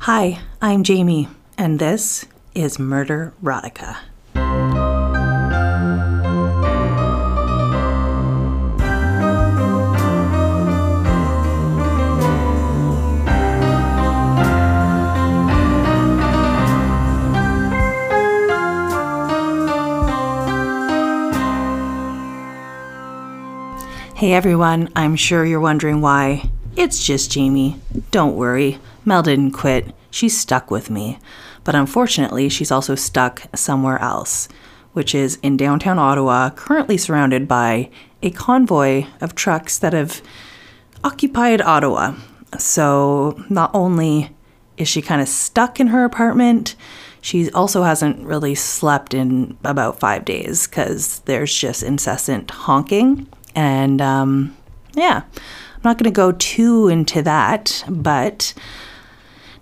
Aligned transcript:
Hi, 0.00 0.40
I'm 0.60 0.82
Jamie, 0.82 1.28
and 1.56 1.78
this 1.78 2.26
is 2.54 2.78
Murder 2.78 3.32
Erotica. 3.42 3.96
Hey 24.14 24.32
everyone, 24.32 24.90
I'm 24.94 25.16
sure 25.16 25.44
you're 25.44 25.60
wondering 25.60 26.00
why. 26.00 26.48
It's 26.76 27.04
just 27.04 27.30
Jamie. 27.30 27.76
Don't 28.10 28.36
worry, 28.36 28.78
Mel 29.04 29.22
didn't 29.22 29.52
quit. 29.52 29.94
She's 30.10 30.38
stuck 30.38 30.70
with 30.70 30.90
me. 30.90 31.18
But 31.64 31.74
unfortunately, 31.74 32.48
she's 32.48 32.70
also 32.70 32.94
stuck 32.94 33.42
somewhere 33.54 33.98
else, 33.98 34.48
which 34.92 35.14
is 35.14 35.38
in 35.42 35.56
downtown 35.56 35.98
Ottawa, 35.98 36.50
currently 36.50 36.98
surrounded 36.98 37.48
by 37.48 37.90
a 38.22 38.30
convoy 38.30 39.06
of 39.20 39.34
trucks 39.34 39.78
that 39.78 39.92
have 39.92 40.22
occupied 41.02 41.60
Ottawa. 41.60 42.14
So 42.58 43.42
not 43.48 43.70
only 43.74 44.30
is 44.76 44.88
she 44.88 45.02
kind 45.02 45.20
of 45.20 45.28
stuck 45.28 45.80
in 45.80 45.88
her 45.88 46.04
apartment, 46.04 46.76
she 47.20 47.50
also 47.52 47.82
hasn't 47.82 48.24
really 48.24 48.54
slept 48.54 49.14
in 49.14 49.56
about 49.64 49.98
five 49.98 50.24
days 50.24 50.66
because 50.66 51.20
there's 51.20 51.54
just 51.54 51.82
incessant 51.82 52.50
honking. 52.50 53.26
And 53.54 54.02
um, 54.02 54.54
yeah, 54.94 55.22
I'm 55.34 55.80
not 55.82 55.96
going 55.96 56.04
to 56.04 56.10
go 56.10 56.32
too 56.32 56.88
into 56.88 57.22
that, 57.22 57.84
but 57.88 58.52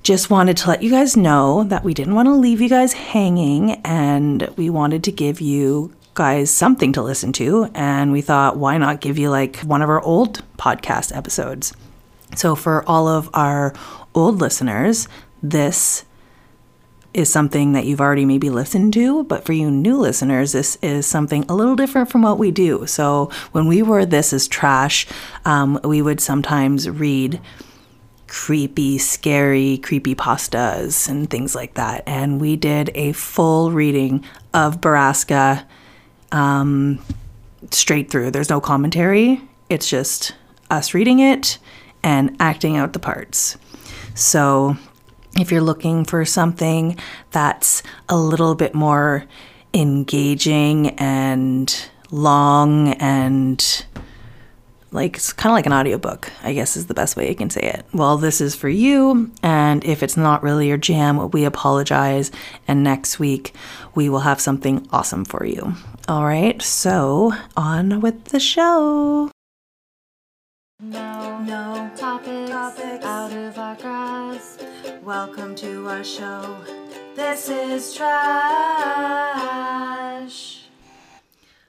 just 0.02 0.30
wanted 0.30 0.56
to 0.58 0.68
let 0.68 0.82
you 0.82 0.90
guys 0.90 1.16
know 1.16 1.64
that 1.64 1.84
we 1.84 1.94
didn't 1.94 2.14
want 2.14 2.26
to 2.26 2.34
leave 2.34 2.60
you 2.60 2.68
guys 2.68 2.92
hanging 2.92 3.72
and 3.84 4.42
we 4.56 4.68
wanted 4.68 5.04
to 5.04 5.12
give 5.12 5.40
you 5.40 5.92
guys 6.14 6.50
something 6.50 6.92
to 6.92 7.02
listen 7.02 7.32
to. 7.32 7.70
And 7.74 8.12
we 8.12 8.20
thought, 8.20 8.56
why 8.56 8.78
not 8.78 9.00
give 9.00 9.18
you 9.18 9.30
like 9.30 9.58
one 9.60 9.82
of 9.82 9.88
our 9.88 10.02
old 10.02 10.42
podcast 10.58 11.16
episodes? 11.16 11.72
So, 12.34 12.54
for 12.54 12.82
all 12.88 13.08
of 13.08 13.28
our 13.34 13.74
old 14.14 14.40
listeners, 14.40 15.06
this 15.42 16.04
is 17.14 17.30
something 17.30 17.72
that 17.72 17.84
you've 17.84 18.00
already 18.00 18.24
maybe 18.24 18.48
listened 18.48 18.94
to, 18.94 19.24
but 19.24 19.44
for 19.44 19.52
you 19.52 19.70
new 19.70 19.98
listeners, 19.98 20.52
this 20.52 20.78
is 20.80 21.06
something 21.06 21.44
a 21.46 21.54
little 21.54 21.76
different 21.76 22.10
from 22.10 22.22
what 22.22 22.38
we 22.38 22.50
do. 22.50 22.86
So, 22.86 23.30
when 23.52 23.68
we 23.68 23.82
were 23.82 24.06
This 24.06 24.32
is 24.32 24.48
Trash, 24.48 25.06
um, 25.44 25.78
we 25.84 26.00
would 26.00 26.20
sometimes 26.20 26.88
read 26.88 27.38
creepy, 28.32 28.96
scary 28.96 29.76
creepy 29.76 30.14
pastas 30.14 31.06
and 31.06 31.28
things 31.28 31.54
like 31.54 31.74
that. 31.74 32.02
And 32.06 32.40
we 32.40 32.56
did 32.56 32.90
a 32.94 33.12
full 33.12 33.70
reading 33.70 34.24
of 34.54 34.80
Borrasca 34.80 35.66
um, 36.32 36.98
straight 37.70 38.10
through. 38.10 38.30
There's 38.30 38.48
no 38.48 38.58
commentary, 38.58 39.42
it's 39.68 39.86
just 39.86 40.34
us 40.70 40.94
reading 40.94 41.18
it 41.18 41.58
and 42.02 42.34
acting 42.40 42.78
out 42.78 42.94
the 42.94 42.98
parts. 42.98 43.58
So, 44.14 44.78
if 45.38 45.52
you're 45.52 45.60
looking 45.60 46.06
for 46.06 46.24
something 46.24 46.98
that's 47.32 47.82
a 48.08 48.16
little 48.16 48.54
bit 48.54 48.74
more 48.74 49.26
engaging 49.74 50.90
and 50.98 51.90
long 52.10 52.94
and 52.94 53.84
like 54.92 55.16
it's 55.16 55.32
kind 55.32 55.50
of 55.50 55.54
like 55.56 55.64
an 55.66 55.72
audiobook 55.72 56.30
i 56.42 56.52
guess 56.52 56.76
is 56.76 56.86
the 56.86 56.94
best 56.94 57.16
way 57.16 57.30
i 57.30 57.34
can 57.34 57.48
say 57.50 57.60
it 57.62 57.84
well 57.92 58.16
this 58.18 58.40
is 58.40 58.54
for 58.54 58.68
you 58.68 59.30
and 59.42 59.84
if 59.84 60.02
it's 60.02 60.16
not 60.16 60.42
really 60.42 60.68
your 60.68 60.76
jam 60.76 61.30
we 61.30 61.44
apologize 61.44 62.30
and 62.68 62.82
next 62.84 63.18
week 63.18 63.54
we 63.94 64.08
will 64.08 64.20
have 64.20 64.40
something 64.40 64.86
awesome 64.92 65.24
for 65.24 65.44
you 65.46 65.74
all 66.08 66.24
right 66.24 66.60
so 66.62 67.32
on 67.56 68.00
with 68.00 68.24
the 68.26 68.40
show 68.40 69.30
No, 70.80 71.38
no 71.40 71.90
topics, 71.96 72.50
Topics. 72.50 73.04
out 73.04 73.32
of 73.32 73.58
our 73.58 73.76
grasp. 73.76 74.60
welcome 75.02 75.54
to 75.56 75.88
our 75.88 76.04
show 76.04 76.56
this 77.14 77.48
is 77.48 77.94
trash 77.94 78.08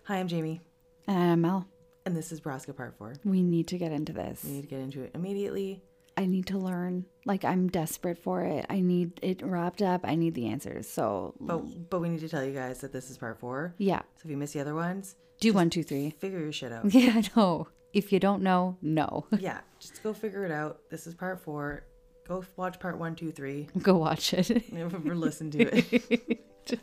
hi 0.03 0.17
i'm 0.17 0.27
jamie 0.27 0.59
And 1.07 1.31
I'm 1.33 1.41
Mel. 1.41 1.67
And 2.05 2.15
this 2.15 2.31
is 2.31 2.41
Borrasca 2.41 2.75
part 2.75 2.95
four 2.97 3.15
We 3.23 3.41
need 3.41 3.67
to 3.69 3.77
get 3.77 3.91
into 3.91 4.13
this. 4.13 4.43
we 4.43 4.51
need 4.51 4.61
to 4.63 4.67
get 4.67 4.79
into 4.79 5.01
it 5.03 5.11
immediately 5.15 5.81
I 6.15 6.27
need 6.27 6.45
to 6.47 6.59
learn. 6.59 7.05
Like 7.25 7.43
I'm 7.43 7.67
desperate 7.69 8.19
for 8.19 8.43
it. 8.43 8.67
I 8.69 8.81
need 8.81 9.19
it 9.23 9.41
wrapped 9.43 9.81
up. 9.81 10.01
I 10.03 10.13
need 10.15 10.35
the 10.35 10.47
answers. 10.47 10.87
So 10.87 11.33
but 11.39 11.89
but 11.89 12.01
we 12.01 12.09
need 12.09 12.19
to 12.19 12.29
tell 12.29 12.43
you 12.43 12.53
guys 12.53 12.81
that 12.81 12.93
this 12.93 13.09
is 13.09 13.17
part 13.17 13.39
four 13.39 13.73
yeah, 13.79 13.99
so 13.99 14.21
if 14.25 14.29
you 14.29 14.37
miss 14.37 14.53
the 14.53 14.59
other 14.59 14.75
ones 14.75 15.15
do 15.39 15.51
one, 15.53 15.69
two, 15.69 15.83
three. 15.83 16.11
figure 16.11 16.39
your 16.39 16.51
shit 16.51 16.71
out 16.71 16.85
Yeah, 16.93 17.21
no. 17.35 17.67
If 17.93 18.11
you 18.13 18.19
don't 18.19 18.41
know, 18.43 18.77
no. 18.81 19.25
yeah, 19.39 19.59
just 19.79 20.01
go 20.03 20.13
figure 20.13 20.45
it 20.45 20.51
out. 20.51 20.81
This 20.89 21.05
is 21.07 21.13
part 21.15 21.39
four. 21.41 21.85
Go 22.27 22.43
watch 22.55 22.79
part 22.79 22.97
one, 22.97 23.15
two, 23.15 23.31
three. 23.31 23.67
Go 23.81 23.97
watch 23.97 24.33
it. 24.33 24.71
Never 24.71 25.15
listen 25.15 25.51
to 25.51 25.59
it. 25.77 26.79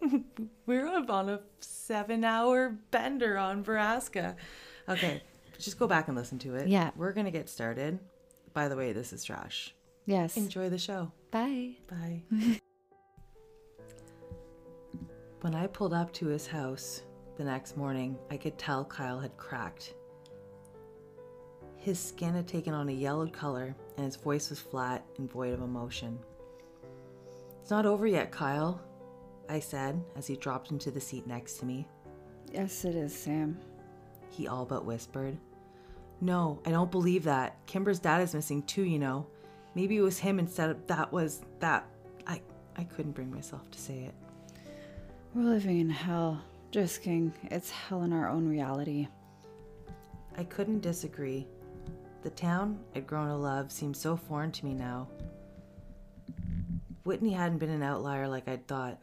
We're 0.66 0.86
up 0.86 1.10
on 1.10 1.28
a 1.28 1.40
seven-hour 1.60 2.76
bender 2.90 3.36
on 3.38 3.64
Borrasca. 3.64 4.36
Okay, 4.88 5.22
just 5.58 5.78
go 5.78 5.86
back 5.86 6.08
and 6.08 6.16
listen 6.16 6.38
to 6.40 6.54
it. 6.54 6.68
Yeah. 6.68 6.90
we're 6.96 7.12
gonna 7.12 7.30
get 7.30 7.48
started. 7.48 7.98
By 8.54 8.68
the 8.68 8.76
way, 8.76 8.92
this 8.92 9.12
is 9.12 9.22
trash. 9.24 9.74
yes. 10.06 10.36
Enjoy 10.36 10.68
the 10.68 10.78
show. 10.78 11.12
Bye. 11.30 11.76
Bye. 11.88 12.22
when 15.42 15.54
I 15.54 15.66
pulled 15.68 15.94
up 15.94 16.12
to 16.14 16.26
his 16.26 16.46
house 16.46 17.02
the 17.36 17.44
next 17.44 17.76
morning, 17.76 18.18
I 18.30 18.36
could 18.36 18.58
tell 18.58 18.84
Kyle 18.84 19.20
had 19.20 19.36
cracked. 19.36 19.94
His 21.76 21.98
skin 21.98 22.34
had 22.34 22.46
taken 22.48 22.74
on 22.74 22.88
a 22.88 22.92
yellowed 22.92 23.32
color, 23.32 23.74
and 23.96 24.04
his 24.04 24.16
voice 24.16 24.50
was 24.50 24.58
flat 24.60 25.04
and 25.18 25.30
void 25.30 25.54
of 25.54 25.62
emotion. 25.62 26.18
It's 27.62 27.70
not 27.70 27.86
over 27.86 28.06
yet, 28.06 28.30
Kyle, 28.30 28.80
I 29.50 29.60
said 29.60 30.00
as 30.16 30.26
he 30.26 30.36
dropped 30.36 30.70
into 30.70 30.90
the 30.90 31.00
seat 31.00 31.26
next 31.26 31.58
to 31.58 31.66
me. 31.66 31.86
Yes, 32.52 32.84
it 32.84 32.94
is, 32.94 33.14
Sam. 33.14 33.58
He 34.30 34.46
all 34.46 34.64
but 34.64 34.84
whispered. 34.84 35.36
No, 36.20 36.60
I 36.64 36.70
don't 36.70 36.90
believe 36.90 37.24
that. 37.24 37.56
Kimber's 37.66 37.98
dad 37.98 38.22
is 38.22 38.34
missing 38.34 38.62
too, 38.62 38.82
you 38.82 38.98
know. 38.98 39.26
Maybe 39.74 39.96
it 39.96 40.02
was 40.02 40.18
him 40.18 40.38
instead 40.38 40.70
of 40.70 40.86
that 40.86 41.12
was 41.12 41.42
that. 41.60 41.86
I 42.26 42.40
I 42.76 42.84
couldn't 42.84 43.12
bring 43.12 43.32
myself 43.32 43.70
to 43.70 43.78
say 43.78 44.00
it. 44.04 44.14
We're 45.34 45.44
living 45.44 45.80
in 45.80 45.90
hell. 45.90 46.42
Just 46.70 47.02
kidding. 47.02 47.32
It's 47.50 47.70
hell 47.70 48.02
in 48.02 48.12
our 48.12 48.28
own 48.28 48.48
reality. 48.48 49.08
I 50.36 50.44
couldn't 50.44 50.80
disagree. 50.80 51.46
The 52.22 52.30
town 52.30 52.78
I'd 52.94 53.06
grown 53.06 53.28
to 53.28 53.36
love 53.36 53.72
seemed 53.72 53.96
so 53.96 54.16
foreign 54.16 54.52
to 54.52 54.64
me 54.64 54.74
now. 54.74 55.08
Whitney 57.04 57.32
hadn't 57.32 57.58
been 57.58 57.70
an 57.70 57.82
outlier 57.82 58.28
like 58.28 58.46
I'd 58.46 58.66
thought. 58.66 58.98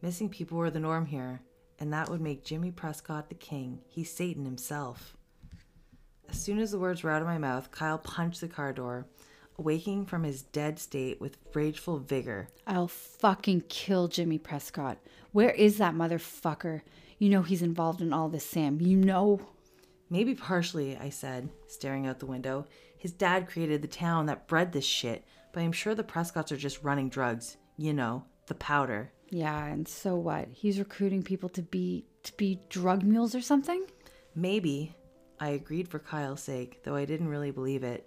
Missing 0.00 0.28
people 0.28 0.58
were 0.58 0.70
the 0.70 0.78
norm 0.78 1.06
here, 1.06 1.40
and 1.80 1.92
that 1.92 2.08
would 2.08 2.20
make 2.20 2.44
Jimmy 2.44 2.70
Prescott 2.70 3.28
the 3.28 3.34
king. 3.34 3.80
He's 3.88 4.12
Satan 4.12 4.44
himself. 4.44 5.16
As 6.28 6.40
soon 6.40 6.60
as 6.60 6.70
the 6.70 6.78
words 6.78 7.02
were 7.02 7.10
out 7.10 7.22
of 7.22 7.26
my 7.26 7.38
mouth, 7.38 7.70
Kyle 7.70 7.98
punched 7.98 8.40
the 8.40 8.48
car 8.48 8.72
door, 8.72 9.06
awaking 9.58 10.06
from 10.06 10.22
his 10.22 10.42
dead 10.42 10.78
state 10.78 11.20
with 11.20 11.38
rageful 11.52 11.98
vigor. 11.98 12.48
I'll 12.66 12.86
fucking 12.86 13.64
kill 13.68 14.06
Jimmy 14.06 14.38
Prescott. 14.38 14.98
Where 15.32 15.50
is 15.50 15.78
that 15.78 15.94
motherfucker? 15.94 16.82
You 17.18 17.30
know 17.30 17.42
he's 17.42 17.62
involved 17.62 18.00
in 18.00 18.12
all 18.12 18.28
this, 18.28 18.46
Sam. 18.46 18.80
You 18.80 18.96
know. 18.96 19.40
Maybe 20.10 20.34
partially, 20.34 20.96
I 20.96 21.10
said, 21.10 21.48
staring 21.66 22.06
out 22.06 22.20
the 22.20 22.26
window. 22.26 22.66
His 22.96 23.12
dad 23.12 23.48
created 23.48 23.82
the 23.82 23.88
town 23.88 24.26
that 24.26 24.46
bred 24.46 24.72
this 24.72 24.84
shit, 24.84 25.24
but 25.52 25.60
I'm 25.60 25.72
sure 25.72 25.94
the 25.94 26.04
Prescotts 26.04 26.52
are 26.52 26.56
just 26.56 26.84
running 26.84 27.08
drugs. 27.08 27.56
You 27.76 27.92
know, 27.94 28.24
the 28.46 28.54
powder. 28.54 29.10
Yeah, 29.30 29.66
and 29.66 29.86
so 29.86 30.16
what? 30.16 30.48
He's 30.52 30.78
recruiting 30.78 31.22
people 31.22 31.48
to 31.50 31.62
be 31.62 32.04
to 32.24 32.32
be 32.34 32.60
drug 32.68 33.02
mules 33.02 33.34
or 33.34 33.40
something? 33.40 33.84
Maybe. 34.34 34.94
I 35.40 35.50
agreed 35.50 35.88
for 35.88 35.98
Kyle's 35.98 36.42
sake, 36.42 36.82
though 36.82 36.96
I 36.96 37.04
didn't 37.04 37.28
really 37.28 37.52
believe 37.52 37.84
it. 37.84 38.06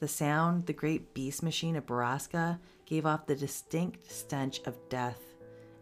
The 0.00 0.08
sound, 0.08 0.66
the 0.66 0.72
great 0.72 1.14
beast 1.14 1.42
machine 1.42 1.76
of 1.76 1.86
Borrasca, 1.86 2.58
gave 2.86 3.06
off 3.06 3.26
the 3.26 3.36
distinct 3.36 4.10
stench 4.10 4.60
of 4.66 4.76
death. 4.88 5.20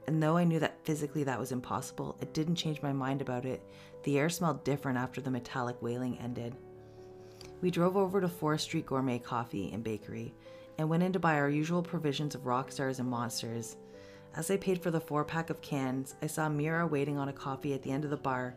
And 0.06 0.22
though 0.22 0.36
I 0.36 0.44
knew 0.44 0.58
that 0.58 0.84
physically 0.84 1.24
that 1.24 1.38
was 1.38 1.52
impossible, 1.52 2.18
it 2.20 2.34
didn't 2.34 2.56
change 2.56 2.82
my 2.82 2.92
mind 2.92 3.22
about 3.22 3.44
it. 3.44 3.62
The 4.02 4.18
air 4.18 4.28
smelled 4.28 4.64
different 4.64 4.98
after 4.98 5.20
the 5.20 5.30
metallic 5.30 5.80
wailing 5.80 6.18
ended. 6.18 6.56
We 7.60 7.70
drove 7.70 7.96
over 7.96 8.20
to 8.20 8.28
Forest 8.28 8.64
Street 8.64 8.86
Gourmet 8.86 9.18
Coffee 9.18 9.70
and 9.72 9.84
Bakery 9.84 10.34
and 10.78 10.88
went 10.88 11.02
in 11.02 11.12
to 11.12 11.18
buy 11.18 11.34
our 11.34 11.50
usual 11.50 11.82
provisions 11.82 12.34
of 12.34 12.46
rock 12.46 12.72
stars 12.72 12.98
and 12.98 13.08
monsters. 13.08 13.76
As 14.36 14.50
I 14.50 14.56
paid 14.56 14.80
for 14.82 14.90
the 14.90 15.00
four 15.00 15.24
pack 15.24 15.50
of 15.50 15.60
cans, 15.60 16.14
I 16.22 16.26
saw 16.26 16.48
Mira 16.48 16.86
waiting 16.86 17.18
on 17.18 17.28
a 17.28 17.32
coffee 17.32 17.74
at 17.74 17.82
the 17.82 17.90
end 17.90 18.04
of 18.04 18.10
the 18.10 18.16
bar. 18.16 18.54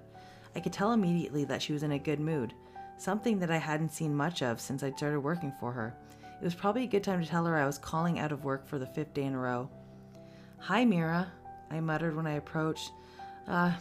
I 0.56 0.60
could 0.60 0.74
tell 0.74 0.92
immediately 0.92 1.46
that 1.46 1.62
she 1.62 1.74
was 1.74 1.84
in 1.84 1.94
a 1.94 2.00
good 2.00 2.20
mood, 2.20 2.54
something 2.98 3.40
that 3.40 3.50
I 3.50 3.58
hadn't 3.58 3.92
seen 3.92 4.16
much 4.16 4.44
of 4.44 4.62
since 4.62 4.84
I'd 4.84 4.98
started 4.98 5.20
working 5.20 5.52
for 5.60 5.72
her. 5.72 5.96
It 6.40 6.44
was 6.44 6.54
probably 6.54 6.84
a 6.84 6.88
good 6.88 7.04
time 7.04 7.22
to 7.22 7.28
tell 7.28 7.46
her 7.46 7.58
I 7.58 7.66
was 7.66 7.78
calling 7.78 8.20
out 8.20 8.32
of 8.32 8.44
work 8.44 8.68
for 8.68 8.78
the 8.78 8.86
fifth 8.86 9.14
day 9.14 9.24
in 9.24 9.34
a 9.34 9.40
row. 9.40 9.70
Hi, 10.60 10.86
Mira, 10.86 11.32
I 11.72 11.80
muttered 11.80 12.16
when 12.16 12.28
I 12.28 12.34
approached. 12.34 12.92
Uh, 13.48 13.74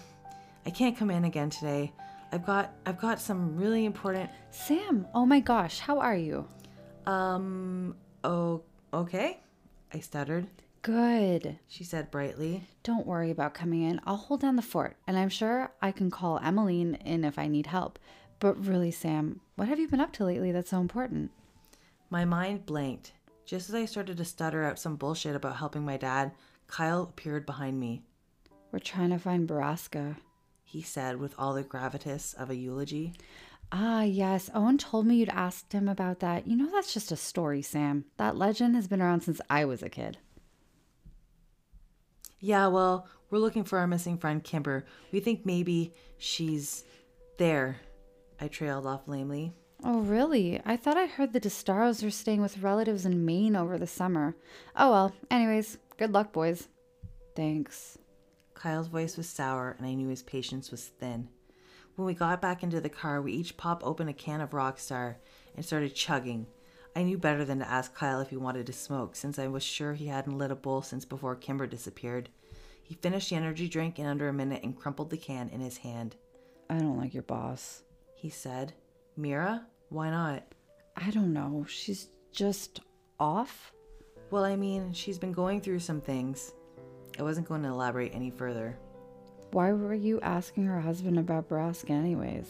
I 0.65 0.71
can't 0.71 0.97
come 0.97 1.11
in 1.11 1.25
again 1.25 1.51
today. 1.51 1.93
I've 2.33 2.47
got 2.47 2.73
I've 2.87 2.99
got 2.99 3.21
some 3.21 3.57
really 3.57 3.85
important 3.85 4.31
Sam, 4.51 5.07
oh 5.15 5.27
my 5.27 5.41
gosh, 5.41 5.79
how 5.79 5.99
are 5.99 6.17
you? 6.17 6.49
um 7.07 7.97
oh 8.25 8.63
okay. 8.95 9.41
I 9.93 10.01
stuttered. 10.01 10.47
Good. 10.83 11.61
She 11.69 11.85
said 11.85 12.11
brightly. 12.11 12.65
Don't 12.83 13.07
worry 13.07 13.31
about 13.31 13.55
coming 13.55 13.83
in. 13.83 14.01
I'll 14.05 14.17
hold 14.17 14.41
down 14.41 14.57
the 14.57 14.63
fort, 14.63 14.97
and 15.07 15.17
I'm 15.17 15.29
sure 15.29 15.73
I 15.81 15.93
can 15.93 16.11
call 16.11 16.41
Emmeline 16.41 16.97
in 16.97 17.25
if 17.25 17.39
I 17.39 17.47
need 17.47 17.67
help. 17.67 18.01
But 18.41 18.67
really, 18.67 18.91
Sam, 18.91 19.41
what 19.55 19.69
have 19.69 19.79
you 19.79 19.87
been 19.87 20.01
up 20.01 20.13
to 20.15 20.25
lately 20.25 20.51
that's 20.51 20.71
so 20.71 20.81
important? 20.81 21.31
My 22.11 22.25
mind 22.25 22.67
blanked. 22.67 23.13
Just 23.45 23.69
as 23.69 23.77
I 23.77 23.85
started 23.85 24.17
to 24.17 24.25
stutter 24.25 24.65
out 24.65 24.79
some 24.81 24.97
bullshit 24.97 25.37
about 25.37 25.57
helping 25.57 25.85
my 25.85 25.97
dad, 25.97 26.33
Kyle 26.67 27.05
appeared 27.05 27.47
behind 27.47 27.79
me. 27.79 28.03
We're 28.73 28.81
trying 28.81 29.11
to 29.11 29.19
find 29.19 29.49
Borrasca. 29.49 30.17
He 30.65 30.83
said 30.83 31.21
with 31.21 31.35
all 31.39 31.55
the 31.55 31.63
gravitas 31.63 32.35
of 32.35 32.51
a 32.51 32.57
eulogy. 32.57 33.13
Ah, 33.71 34.03
yes. 34.03 34.51
Owen 34.53 34.79
told 34.79 35.07
me 35.07 35.17
you'd 35.17 35.29
asked 35.29 35.73
him 35.73 35.89
about 35.89 36.19
that. 36.21 36.49
You 36.49 36.57
know, 36.57 36.71
that's 36.73 36.93
just 36.93 37.13
a 37.13 37.17
story, 37.17 37.63
Sam. 37.63 38.07
That 38.17 38.37
legend 38.37 38.75
has 38.75 38.89
been 38.89 39.01
around 39.01 39.21
since 39.21 39.41
I 39.49 39.65
was 39.65 39.83
a 39.83 39.89
kid. 39.89 40.19
Yeah, 42.45 42.67
well, 42.67 43.07
we're 43.31 43.39
looking 43.39 43.63
for 43.63 43.79
our 43.79 43.87
missing 43.87 44.19
friend 44.19 44.43
Kimber. 44.43 44.85
We 45.13 45.21
think 45.21 45.47
maybe 45.47 45.95
she's 46.19 46.85
there. 47.39 47.77
I 48.41 48.49
trailed 48.49 48.85
off 48.85 49.07
lamely. 49.07 49.53
Oh, 49.85 50.01
really? 50.01 50.61
I 50.65 50.77
thought 50.77 50.97
I 50.97 51.07
heard 51.07 51.33
the 51.33 51.41
DeStaros 51.41 52.05
are 52.05 52.11
staying 52.11 52.43
with 52.43 52.59
relatives 52.59 53.07
in 53.07 53.25
Maine 53.25 53.55
over 53.55 53.79
the 53.79 53.87
summer. 53.87 54.35
Oh, 54.75 54.91
well. 54.91 55.15
Anyways, 55.31 55.79
good 55.97 56.13
luck, 56.13 56.33
boys. 56.33 56.67
Thanks. 57.37 57.97
Kyle's 58.55 58.89
voice 58.89 59.17
was 59.17 59.29
sour, 59.29 59.77
and 59.79 59.87
I 59.87 59.95
knew 59.95 60.09
his 60.09 60.25
patience 60.25 60.73
was 60.73 60.87
thin. 60.87 61.29
When 61.95 62.07
we 62.07 62.15
got 62.15 62.43
back 62.43 62.65
into 62.65 62.81
the 62.81 62.89
car, 62.89 63.23
we 63.23 63.35
each 63.35 63.57
popped 63.57 63.85
open 63.85 64.09
a 64.09 64.13
can 64.13 64.41
of 64.41 64.51
Rockstar 64.51 65.15
and 65.55 65.65
started 65.65 65.95
chugging. 65.95 66.47
I 66.95 67.03
knew 67.03 67.17
better 67.17 67.45
than 67.45 67.61
to 67.61 67.69
ask 67.69 67.95
Kyle 67.95 68.21
if 68.21 68.31
he 68.31 68.37
wanted 68.37 68.67
to 68.67 68.73
smoke, 68.73 69.17
since 69.17 69.39
I 69.39 69.49
was 69.49 69.63
sure 69.63 69.95
he 69.95 70.09
hadn't 70.09 70.37
lit 70.37 70.51
a 70.51 70.55
bowl 70.55 70.83
since 70.83 71.05
before 71.05 71.35
Kimber 71.35 71.67
disappeared. 71.67 72.29
He 72.83 72.95
finished 72.95 73.31
the 73.31 73.37
energy 73.37 73.69
drink 73.69 73.99
in 73.99 74.07
under 74.07 74.29
a 74.29 74.33
minute 74.33 74.63
and 74.63 74.77
crumpled 74.77 75.11
the 75.11 75.17
can 75.17 75.49
in 75.49 75.61
his 75.61 75.79
hand. 75.79 76.17
I 76.69 76.79
don't 76.79 76.99
like 76.99 77.15
your 77.15 77.23
boss. 77.23 77.83
He 78.15 78.29
said, 78.29 78.75
Mira, 79.17 79.67
why 79.89 80.11
not? 80.11 80.43
I 80.97 81.11
don't 81.11 81.33
know. 81.33 81.65
She's 81.69 82.09
just 82.33 82.81
off? 83.19 83.73
Well, 84.31 84.45
I 84.45 84.57
mean, 84.57 84.93
she's 84.93 85.19
been 85.19 85.33
going 85.33 85.61
through 85.61 85.79
some 85.79 86.01
things. 86.01 86.53
I 87.19 87.23
wasn't 87.23 87.49
going 87.49 87.63
to 87.63 87.69
elaborate 87.69 88.15
any 88.15 88.31
further. 88.31 88.79
Why 89.53 89.73
were 89.73 89.95
you 89.95 90.21
asking 90.21 90.65
her 90.67 90.81
husband 90.81 91.19
about 91.19 91.49
Borrasca, 91.49 91.91
anyways? 91.91 92.49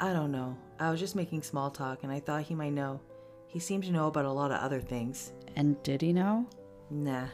I 0.00 0.12
don't 0.12 0.30
know. 0.30 0.56
I 0.78 0.90
was 0.90 1.00
just 1.00 1.16
making 1.16 1.42
small 1.42 1.70
talk, 1.70 2.02
and 2.02 2.12
I 2.12 2.20
thought 2.20 2.42
he 2.42 2.54
might 2.54 2.74
know. 2.74 3.00
He 3.48 3.58
seemed 3.58 3.84
to 3.84 3.90
know 3.90 4.06
about 4.06 4.26
a 4.26 4.32
lot 4.32 4.52
of 4.52 4.60
other 4.60 4.80
things. 4.80 5.32
And 5.56 5.82
did 5.82 6.02
he 6.02 6.12
know? 6.12 6.46
Nah. 6.90 7.26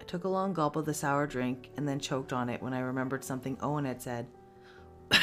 I 0.00 0.04
took 0.06 0.24
a 0.24 0.28
long 0.28 0.52
gulp 0.52 0.76
of 0.76 0.84
the 0.84 0.94
sour 0.94 1.26
drink 1.26 1.70
and 1.76 1.88
then 1.88 1.98
choked 1.98 2.32
on 2.32 2.48
it 2.48 2.62
when 2.62 2.74
I 2.74 2.80
remembered 2.80 3.24
something 3.24 3.56
Owen 3.60 3.86
had 3.86 4.00
said. 4.00 4.26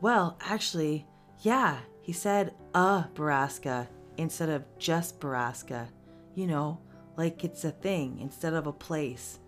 well, 0.00 0.36
actually, 0.40 1.06
yeah, 1.40 1.78
he 2.02 2.12
said 2.12 2.52
a 2.74 3.04
Borrasca 3.14 3.86
instead 4.16 4.48
of 4.48 4.64
just 4.78 5.20
Borrasca. 5.20 5.86
You 6.34 6.48
know, 6.48 6.80
like 7.16 7.44
it's 7.44 7.64
a 7.64 7.70
thing 7.70 8.18
instead 8.20 8.54
of 8.54 8.66
a 8.66 8.72
place. 8.72 9.38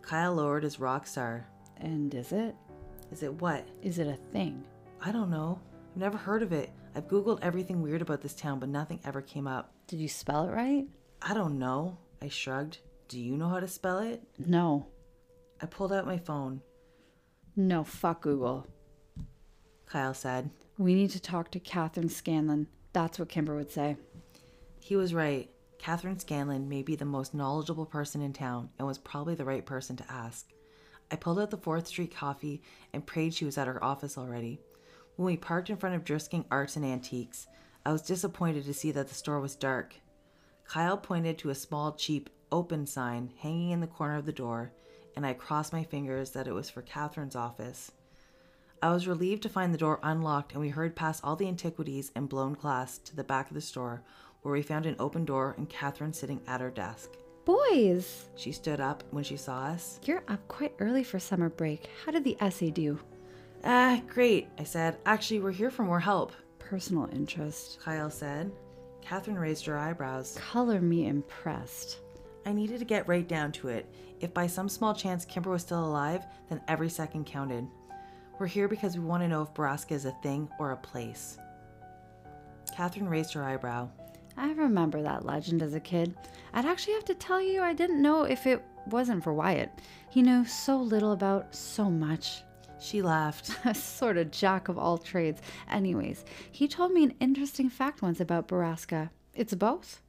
Kyle 0.00 0.34
lowered 0.34 0.64
his 0.64 0.78
Rockstar. 0.78 1.44
And 1.76 2.14
is 2.14 2.32
it? 2.32 2.54
Is 3.10 3.22
it 3.22 3.40
what? 3.40 3.68
Is 3.82 3.98
it 3.98 4.06
a 4.06 4.32
thing? 4.32 4.64
I 5.00 5.12
don't 5.12 5.30
know. 5.30 5.60
I've 5.90 6.00
never 6.00 6.16
heard 6.16 6.42
of 6.42 6.52
it. 6.52 6.70
I've 6.94 7.08
Googled 7.08 7.38
everything 7.42 7.80
weird 7.80 8.02
about 8.02 8.20
this 8.20 8.34
town, 8.34 8.58
but 8.58 8.68
nothing 8.68 9.00
ever 9.04 9.22
came 9.22 9.46
up. 9.46 9.72
Did 9.86 9.98
you 9.98 10.08
spell 10.08 10.46
it 10.46 10.52
right? 10.52 10.86
I 11.22 11.32
don't 11.32 11.58
know. 11.58 11.98
I 12.20 12.28
shrugged. 12.28 12.78
Do 13.08 13.18
you 13.18 13.36
know 13.36 13.48
how 13.48 13.60
to 13.60 13.68
spell 13.68 14.00
it? 14.00 14.22
No. 14.38 14.86
I 15.60 15.66
pulled 15.66 15.92
out 15.92 16.06
my 16.06 16.18
phone. 16.18 16.60
No, 17.56 17.84
fuck 17.84 18.22
Google. 18.22 18.66
Kyle 19.86 20.14
said. 20.14 20.50
We 20.78 20.94
need 20.94 21.10
to 21.10 21.20
talk 21.20 21.50
to 21.50 21.60
Catherine 21.60 22.08
Scanlon. 22.08 22.66
That's 22.92 23.18
what 23.18 23.28
Kimber 23.28 23.56
would 23.56 23.70
say. 23.70 23.96
He 24.80 24.96
was 24.96 25.14
right. 25.14 25.50
Catherine 25.78 26.18
Scanlon 26.18 26.68
may 26.68 26.82
be 26.82 26.96
the 26.96 27.04
most 27.04 27.34
knowledgeable 27.34 27.86
person 27.86 28.22
in 28.22 28.32
town 28.32 28.70
and 28.78 28.86
was 28.86 28.98
probably 28.98 29.34
the 29.34 29.44
right 29.44 29.64
person 29.64 29.96
to 29.96 30.12
ask. 30.12 30.50
I 31.10 31.16
pulled 31.16 31.40
out 31.40 31.50
the 31.50 31.58
4th 31.58 31.86
Street 31.86 32.14
coffee 32.14 32.62
and 32.92 33.06
prayed 33.06 33.34
she 33.34 33.44
was 33.44 33.58
at 33.58 33.66
her 33.66 33.82
office 33.82 34.16
already. 34.16 34.60
When 35.22 35.34
we 35.34 35.36
parked 35.36 35.70
in 35.70 35.76
front 35.76 35.94
of 35.94 36.02
Drisking 36.02 36.46
Arts 36.50 36.74
and 36.74 36.84
Antiques, 36.84 37.46
I 37.86 37.92
was 37.92 38.02
disappointed 38.02 38.64
to 38.64 38.74
see 38.74 38.90
that 38.90 39.06
the 39.06 39.14
store 39.14 39.38
was 39.38 39.54
dark. 39.54 39.94
Kyle 40.64 40.98
pointed 40.98 41.38
to 41.38 41.50
a 41.50 41.54
small, 41.54 41.92
cheap, 41.92 42.28
open 42.50 42.86
sign 42.86 43.30
hanging 43.38 43.70
in 43.70 43.78
the 43.78 43.86
corner 43.86 44.16
of 44.16 44.26
the 44.26 44.32
door, 44.32 44.72
and 45.14 45.24
I 45.24 45.34
crossed 45.34 45.72
my 45.72 45.84
fingers 45.84 46.32
that 46.32 46.48
it 46.48 46.52
was 46.52 46.68
for 46.68 46.82
Catherine's 46.82 47.36
office. 47.36 47.92
I 48.82 48.90
was 48.90 49.06
relieved 49.06 49.44
to 49.44 49.48
find 49.48 49.72
the 49.72 49.78
door 49.78 50.00
unlocked, 50.02 50.54
and 50.54 50.60
we 50.60 50.70
hurried 50.70 50.96
past 50.96 51.22
all 51.22 51.36
the 51.36 51.46
antiquities 51.46 52.10
and 52.16 52.28
blown 52.28 52.54
glass 52.54 52.98
to 52.98 53.14
the 53.14 53.22
back 53.22 53.46
of 53.46 53.54
the 53.54 53.60
store, 53.60 54.02
where 54.40 54.54
we 54.54 54.60
found 54.60 54.86
an 54.86 54.96
open 54.98 55.24
door 55.24 55.54
and 55.56 55.68
Catherine 55.68 56.12
sitting 56.12 56.40
at 56.48 56.60
her 56.60 56.68
desk. 56.68 57.10
Boys! 57.44 58.24
She 58.34 58.50
stood 58.50 58.80
up 58.80 59.04
when 59.12 59.22
she 59.22 59.36
saw 59.36 59.66
us. 59.66 60.00
You're 60.04 60.24
up 60.26 60.48
quite 60.48 60.74
early 60.80 61.04
for 61.04 61.20
summer 61.20 61.48
break. 61.48 61.88
How 62.04 62.10
did 62.10 62.24
the 62.24 62.36
essay 62.40 62.72
do? 62.72 62.98
Ah, 63.64 64.00
great, 64.08 64.48
I 64.58 64.64
said. 64.64 64.98
Actually, 65.06 65.40
we're 65.40 65.52
here 65.52 65.70
for 65.70 65.84
more 65.84 66.00
help, 66.00 66.32
Personal 66.72 67.08
interest. 67.12 67.80
Kyle 67.84 68.08
said. 68.08 68.50
Catherine 69.02 69.38
raised 69.38 69.66
her 69.66 69.78
eyebrows. 69.78 70.38
Color 70.40 70.80
me 70.80 71.06
impressed. 71.06 71.98
I 72.46 72.52
needed 72.52 72.78
to 72.78 72.86
get 72.86 73.06
right 73.06 73.28
down 73.28 73.52
to 73.52 73.68
it. 73.68 73.84
If 74.20 74.32
by 74.32 74.46
some 74.46 74.70
small 74.70 74.94
chance 74.94 75.26
Kimber 75.26 75.50
was 75.50 75.60
still 75.60 75.84
alive, 75.84 76.24
then 76.48 76.62
every 76.68 76.88
second 76.88 77.26
counted. 77.26 77.66
We're 78.38 78.46
here 78.46 78.68
because 78.68 78.96
we 78.96 79.04
want 79.04 79.22
to 79.22 79.28
know 79.28 79.42
if 79.42 79.52
Borrasca 79.52 79.92
is 79.92 80.06
a 80.06 80.16
thing 80.22 80.48
or 80.58 80.70
a 80.70 80.76
place. 80.78 81.36
Catherine 82.74 83.08
raised 83.08 83.34
her 83.34 83.44
eyebrow. 83.44 83.90
I 84.36 84.52
remember 84.52 85.02
that 85.02 85.26
legend 85.26 85.62
as 85.62 85.74
a 85.74 85.80
kid. 85.80 86.16
I'd 86.54 86.64
actually 86.64 86.94
have 86.94 87.04
to 87.04 87.14
tell 87.14 87.42
you 87.42 87.60
I 87.60 87.74
didn't 87.74 88.00
know 88.00 88.22
if 88.22 88.46
it 88.46 88.64
wasn't 88.86 89.22
for 89.22 89.34
Wyatt. 89.34 89.70
He 90.08 90.22
knew 90.22 90.46
so 90.46 90.80
little 90.80 91.12
about 91.12 91.54
so 91.54 91.90
much. 91.90 92.44
She 92.82 93.00
laughed. 93.00 93.56
A 93.64 93.74
sort 93.76 94.16
of 94.16 94.32
jack 94.32 94.68
of 94.68 94.76
all 94.76 94.98
trades. 94.98 95.40
Anyways, 95.70 96.24
he 96.50 96.66
told 96.66 96.92
me 96.92 97.04
an 97.04 97.14
interesting 97.20 97.70
fact 97.70 98.02
once 98.02 98.20
about 98.20 98.48
Borrasca. 98.48 99.10
It's 99.34 99.54
both. 99.54 100.02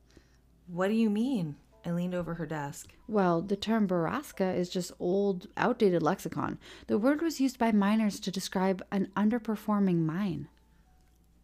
What 0.68 0.88
do 0.88 0.96
you 0.96 1.10
mean? 1.10 1.56
I 1.86 1.92
leaned 1.92 2.16
over 2.16 2.34
her 2.36 2.46
desk. 2.46 2.90
Well, 3.08 3.42
the 3.42 3.56
term 3.56 3.88
Borrasca 3.88 4.56
is 4.56 4.70
just 4.70 4.92
old, 5.00 5.48
outdated 5.56 6.02
lexicon. 6.02 6.58
The 6.88 6.98
word 6.98 7.22
was 7.22 7.42
used 7.42 7.60
by 7.60 7.72
miners 7.72 8.20
to 8.22 8.32
describe 8.32 8.84
an 8.92 9.10
underperforming 9.16 10.00
mine. 10.00 10.48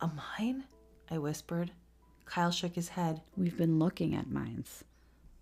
A 0.02 0.10
mine? 0.40 0.64
I 1.12 1.18
whispered. 1.18 1.72
Kyle 2.26 2.52
shook 2.52 2.76
his 2.76 2.90
head. 2.90 3.22
We've 3.36 3.58
been 3.58 3.80
looking 3.80 4.16
at 4.16 4.32
mines. 4.32 4.84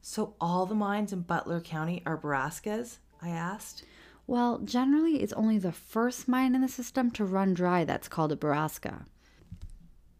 So 0.02 0.36
all 0.42 0.66
the 0.66 0.76
mines 0.76 1.14
in 1.14 1.22
Butler 1.22 1.62
County 1.62 2.02
are 2.06 2.18
Borrascas? 2.18 2.98
I 3.22 3.30
asked. 3.30 3.84
Well, 4.28 4.60
generally, 4.60 5.22
it's 5.22 5.32
only 5.34 5.58
the 5.58 5.72
first 5.72 6.28
mine 6.28 6.54
in 6.54 6.62
the 6.62 6.68
system 6.68 7.12
to 7.12 7.24
run 7.24 7.54
dry 7.54 7.86
that's 7.86 8.10
called 8.10 8.34
a 8.34 8.36
Borrasca. 8.36 9.06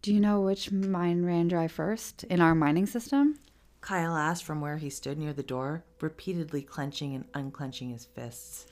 Do 0.00 0.14
you 0.14 0.20
know 0.20 0.40
which 0.40 0.72
mine 0.72 1.26
ran 1.26 1.48
dry 1.48 1.68
first 1.68 2.24
in 2.24 2.40
our 2.40 2.54
mining 2.54 2.86
system? 2.86 3.38
Kyle 3.82 4.16
asked 4.16 4.44
from 4.44 4.62
where 4.62 4.78
he 4.78 4.88
stood 4.88 5.18
near 5.18 5.34
the 5.34 5.42
door, 5.42 5.84
repeatedly 6.00 6.62
clenching 6.62 7.14
and 7.14 7.26
unclenching 7.34 7.90
his 7.90 8.06
fists. 8.06 8.66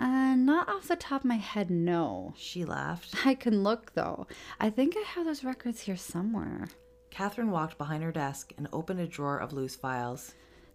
Uh, 0.00 0.34
not 0.34 0.68
off 0.68 0.88
the 0.88 0.96
top 0.96 1.22
of 1.22 1.28
my 1.28 1.36
head, 1.36 1.70
no. 1.70 2.34
She 2.36 2.64
laughed. 2.64 3.14
I 3.26 3.34
can 3.34 3.62
look, 3.62 3.94
though. 3.94 4.26
I 4.60 4.68
think 4.68 4.96
I 4.96 5.04
have 5.06 5.24
those 5.24 5.44
records 5.44 5.80
here 5.80 5.96
somewhere. 5.96 6.68
Catherine 7.10 7.50
walked 7.50 7.78
behind 7.78 8.02
her 8.02 8.12
desk 8.12 8.52
and 8.58 8.68
opened 8.72 9.00
a 9.00 9.06
drawer 9.06 9.38
of 9.38 9.52
loose 9.52 9.76
files. 9.76 10.34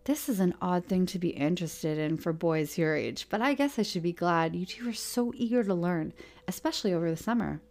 This 0.09 0.27
is 0.27 0.39
an 0.39 0.55
odd 0.59 0.85
thing 0.85 1.05
to 1.05 1.19
be 1.19 1.29
interested 1.29 1.99
in 1.99 2.17
for 2.17 2.33
boys 2.33 2.79
your 2.79 2.95
age, 2.95 3.27
but 3.29 3.43
I 3.43 3.53
guess 3.53 3.77
I 3.77 3.83
should 3.83 4.01
be 4.01 4.11
glad 4.11 4.55
you 4.55 4.65
two 4.65 4.89
are 4.89 4.93
so 4.93 5.31
eager 5.35 5.63
to 5.63 5.75
learn, 5.75 6.13
especially 6.47 6.95
over 6.95 7.11
the 7.11 7.15
summer. 7.15 7.61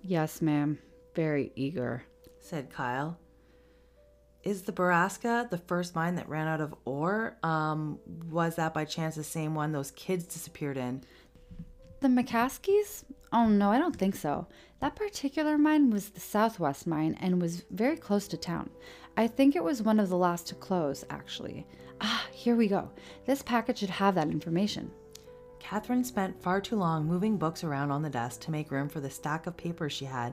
Yes, 0.00 0.40
ma'am. 0.40 0.78
Very 1.16 1.50
eager. 1.56 2.04
said 2.38 2.70
Kyle. 2.70 3.18
Is 4.44 4.62
the 4.62 4.70
Borrasca 4.70 5.50
the 5.50 5.58
first 5.58 5.96
mine 5.96 6.14
that 6.14 6.28
ran 6.28 6.46
out 6.46 6.60
of 6.60 6.72
ore? 6.84 7.36
Um, 7.42 7.98
was 8.30 8.54
that 8.54 8.74
by 8.74 8.84
chance 8.84 9.16
the 9.16 9.24
same 9.24 9.56
one 9.56 9.72
those 9.72 9.90
kids 9.90 10.24
disappeared 10.24 10.76
in? 10.76 11.02
The 11.98 12.06
McCaskies? 12.06 13.02
Oh 13.32 13.48
no, 13.48 13.72
I 13.72 13.78
don't 13.78 13.96
think 13.96 14.14
so. 14.14 14.46
That 14.78 14.94
particular 14.94 15.58
mine 15.58 15.90
was 15.90 16.10
the 16.10 16.20
Southwest 16.20 16.86
mine 16.86 17.18
and 17.20 17.42
was 17.42 17.64
very 17.72 17.96
close 17.96 18.28
to 18.28 18.36
town. 18.36 18.70
I 19.16 19.26
think 19.26 19.56
it 19.56 19.64
was 19.64 19.82
one 19.82 19.98
of 19.98 20.08
the 20.08 20.16
last 20.16 20.46
to 20.46 20.54
close, 20.54 21.04
actually. 21.10 21.66
Ah, 22.00 22.26
here 22.32 22.56
we 22.56 22.68
go. 22.68 22.90
This 23.26 23.42
packet 23.42 23.78
should 23.78 23.90
have 23.90 24.14
that 24.14 24.28
information. 24.28 24.90
Catherine 25.58 26.04
spent 26.04 26.40
far 26.40 26.60
too 26.60 26.76
long 26.76 27.06
moving 27.06 27.36
books 27.36 27.64
around 27.64 27.90
on 27.90 28.02
the 28.02 28.08
desk 28.10 28.40
to 28.42 28.50
make 28.50 28.70
room 28.70 28.88
for 28.88 29.00
the 29.00 29.10
stack 29.10 29.46
of 29.46 29.56
papers 29.56 29.92
she 29.92 30.04
had. 30.04 30.32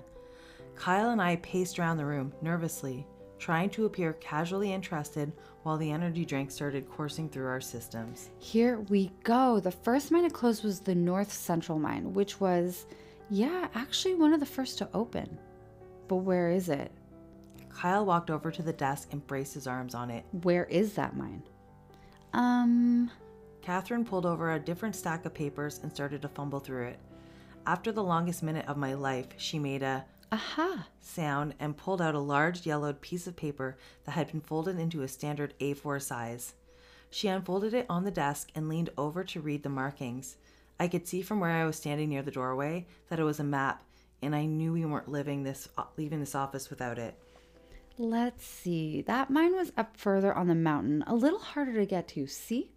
Kyle 0.76 1.10
and 1.10 1.22
I 1.22 1.38
paced 1.38 1.80
around 1.80 1.98
the 1.98 2.06
room 2.06 2.34
nervously, 2.42 3.08
trying 3.40 3.70
to 3.72 3.86
appear 3.86 4.14
casually 4.14 4.72
interested 4.72 5.32
while 5.64 5.78
the 5.78 5.92
energy 5.92 6.26
drink 6.26 6.52
started 6.52 6.90
coursing 6.90 7.28
through 7.28 7.48
our 7.48 7.62
systems. 7.62 8.30
Here 8.40 8.80
we 8.82 9.12
go. 9.24 9.60
The 9.60 9.72
first 9.72 10.12
mine 10.12 10.24
to 10.24 10.30
close 10.30 10.64
was 10.64 10.80
the 10.80 10.96
North 10.96 11.34
Central 11.34 11.80
mine, 11.80 12.14
which 12.14 12.40
was, 12.40 12.86
yeah, 13.30 13.68
actually 13.74 14.16
one 14.16 14.34
of 14.34 14.40
the 14.40 14.46
first 14.46 14.78
to 14.78 14.90
open. 14.94 15.38
But 16.08 16.18
where 16.18 16.50
is 16.50 16.70
it? 16.70 16.92
Kyle 17.70 18.06
walked 18.06 18.30
over 18.30 18.52
to 18.52 18.62
the 18.62 18.72
desk 18.72 19.10
and 19.12 19.26
braced 19.26 19.56
his 19.56 19.68
arms 19.68 19.96
on 19.96 20.10
it. 20.10 20.24
Where 20.44 20.66
is 20.66 20.94
that 20.94 21.18
mine? 21.18 21.44
Um, 22.36 23.10
Catherine 23.62 24.04
pulled 24.04 24.26
over 24.26 24.52
a 24.52 24.60
different 24.60 24.94
stack 24.94 25.26
of 25.26 25.34
papers 25.34 25.80
and 25.82 25.92
started 25.92 26.22
to 26.22 26.28
fumble 26.28 26.60
through 26.60 26.88
it. 26.88 27.00
After 27.66 27.94
the 27.94 28.04
longest 28.04 28.44
minute 28.44 28.68
of 28.68 28.76
my 28.76 28.94
life, 28.94 29.28
she 29.38 29.58
made 29.58 29.82
a 29.82 30.06
aha. 30.34 30.86
sound 31.00 31.56
and 31.62 31.78
pulled 31.78 32.02
out 32.02 32.14
a 32.14 32.20
large 32.20 32.66
yellowed 32.66 33.00
piece 33.00 33.26
of 33.26 33.38
paper 33.38 33.78
that 34.04 34.12
had 34.12 34.28
been 34.28 34.42
folded 34.42 34.78
into 34.78 35.02
a 35.02 35.08
standard 35.08 35.54
A4 35.62 36.02
size. 36.02 36.56
She 37.10 37.30
unfolded 37.30 37.74
it 37.74 37.86
on 37.90 38.04
the 38.04 38.12
desk 38.12 38.52
and 38.54 38.68
leaned 38.68 38.90
over 38.98 39.24
to 39.24 39.40
read 39.40 39.64
the 39.64 39.70
markings. 39.70 40.36
I 40.78 40.90
could 40.90 41.08
see 41.08 41.22
from 41.22 41.40
where 41.40 41.52
I 41.52 41.66
was 41.66 41.78
standing 41.78 42.10
near 42.10 42.22
the 42.22 42.32
doorway 42.32 42.86
that 43.08 43.20
it 43.20 43.24
was 43.24 43.40
a 43.40 43.46
map, 43.46 43.82
and 44.22 44.36
I 44.36 44.46
knew 44.46 44.74
we 44.74 44.84
weren't 44.84 45.08
living 45.08 45.44
this 45.44 45.70
leaving 45.96 46.20
this 46.20 46.36
office 46.36 46.70
without 46.70 47.00
it. 47.00 47.18
Let's 47.98 48.46
see. 48.46 49.02
That 49.04 49.30
mine 49.30 49.56
was 49.56 49.72
up 49.78 49.96
further 49.96 50.34
on 50.34 50.48
the 50.48 50.56
mountain, 50.56 51.04
a 51.08 51.16
little 51.16 51.40
harder 51.40 51.74
to 51.74 51.86
get 51.86 52.08
to. 52.10 52.28
See? 52.28 52.72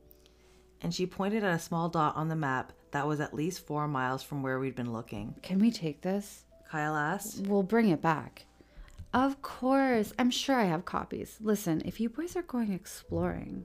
And 0.81 0.95
she 0.95 1.07
pointed 1.07 1.43
at 1.43 1.55
a 1.55 1.59
small 1.59 1.89
dot 1.89 2.17
on 2.17 2.29
the 2.29 2.37
map 2.37 2.73
that 2.93 3.07
was 3.07 3.21
at 3.21 3.35
least 3.35 3.67
four 3.67 3.89
miles 3.89 4.23
from 4.23 4.43
where 4.43 4.61
we'd 4.61 4.77
been 4.77 4.93
looking. 4.93 5.35
Can 5.43 5.59
we 5.59 5.71
take 5.73 6.03
this? 6.03 6.45
Kyle 6.71 6.95
asked. 6.95 7.47
We'll 7.47 7.65
bring 7.65 7.89
it 7.89 8.01
back. 8.01 8.47
Of 9.13 9.43
course. 9.43 10.13
I'm 10.19 10.31
sure 10.31 10.55
I 10.55 10.65
have 10.65 10.85
copies. 10.85 11.37
Listen, 11.41 11.83
if 11.85 11.99
you 11.99 12.09
boys 12.09 12.37
are 12.37 12.43
going 12.43 12.73
exploring. 12.73 13.65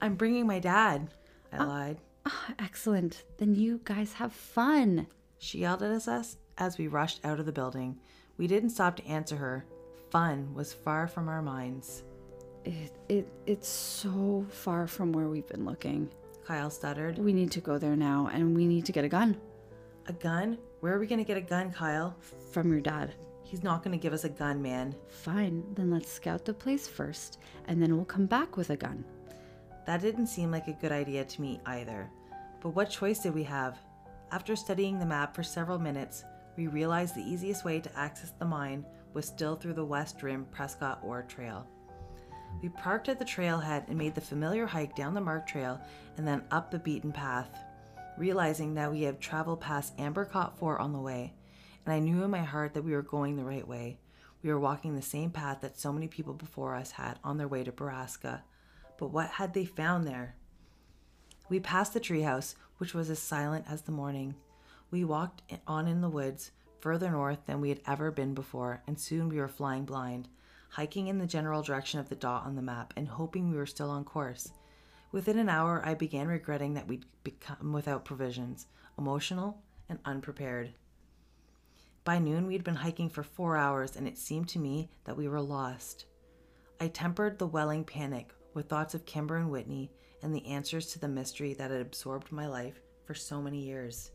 I'm 0.00 0.16
bringing 0.16 0.46
my 0.46 0.58
dad, 0.58 1.14
I 1.52 1.64
lied. 1.64 1.98
Ah, 2.26 2.54
excellent. 2.58 3.24
Then 3.38 3.54
you 3.54 3.80
guys 3.84 4.14
have 4.14 4.32
fun. 4.32 5.06
She 5.38 5.58
yelled 5.58 5.82
at 5.82 5.92
us 5.92 6.36
as 6.56 6.78
we 6.78 6.88
rushed 6.88 7.24
out 7.24 7.38
of 7.38 7.46
the 7.46 7.52
building. 7.52 7.98
We 8.36 8.46
didn't 8.46 8.70
stop 8.70 8.96
to 8.96 9.06
answer 9.06 9.36
her. 9.36 9.64
Fun 10.10 10.52
was 10.54 10.72
far 10.72 11.06
from 11.06 11.28
our 11.28 11.42
minds. 11.42 12.02
It, 12.64 12.92
it 13.08 13.28
it's 13.46 13.68
so 13.68 14.46
far 14.48 14.86
from 14.86 15.12
where 15.12 15.28
we've 15.28 15.46
been 15.46 15.64
looking. 15.64 16.08
Kyle 16.46 16.70
stuttered. 16.70 17.18
We 17.18 17.32
need 17.34 17.50
to 17.52 17.60
go 17.60 17.76
there 17.78 17.96
now 17.96 18.30
and 18.32 18.56
we 18.56 18.66
need 18.66 18.86
to 18.86 18.92
get 18.92 19.04
a 19.04 19.08
gun 19.08 19.36
A 20.06 20.12
gun? 20.14 20.56
Where 20.80 20.94
are 20.94 20.98
we 20.98 21.06
going 21.06 21.18
to 21.18 21.24
get 21.24 21.36
a 21.36 21.42
gun, 21.42 21.70
Kyle? 21.72 22.16
from 22.52 22.70
your 22.70 22.80
dad. 22.80 23.14
He's 23.42 23.62
not 23.62 23.82
going 23.82 23.98
to 23.98 24.02
give 24.02 24.12
us 24.12 24.24
a 24.24 24.28
gun, 24.28 24.62
man. 24.62 24.94
Fine, 25.08 25.64
then 25.74 25.90
let's 25.90 26.10
scout 26.10 26.44
the 26.44 26.54
place 26.54 26.86
first 26.88 27.38
and 27.66 27.82
then 27.82 27.94
we'll 27.96 28.04
come 28.06 28.26
back 28.26 28.56
with 28.56 28.70
a 28.70 28.76
gun. 28.76 29.04
That 29.86 30.00
didn't 30.00 30.26
seem 30.26 30.50
like 30.50 30.68
a 30.68 30.72
good 30.72 30.92
idea 30.92 31.24
to 31.24 31.40
me 31.40 31.60
either. 31.66 32.10
But 32.62 32.70
what 32.70 32.90
choice 32.90 33.20
did 33.20 33.34
we 33.34 33.44
have? 33.44 33.78
After 34.32 34.56
studying 34.56 34.98
the 34.98 35.06
map 35.06 35.34
for 35.34 35.42
several 35.42 35.78
minutes, 35.78 36.24
we 36.56 36.66
realized 36.66 37.14
the 37.14 37.22
easiest 37.22 37.64
way 37.64 37.80
to 37.80 37.98
access 37.98 38.32
the 38.38 38.44
mine 38.44 38.84
was 39.14 39.26
still 39.26 39.56
through 39.56 39.74
the 39.74 39.84
West 39.84 40.22
Rim 40.22 40.46
Prescott 40.50 41.00
Ore 41.02 41.22
Trail. 41.22 41.66
We 42.62 42.68
parked 42.70 43.08
at 43.08 43.18
the 43.18 43.24
trailhead 43.24 43.88
and 43.88 43.96
made 43.96 44.14
the 44.14 44.20
familiar 44.20 44.66
hike 44.66 44.96
down 44.96 45.14
the 45.14 45.20
marked 45.20 45.48
trail 45.48 45.80
and 46.16 46.26
then 46.26 46.44
up 46.50 46.70
the 46.70 46.78
beaten 46.78 47.12
path, 47.12 47.56
realizing 48.16 48.74
that 48.74 48.90
we 48.90 49.02
had 49.02 49.20
traveled 49.20 49.60
past 49.60 49.96
Ambercott 49.96 50.56
Fort 50.58 50.80
on 50.80 50.92
the 50.92 50.98
way, 50.98 51.34
and 51.84 51.94
I 51.94 52.00
knew 52.00 52.22
in 52.24 52.30
my 52.30 52.42
heart 52.42 52.74
that 52.74 52.84
we 52.84 52.92
were 52.92 53.02
going 53.02 53.36
the 53.36 53.44
right 53.44 53.66
way. 53.66 53.98
We 54.42 54.50
were 54.50 54.60
walking 54.60 54.94
the 54.94 55.02
same 55.02 55.30
path 55.30 55.60
that 55.62 55.78
so 55.78 55.92
many 55.92 56.08
people 56.08 56.34
before 56.34 56.74
us 56.74 56.92
had 56.92 57.18
on 57.24 57.38
their 57.38 57.48
way 57.48 57.64
to 57.64 57.72
Borrasca. 57.72 58.42
But 58.98 59.08
what 59.08 59.30
had 59.30 59.54
they 59.54 59.64
found 59.64 60.06
there? 60.06 60.36
We 61.48 61.60
passed 61.60 61.94
the 61.94 62.00
treehouse, 62.00 62.54
which 62.78 62.94
was 62.94 63.10
as 63.10 63.18
silent 63.18 63.64
as 63.68 63.82
the 63.82 63.92
morning. 63.92 64.34
We 64.90 65.04
walked 65.04 65.42
on 65.66 65.88
in 65.88 66.00
the 66.00 66.08
woods, 66.08 66.50
further 66.80 67.10
north 67.10 67.46
than 67.46 67.60
we 67.60 67.68
had 67.68 67.80
ever 67.86 68.10
been 68.10 68.34
before, 68.34 68.82
and 68.86 68.98
soon 68.98 69.28
we 69.28 69.38
were 69.38 69.48
flying 69.48 69.84
blind, 69.84 70.28
hiking 70.70 71.08
in 71.08 71.18
the 71.18 71.26
general 71.26 71.62
direction 71.62 72.00
of 72.00 72.08
the 72.08 72.14
dot 72.14 72.44
on 72.44 72.56
the 72.56 72.62
map 72.62 72.92
and 72.96 73.08
hoping 73.08 73.50
we 73.50 73.56
were 73.56 73.66
still 73.66 73.90
on 73.90 74.04
course. 74.04 74.52
Within 75.10 75.38
an 75.38 75.48
hour, 75.48 75.82
I 75.84 75.94
began 75.94 76.28
regretting 76.28 76.74
that 76.74 76.86
we'd 76.86 77.06
become 77.24 77.72
without 77.72 78.04
provisions, 78.04 78.66
emotional 78.98 79.62
and 79.88 79.98
unprepared. 80.04 80.74
By 82.04 82.18
noon, 82.18 82.46
we 82.46 82.54
had 82.54 82.64
been 82.64 82.74
hiking 82.74 83.08
for 83.08 83.22
four 83.22 83.56
hours, 83.56 83.96
and 83.96 84.06
it 84.06 84.18
seemed 84.18 84.48
to 84.50 84.58
me 84.58 84.90
that 85.04 85.16
we 85.16 85.28
were 85.28 85.40
lost. 85.40 86.06
I 86.80 86.88
tempered 86.88 87.38
the 87.38 87.46
welling 87.46 87.84
panic 87.84 88.32
with 88.54 88.68
thoughts 88.68 88.94
of 88.94 89.06
Kimber 89.06 89.36
and 89.36 89.50
Whitney 89.50 89.90
and 90.22 90.34
the 90.34 90.46
answers 90.46 90.86
to 90.92 90.98
the 90.98 91.08
mystery 91.08 91.54
that 91.54 91.70
had 91.70 91.80
absorbed 91.80 92.32
my 92.32 92.46
life 92.46 92.80
for 93.04 93.14
so 93.14 93.40
many 93.40 93.60
years. 93.60 94.10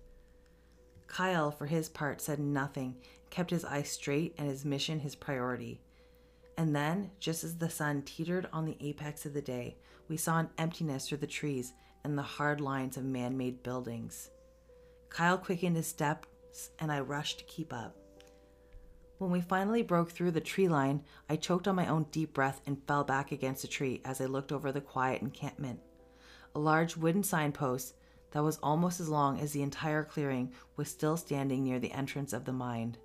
Kyle, 1.14 1.52
for 1.52 1.68
his 1.68 1.90
part, 1.90 2.22
said 2.22 2.40
nothing, 2.40 2.96
kept 3.30 3.52
his 3.52 3.64
eyes 3.64 3.88
straight 3.88 4.34
and 4.40 4.48
his 4.48 4.66
mission 4.66 5.00
his 5.00 5.14
priority. 5.14 5.80
And 6.58 6.76
then, 6.76 7.12
just 7.20 7.44
as 7.44 7.56
the 7.56 7.70
sun 7.70 8.02
teetered 8.02 8.50
on 8.52 8.66
the 8.66 8.78
apex 8.82 9.24
of 9.28 9.36
the 9.36 9.42
day, 9.42 9.78
we 10.08 10.18
saw 10.18 10.40
an 10.40 10.50
emptiness 10.58 11.08
through 11.08 11.20
the 11.20 11.28
trees 11.28 11.74
and 12.04 12.18
the 12.18 12.24
hard 12.24 12.60
lines 12.60 12.98
of 12.98 13.06
man 13.06 13.38
made 13.38 13.62
buildings. 13.62 14.32
Kyle 15.10 15.38
quickened 15.38 15.76
his 15.76 15.86
steps, 15.86 16.72
and 16.80 16.92
I 16.92 17.02
rushed 17.02 17.38
to 17.38 17.46
keep 17.46 17.72
up. 17.72 17.96
When 19.20 19.30
we 19.30 19.42
finally 19.42 19.84
broke 19.84 20.10
through 20.10 20.32
the 20.32 20.42
tree 20.42 20.68
line, 20.68 21.04
I 21.30 21.36
choked 21.36 21.68
on 21.68 21.76
my 21.76 21.86
own 21.86 22.08
deep 22.10 22.34
breath 22.34 22.60
and 22.66 22.82
fell 22.88 23.04
back 23.04 23.32
against 23.32 23.64
a 23.64 23.68
tree 23.68 24.02
as 24.04 24.20
I 24.20 24.26
looked 24.26 24.52
over 24.52 24.72
the 24.72 24.82
quiet 24.82 25.22
encampment. 25.22 25.80
A 26.56 26.60
large 26.60 26.98
wooden 26.98 27.22
signpost 27.22 27.94
that 28.34 28.44
was 28.44 28.60
almost 28.62 29.00
as 29.00 29.08
long 29.08 29.40
as 29.40 29.52
the 29.52 29.62
entire 29.62 30.04
clearing 30.04 30.52
was 30.76 30.90
still 30.90 31.16
standing 31.16 31.64
near 31.64 31.80
the 31.80 31.92
entrance 31.92 32.34
of 32.34 32.46
the 32.46 32.52
mine. 32.52 32.98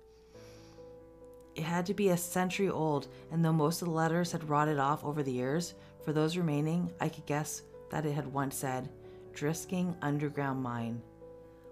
It 1.55 1.63
had 1.63 1.85
to 1.85 1.93
be 1.93 2.09
a 2.09 2.17
century 2.17 2.69
old, 2.69 3.07
and 3.31 3.45
though 3.45 3.53
most 3.53 3.81
of 3.81 3.87
the 3.87 3.93
letters 3.93 4.31
had 4.31 4.49
rotted 4.49 4.79
off 4.79 5.03
over 5.03 5.23
the 5.23 5.31
years, 5.31 5.75
for 6.03 6.13
those 6.13 6.35
remaining, 6.35 6.91
I 6.99 7.09
could 7.09 7.25
guess 7.25 7.61
that 7.91 8.05
it 8.05 8.13
had 8.13 8.31
once 8.33 8.55
said, 8.55 8.89
Drisking 9.33 9.95
Underground 10.01 10.63
Mine. 10.63 11.01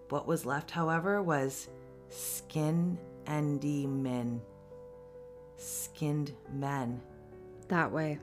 What 0.09 0.27
was 0.27 0.45
left, 0.45 0.69
however, 0.71 1.21
was 1.21 1.67
Skin 2.09 2.97
Endi 3.25 3.87
Min. 3.87 4.39
Skinned 5.57 6.33
men. 6.53 7.01
That 7.67 7.91
way. 7.91 8.19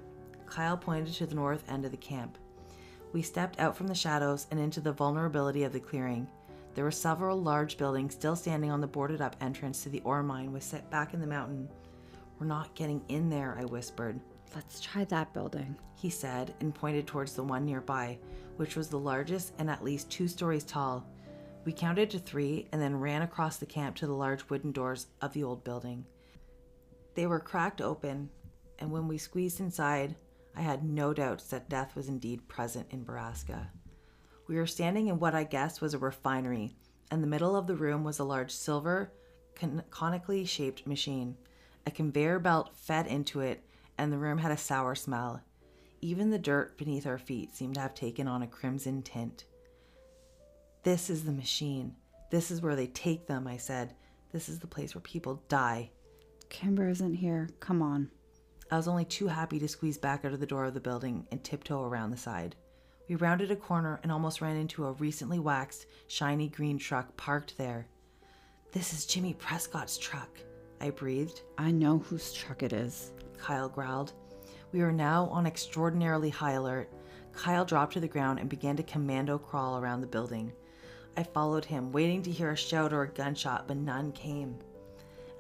Kyle 0.47 0.77
pointed 0.77 1.15
to 1.15 1.27
the 1.27 1.35
north 1.35 1.65
end 1.69 1.85
of 1.85 1.91
the 1.91 1.97
camp. 1.97 2.39
We 3.15 3.23
stepped 3.23 3.61
out 3.61 3.77
from 3.77 3.87
the 3.87 3.95
shadows 3.95 4.49
and 4.51 4.59
into 4.59 4.81
the 4.81 4.93
vulnerability 4.93 5.63
of 5.63 5.73
the 5.73 5.79
clearing. 5.79 6.27
There 6.75 6.83
were 6.83 6.91
several 6.91 7.41
large 7.41 7.79
buildings 7.79 8.15
still 8.15 8.35
standing 8.35 8.73
on 8.73 8.81
the 8.81 8.89
boarded 8.89 9.21
up 9.21 9.37
entrance 9.41 9.85
to 9.85 9.89
the 9.89 10.01
ore 10.01 10.25
mine 10.25 10.53
was 10.53 10.65
set 10.65 10.91
back 10.91 11.15
in 11.15 11.21
the 11.21 11.27
mountain. 11.27 11.69
We're 12.41 12.47
not 12.47 12.75
getting 12.75 13.05
in 13.09 13.31
there, 13.31 13.57
I 13.57 13.67
whispered. 13.67 14.19
Let's 14.53 14.81
try 14.81 15.05
that 15.05 15.33
building. 15.33 15.77
He 15.95 16.11
said 16.11 16.55
and 16.59 16.75
pointed 16.75 17.07
towards 17.07 17.35
the 17.35 17.45
one 17.45 17.65
nearby, 17.65 18.19
which 18.57 18.75
was 18.75 18.89
the 18.89 18.99
largest 18.99 19.53
and 19.61 19.71
at 19.71 19.85
least 19.85 20.11
two 20.11 20.27
stories 20.27 20.65
tall. 20.65 21.07
We 21.65 21.73
counted 21.73 22.11
to 22.11 22.19
three 22.19 22.67
and 22.73 22.83
then 22.83 22.99
ran 22.99 23.23
across 23.23 23.59
the 23.59 23.65
camp 23.65 23.95
to 23.97 24.09
the 24.09 24.13
large 24.13 24.51
wooden 24.51 24.73
doors 24.73 25.07
of 25.23 25.33
the 25.35 25.45
old 25.45 25.63
building. 25.63 26.05
They 27.15 27.29
were 27.29 27.39
cracked 27.39 27.81
open, 27.81 28.31
and 28.81 28.91
when 28.91 29.07
we 29.07 29.19
squeezed 29.19 29.61
inside, 29.61 30.17
I 30.57 30.63
had 30.63 30.85
no 30.85 31.13
doubts 31.13 31.49
that 31.49 31.69
death 31.69 31.97
was 31.97 32.09
indeed 32.09 32.49
present 32.49 32.87
in 32.91 33.05
Borrasca. 33.05 33.69
We 34.47 34.57
were 34.57 34.67
standing 34.67 35.09
in 35.09 35.19
what 35.19 35.35
I 35.35 35.45
guessed 35.45 35.81
was 35.81 35.95
a 35.95 35.99
refinery. 35.99 36.77
In 37.11 37.21
the 37.21 37.27
middle 37.27 37.57
of 37.57 37.67
the 37.67 37.77
room 37.77 38.05
was 38.05 38.19
a 38.19 38.25
large 38.25 38.51
silver, 38.51 39.13
con- 39.55 39.83
conically 39.91 40.45
shaped 40.45 40.87
machine. 40.87 41.37
A 41.87 41.91
conveyor 41.91 42.39
belt 42.39 42.77
fed 42.77 43.07
into 43.07 43.41
it, 43.41 43.65
and 43.99 44.13
the 44.13 44.19
room 44.19 44.39
had 44.39 44.53
a 44.53 44.57
sour 44.57 44.95
smell. 44.95 45.43
Even 46.01 46.31
the 46.31 46.39
dirt 46.39 46.77
beneath 46.77 47.07
our 47.07 47.19
feet 47.19 47.55
seemed 47.55 47.75
to 47.75 47.81
have 47.81 47.95
taken 47.95 48.29
on 48.29 48.43
a 48.43 48.47
crimson 48.47 49.03
tint. 49.03 49.45
This 50.83 51.09
is 51.09 51.25
the 51.25 51.33
machine. 51.33 51.97
This 52.31 52.51
is 52.51 52.61
where 52.61 52.77
they 52.77 52.89
take 52.89 53.27
them, 53.27 53.47
I 53.47 53.57
said. 53.57 53.95
This 54.33 54.49
is 54.49 54.59
the 54.59 54.67
place 54.67 54.95
where 54.95 55.03
people 55.03 55.43
die. 55.49 55.91
Kimber 56.51 56.89
isn't 56.89 57.15
here. 57.15 57.49
Come 57.61 57.81
on. 57.81 58.11
I 58.75 58.77
was 58.77 58.89
only 58.89 59.05
too 59.05 59.29
happy 59.29 59.61
to 59.61 59.69
squeeze 59.69 59.99
back 59.99 60.25
out 60.25 60.33
of 60.33 60.41
the 60.41 60.49
door 60.49 60.65
of 60.65 60.75
the 60.75 60.81
building 60.81 61.29
and 61.31 61.45
tiptoe 61.45 61.85
around 61.85 62.11
the 62.11 62.17
side. 62.17 62.57
We 63.09 63.15
rounded 63.15 63.53
a 63.53 63.57
corner 63.57 64.01
and 64.03 64.11
almost 64.11 64.41
ran 64.41 64.57
into 64.57 64.85
a 64.85 64.93
recently 64.95 65.39
waxed, 65.39 65.87
shiny 66.09 66.49
green 66.49 66.77
truck 66.77 67.17
parked 67.17 67.57
there. 67.57 67.87
This 68.73 68.93
is 68.93 69.07
Jimmy 69.07 69.35
Prescott's 69.35 69.97
truck, 69.97 70.41
I 70.81 70.91
breathed. 70.91 71.43
I 71.57 71.71
know 71.71 71.99
whose 71.99 72.33
truck 72.33 72.65
it 72.65 72.73
is. 72.73 73.13
Kyle 73.39 73.69
growled. 73.69 74.13
We 74.73 74.81
were 74.81 74.91
now 74.91 75.27
on 75.27 75.47
extraordinarily 75.47 76.31
high 76.31 76.55
alert. 76.55 76.91
Kyle 77.33 77.65
dropped 77.65 77.93
to 77.93 78.01
the 78.01 78.09
ground 78.09 78.41
and 78.41 78.49
began 78.49 78.75
to 78.75 78.83
commando 78.83 79.39
crawl 79.39 79.79
around 79.79 80.01
the 80.01 80.09
building. 80.09 80.53
I 81.17 81.23
followed 81.23 81.65
him, 81.65 81.93
waiting 81.93 82.23
to 82.23 82.31
hear 82.33 82.51
a 82.51 82.57
shout 82.57 82.93
or 82.93 83.03
a 83.05 83.09
gunshot, 83.09 83.69
but 83.69 83.77
none 83.77 84.11
came. 84.11 84.59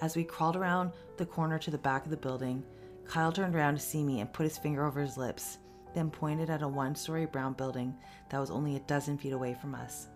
As 0.01 0.15
we 0.15 0.23
crawled 0.23 0.55
around 0.55 0.93
the 1.17 1.27
corner 1.27 1.59
to 1.59 1.73
the 1.73 1.79
back 1.79 2.05
of 2.05 2.11
the 2.13 2.17
building, 2.17 2.63
Kyle 3.07 3.33
turned 3.33 3.55
around 3.55 3.75
to 3.75 3.81
see 3.81 4.03
me 4.03 4.21
and 4.21 4.33
put 4.33 4.45
his 4.45 4.59
finger 4.59 4.85
over 4.85 5.01
his 5.01 5.17
lips, 5.17 5.59
then 5.95 6.11
pointed 6.11 6.51
at 6.51 6.63
a 6.63 6.69
one 6.69 6.95
story 6.95 7.27
brown 7.27 7.53
building 7.53 7.97
that 8.29 8.41
was 8.41 8.51
only 8.51 8.77
a 8.77 8.81
dozen 8.81 9.17
feet 9.17 9.33
away 9.33 9.55
from 9.55 9.75
us. 9.75 10.09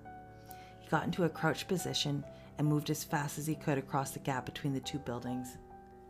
He 0.81 0.89
got 0.89 1.05
into 1.05 1.25
a 1.25 1.29
crouched 1.29 1.69
position 1.69 2.25
and 2.59 2.67
moved 2.67 2.91
as 2.91 3.05
fast 3.05 3.39
as 3.39 3.47
he 3.47 3.55
could 3.55 3.79
across 3.79 4.11
the 4.11 4.19
gap 4.19 4.45
between 4.47 4.73
the 4.73 4.81
two 4.81 4.99
buildings. 4.99 5.59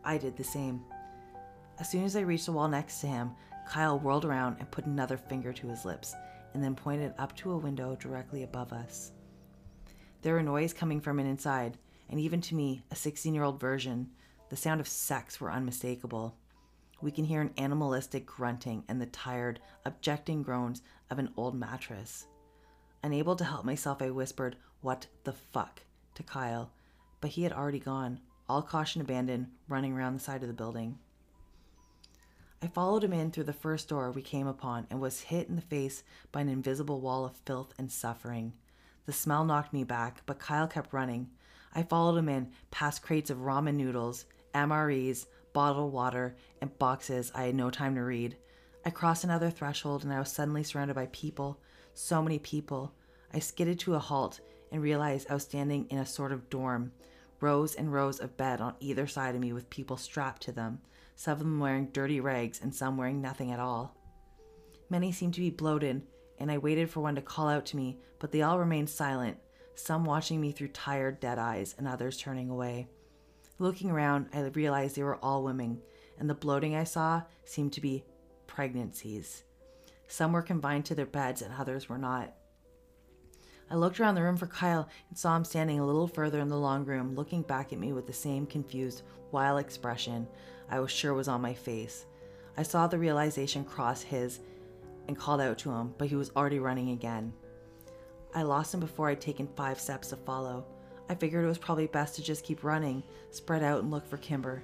I 0.05 0.17
did 0.17 0.37
the 0.37 0.45
same. 0.45 0.83
As 1.79 1.91
soon 1.91 2.05
as 2.05 2.17
I 2.17 2.21
reached 2.21 2.47
the 2.47 2.53
wall 2.53 2.69
next 2.69 3.01
to 3.01 3.07
him, 3.07 3.33
Kyle 3.69 3.99
whirled 3.99 4.25
around 4.25 4.57
and 4.59 4.71
put 4.71 4.87
another 4.87 5.19
finger 5.19 5.53
to 5.53 5.69
his 5.69 5.85
lips, 5.85 6.15
and 6.55 6.65
then 6.65 6.75
pointed 6.75 7.13
up 7.19 7.37
to 7.37 7.53
a 7.53 7.59
window 7.59 7.97
directly 7.97 8.43
above 8.43 8.73
us. 8.73 9.13
There 10.23 10.35
were 10.35 10.43
noise 10.43 10.73
coming 10.73 11.01
from 11.01 11.21
it 11.21 11.27
inside, 11.27 11.77
and 12.09 12.19
even 12.19 12.41
to 12.43 12.55
me, 12.55 12.83
a 12.91 12.97
16 12.97 13.35
year 13.35 13.45
old 13.45 13.61
version, 13.61 14.11
the 14.49 14.57
sound 14.57 14.81
of 14.81 14.89
sex 14.89 15.41
were 15.41 15.53
unmistakable. 15.53 16.37
We 17.01 17.11
can 17.11 17.25
hear 17.25 17.41
an 17.41 17.55
animalistic 17.57 18.27
grunting 18.27 18.85
and 18.89 19.01
the 19.01 19.07
tired, 19.07 19.61
objecting 19.85 20.43
groans 20.43 20.83
of 21.11 21.19
an 21.19 21.33
old 21.37 21.55
mattress. 21.55 22.27
Unable 23.03 23.37
to 23.37 23.45
help 23.45 23.65
myself, 23.65 24.03
I 24.03 24.11
whispered, 24.11 24.57
What 24.81 25.07
the 25.25 25.33
fuck? 25.33 25.83
to 26.15 26.23
Kyle, 26.25 26.73
but 27.21 27.31
he 27.31 27.45
had 27.45 27.53
already 27.53 27.79
gone, 27.79 28.19
all 28.49 28.63
caution 28.63 29.01
abandoned, 29.01 29.47
running 29.69 29.93
around 29.93 30.15
the 30.15 30.21
side 30.21 30.43
of 30.43 30.49
the 30.49 30.55
building. 30.55 30.99
I 32.61 32.67
followed 32.67 33.05
him 33.05 33.13
in 33.13 33.31
through 33.31 33.45
the 33.45 33.53
first 33.53 33.89
door 33.89 34.11
we 34.11 34.23
came 34.23 34.49
upon 34.49 34.89
and 34.91 35.01
was 35.01 35.21
hit 35.21 35.49
in 35.49 35.55
the 35.55 35.63
face 35.63 36.03
by 36.33 36.41
an 36.41 36.49
invisible 36.49 37.01
wall 37.01 37.25
of 37.25 37.37
filth 37.37 37.73
and 37.79 37.93
suffering. 37.93 38.53
The 39.07 39.13
smell 39.13 39.45
knocked 39.45 39.73
me 39.73 39.85
back, 39.85 40.23
but 40.27 40.41
Kyle 40.41 40.67
kept 40.67 40.93
running. 40.93 41.31
I 41.73 41.85
followed 41.85 42.19
him 42.19 42.29
in, 42.29 42.51
past 42.73 43.03
crates 43.03 43.31
of 43.31 43.39
ramen 43.39 43.77
noodles, 43.77 44.25
MREs, 44.55 45.27
bottled 45.59 45.93
water, 45.93 46.37
and 46.61 46.79
boxes 46.79 47.33
I 47.35 47.43
had 47.43 47.55
no 47.57 47.69
time 47.69 47.97
to 47.97 48.03
read. 48.03 48.37
I 48.85 48.91
crossed 48.91 49.25
another 49.25 49.51
threshold 49.51 50.05
and 50.05 50.13
I 50.13 50.21
was 50.21 50.31
suddenly 50.31 50.63
surrounded 50.63 50.95
by 50.95 51.07
people. 51.07 51.59
So 51.95 52.23
many 52.23 52.39
people. 52.39 52.95
I 53.35 53.41
skidded 53.41 53.81
to 53.81 53.97
a 53.97 53.99
halt 53.99 54.39
and 54.71 54.81
realized 54.81 55.27
I 55.29 55.35
was 55.35 55.43
standing 55.43 55.87
in 55.91 55.99
a 55.99 56.07
sort 56.07 56.31
of 56.31 56.49
dorm. 56.49 56.93
Rows 57.41 57.75
and 57.75 57.93
rows 57.93 58.21
of 58.21 58.37
bed 58.37 58.61
on 58.61 58.77
either 58.79 59.09
side 59.09 59.35
of 59.35 59.41
me 59.41 59.53
with 59.53 59.69
people 59.69 59.97
strapped 59.97 60.43
to 60.43 60.53
them, 60.53 60.79
some 61.17 61.33
of 61.33 61.39
them 61.41 61.59
wearing 61.59 61.87
dirty 61.87 62.21
rags 62.21 62.61
and 62.63 62.73
some 62.73 62.97
wearing 62.97 63.21
nothing 63.21 63.51
at 63.51 63.59
all. 63.59 63.97
Many 64.89 65.11
seemed 65.11 65.35
to 65.35 65.41
be 65.41 65.51
bloated, 65.51 66.07
and 66.39 66.53
I 66.53 66.59
waited 66.59 66.89
for 66.89 67.01
one 67.01 67.17
to 67.17 67.21
call 67.21 67.49
out 67.49 67.67
to 67.67 67.77
me, 67.77 67.99
but 68.21 68.31
they 68.31 68.43
all 68.43 68.61
remained 68.61 68.91
silent, 68.91 69.39
some 69.75 70.05
watching 70.05 70.41
me 70.41 70.53
through 70.53 70.69
tired, 70.69 71.19
dead 71.19 71.41
eyes, 71.41 71.75
and 71.79 71.89
others 71.89 72.17
turning 72.17 72.49
away. 72.49 72.87
Looking 73.59 73.91
around, 73.91 74.29
I 74.33 74.41
realized 74.41 74.95
they 74.95 75.03
were 75.03 75.17
all 75.17 75.43
women, 75.43 75.81
and 76.19 76.31
the 76.31 76.35
bloating 76.35 76.77
I 76.77 76.85
saw 76.85 77.23
seemed 77.45 77.73
to 77.73 77.81
be 77.81 78.05
pregnancies. 78.47 79.43
Some 80.07 80.33
were 80.33 80.43
confined 80.43 80.85
to 80.87 80.95
their 80.95 81.07
beds, 81.07 81.43
and 81.43 81.53
others 81.53 81.89
were 81.89 81.99
not. 81.99 82.35
I 83.71 83.75
looked 83.75 84.01
around 84.01 84.15
the 84.15 84.23
room 84.23 84.37
for 84.37 84.47
Kyle 84.47 84.89
and 85.09 85.19
saw 85.19 85.37
him 85.37 85.45
standing 85.45 85.79
a 85.79 85.85
little 85.85 86.09
further 86.09 86.41
in 86.41 86.49
the 86.49 86.57
long 86.57 86.85
room, 86.85 87.15
looking 87.15 87.43
back 87.43 87.73
at 87.73 87.79
me 87.79 87.93
with 87.93 88.07
the 88.07 88.13
same 88.13 88.47
confused, 88.47 89.03
wild 89.33 89.61
expression 89.61 90.27
I 90.71 90.81
was 90.81 90.91
sure 90.91 91.15
was 91.15 91.29
on 91.29 91.41
my 91.41 91.55
face. 91.55 92.07
I 92.57 92.63
saw 92.63 92.87
the 92.87 92.99
realization 92.99 93.65
cross 93.65 94.03
his 94.03 94.41
and 95.07 95.19
called 95.19 95.41
out 95.41 95.59
to 95.59 95.71
him, 95.71 95.95
but 95.99 96.09
he 96.09 96.17
was 96.17 96.31
already 96.37 96.59
running 96.59 96.91
again. 96.91 97.33
I 98.35 98.43
lost 98.43 98.75
him 98.75 98.81
before 98.81 99.09
I'd 99.09 99.21
taken 99.21 99.49
five 99.57 99.81
steps 99.81 100.09
to 100.09 100.17
follow. 100.17 100.67
I 101.09 101.15
figured 101.15 101.45
it 101.45 101.49
was 101.49 101.59
probably 101.59 101.87
best 101.87 102.17
to 102.17 102.23
just 102.23 102.45
keep 102.45 102.65
running, 102.65 103.03
spread 103.31 103.63
out, 103.63 103.83
and 103.83 103.91
look 103.91 104.07
for 104.07 104.19
Kimber. 104.19 104.63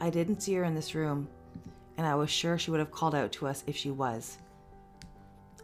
I 0.00 0.10
didn't 0.10 0.42
see 0.42 0.54
her 0.54 0.64
in 0.64 0.74
this 0.74 0.94
room, 0.94 1.28
and 1.96 2.06
I 2.06 2.14
was 2.14 2.30
sure 2.30 2.58
she 2.58 2.70
would 2.70 2.80
have 2.80 2.90
called 2.90 3.14
out 3.14 3.32
to 3.32 3.46
us 3.46 3.64
if 3.66 3.76
she 3.76 3.90
was. 3.90 4.38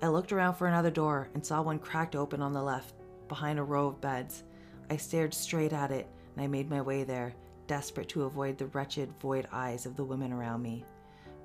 I 0.02 0.08
looked 0.08 0.32
around 0.32 0.54
for 0.54 0.66
another 0.66 0.90
door 0.90 1.28
and 1.34 1.44
saw 1.44 1.62
one 1.62 1.78
cracked 1.78 2.16
open 2.16 2.42
on 2.42 2.52
the 2.52 2.62
left, 2.62 2.94
behind 3.28 3.58
a 3.58 3.62
row 3.62 3.86
of 3.86 4.00
beds. 4.00 4.42
I 4.90 4.96
stared 4.96 5.32
straight 5.32 5.72
at 5.72 5.90
it, 5.90 6.08
and 6.34 6.44
I 6.44 6.46
made 6.46 6.68
my 6.68 6.82
way 6.82 7.04
there, 7.04 7.34
desperate 7.66 8.08
to 8.10 8.24
avoid 8.24 8.58
the 8.58 8.66
wretched, 8.66 9.10
void 9.20 9.46
eyes 9.52 9.86
of 9.86 9.96
the 9.96 10.04
women 10.04 10.32
around 10.32 10.62
me. 10.62 10.84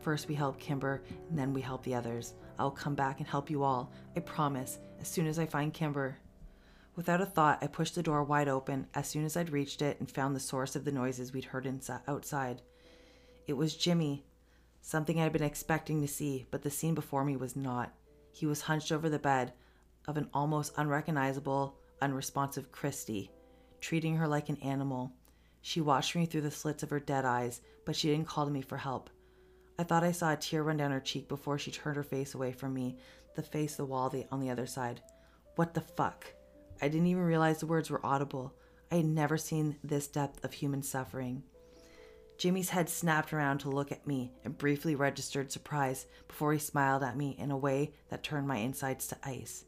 First, 0.02 0.28
we 0.28 0.36
help 0.36 0.60
Kimber, 0.60 1.04
and 1.30 1.38
then 1.38 1.54
we 1.54 1.62
help 1.62 1.84
the 1.84 1.96
others. 1.96 2.34
I'll 2.60 2.72
come 2.72 2.96
back 2.96 3.20
and 3.20 3.28
help 3.28 3.50
you 3.50 3.64
all, 3.64 3.92
I 4.16 4.22
promise, 4.22 4.80
as 5.00 5.08
soon 5.08 5.28
as 5.28 5.40
I 5.40 5.46
find 5.46 5.74
Kimber. 5.74 6.18
Without 6.98 7.22
a 7.22 7.28
thought, 7.28 7.60
I 7.62 7.68
pushed 7.68 7.94
the 7.94 8.02
door 8.02 8.24
wide 8.24 8.48
open 8.48 8.88
as 8.96 9.08
soon 9.08 9.24
as 9.24 9.38
I'd 9.38 9.52
reached 9.52 9.84
it 9.84 10.00
and 10.00 10.10
found 10.10 10.36
the 10.36 10.40
source 10.40 10.76
of 10.76 10.84
the 10.84 10.92
noises 10.92 11.32
we'd 11.32 11.46
heard 11.46 11.68
outside. 12.08 12.64
It 13.46 13.54
was 13.54 13.76
Jimmy, 13.76 14.26
something 14.82 15.22
I'd 15.22 15.32
been 15.32 15.44
expecting 15.44 16.02
to 16.02 16.08
see, 16.08 16.48
but 16.50 16.64
the 16.64 16.72
scene 16.72 16.96
before 16.96 17.24
me 17.24 17.38
was 17.38 17.56
not. 17.56 17.94
He 18.34 18.48
was 18.48 18.62
hunched 18.62 18.92
over 18.92 19.10
the 19.10 19.20
bed 19.20 19.54
of 20.08 20.18
an 20.18 20.28
almost 20.34 20.74
unrecognizable, 20.76 21.78
unresponsive 22.02 22.72
Christy, 22.72 23.30
treating 23.80 24.16
her 24.16 24.28
like 24.28 24.50
an 24.50 24.58
animal. 24.64 25.14
She 25.62 25.82
watched 25.82 26.16
me 26.16 26.26
through 26.26 26.42
the 26.42 26.50
slits 26.50 26.82
of 26.82 26.90
her 26.90 27.00
dead 27.00 27.26
eyes, 27.26 27.62
but 27.86 27.96
she 27.96 28.08
didn't 28.08 28.28
call 28.28 28.46
to 28.46 28.52
me 28.52 28.64
for 28.64 28.78
help. 28.78 29.12
I 29.78 29.84
thought 29.84 30.04
I 30.04 30.14
saw 30.14 30.34
a 30.34 30.36
tear 30.36 30.64
run 30.64 30.78
down 30.78 30.90
her 30.90 31.00
cheek 31.00 31.28
before 31.28 31.60
she 31.60 31.70
turned 31.70 31.98
her 31.98 32.04
face 32.04 32.34
away 32.34 32.54
from 32.54 32.74
me, 32.74 32.98
the 33.36 33.44
face 33.44 33.76
the 33.76 33.86
wall 33.86 34.10
the, 34.10 34.26
on 34.32 34.40
the 34.40 34.50
other 34.50 34.66
side. 34.66 35.00
What 35.58 35.76
the 35.76 35.82
fuck? 35.82 36.34
I 36.82 36.88
didn't 36.88 37.08
even 37.08 37.24
realize 37.24 37.60
the 37.60 37.66
words 37.66 37.90
were 37.90 38.06
audible. 38.06 38.54
I 38.92 38.96
had 38.96 39.06
never 39.06 39.38
seen 39.38 39.78
this 39.84 40.08
depth 40.08 40.44
of 40.44 40.54
human 40.54 40.84
suffering. 40.84 41.44
Jimmy's 42.38 42.70
head 42.70 42.88
snapped 42.88 43.34
around 43.34 43.60
to 43.60 43.70
look 43.70 43.92
at 43.92 44.06
me 44.06 44.32
and 44.44 44.58
briefly 44.58 44.96
registered 44.96 45.52
surprise 45.52 46.06
before 46.28 46.54
he 46.54 46.60
smiled 46.60 47.02
at 47.02 47.18
me 47.18 47.36
in 47.40 47.50
a 47.50 47.58
way 47.58 47.94
that 48.10 48.24
turned 48.24 48.48
my 48.48 48.58
insides 48.58 49.08
to 49.08 49.18
ice. 49.24 49.66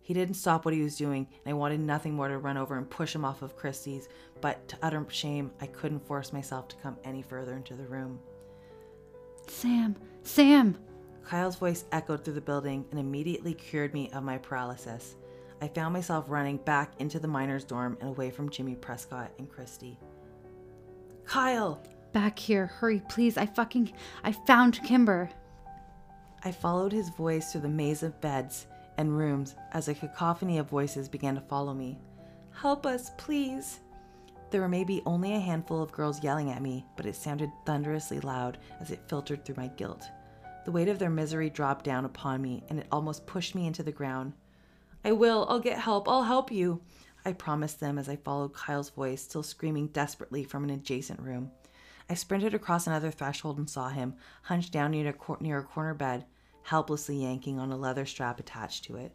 He 0.00 0.14
didn't 0.14 0.34
stop 0.34 0.64
what 0.64 0.74
he 0.74 0.82
was 0.82 0.96
doing, 0.96 1.26
and 1.44 1.50
I 1.50 1.54
wanted 1.54 1.80
nothing 1.80 2.14
more 2.14 2.28
to 2.28 2.38
run 2.38 2.56
over 2.56 2.76
and 2.76 2.88
push 2.88 3.14
him 3.14 3.24
off 3.24 3.42
of 3.42 3.56
Christie's, 3.56 4.08
but 4.40 4.68
to 4.68 4.76
utter 4.82 5.04
shame, 5.08 5.50
I 5.60 5.66
couldn't 5.66 6.06
force 6.06 6.32
myself 6.32 6.68
to 6.68 6.76
come 6.76 6.98
any 7.04 7.22
further 7.22 7.54
into 7.56 7.74
the 7.74 7.86
room. 7.86 8.20
Sam! 9.48 9.96
Sam! 10.22 10.76
Kyle's 11.24 11.56
voice 11.56 11.84
echoed 11.90 12.22
through 12.22 12.34
the 12.34 12.40
building 12.42 12.84
and 12.90 13.00
immediately 13.00 13.54
cured 13.54 13.94
me 13.94 14.10
of 14.10 14.22
my 14.22 14.36
paralysis. 14.36 15.16
I 15.64 15.68
found 15.68 15.94
myself 15.94 16.26
running 16.28 16.58
back 16.58 16.92
into 16.98 17.18
the 17.18 17.26
miners' 17.26 17.64
dorm 17.64 17.96
and 18.02 18.10
away 18.10 18.28
from 18.28 18.50
Jimmy 18.50 18.74
Prescott 18.74 19.32
and 19.38 19.48
Christy. 19.48 19.98
Kyle! 21.24 21.82
Back 22.12 22.38
here, 22.38 22.66
hurry, 22.66 23.00
please. 23.08 23.38
I 23.38 23.46
fucking. 23.46 23.90
I 24.22 24.32
found 24.32 24.82
Kimber. 24.84 25.30
I 26.44 26.52
followed 26.52 26.92
his 26.92 27.08
voice 27.08 27.50
through 27.50 27.62
the 27.62 27.70
maze 27.70 28.02
of 28.02 28.20
beds 28.20 28.66
and 28.98 29.16
rooms 29.16 29.56
as 29.72 29.88
a 29.88 29.94
cacophony 29.94 30.58
of 30.58 30.68
voices 30.68 31.08
began 31.08 31.34
to 31.34 31.40
follow 31.40 31.72
me. 31.72 31.98
Help 32.50 32.84
us, 32.84 33.12
please. 33.16 33.80
There 34.50 34.60
were 34.60 34.68
maybe 34.68 35.00
only 35.06 35.34
a 35.34 35.40
handful 35.40 35.82
of 35.82 35.92
girls 35.92 36.22
yelling 36.22 36.50
at 36.50 36.60
me, 36.60 36.84
but 36.94 37.06
it 37.06 37.16
sounded 37.16 37.50
thunderously 37.64 38.20
loud 38.20 38.58
as 38.82 38.90
it 38.90 39.08
filtered 39.08 39.46
through 39.46 39.56
my 39.56 39.68
guilt. 39.68 40.04
The 40.66 40.72
weight 40.72 40.88
of 40.88 40.98
their 40.98 41.08
misery 41.08 41.48
dropped 41.48 41.86
down 41.86 42.04
upon 42.04 42.42
me, 42.42 42.64
and 42.68 42.78
it 42.78 42.86
almost 42.92 43.24
pushed 43.24 43.54
me 43.54 43.66
into 43.66 43.82
the 43.82 43.90
ground. 43.90 44.34
I 45.04 45.12
will, 45.12 45.46
I'll 45.48 45.60
get 45.60 45.78
help, 45.78 46.08
I'll 46.08 46.22
help 46.22 46.50
you, 46.50 46.80
I 47.26 47.32
promised 47.32 47.80
them 47.80 47.98
as 47.98 48.08
I 48.08 48.16
followed 48.16 48.54
Kyle's 48.54 48.90
voice, 48.90 49.22
still 49.22 49.42
screaming 49.42 49.88
desperately 49.88 50.44
from 50.44 50.64
an 50.64 50.70
adjacent 50.70 51.20
room. 51.20 51.50
I 52.08 52.14
sprinted 52.14 52.54
across 52.54 52.86
another 52.86 53.10
threshold 53.10 53.58
and 53.58 53.68
saw 53.68 53.88
him, 53.88 54.14
hunched 54.42 54.72
down 54.72 54.90
near 54.90 55.08
a, 55.08 55.12
cor- 55.12 55.38
near 55.40 55.58
a 55.58 55.62
corner 55.62 55.94
bed, 55.94 56.26
helplessly 56.62 57.22
yanking 57.22 57.58
on 57.58 57.72
a 57.72 57.76
leather 57.76 58.04
strap 58.04 58.40
attached 58.40 58.84
to 58.84 58.96
it. 58.96 59.12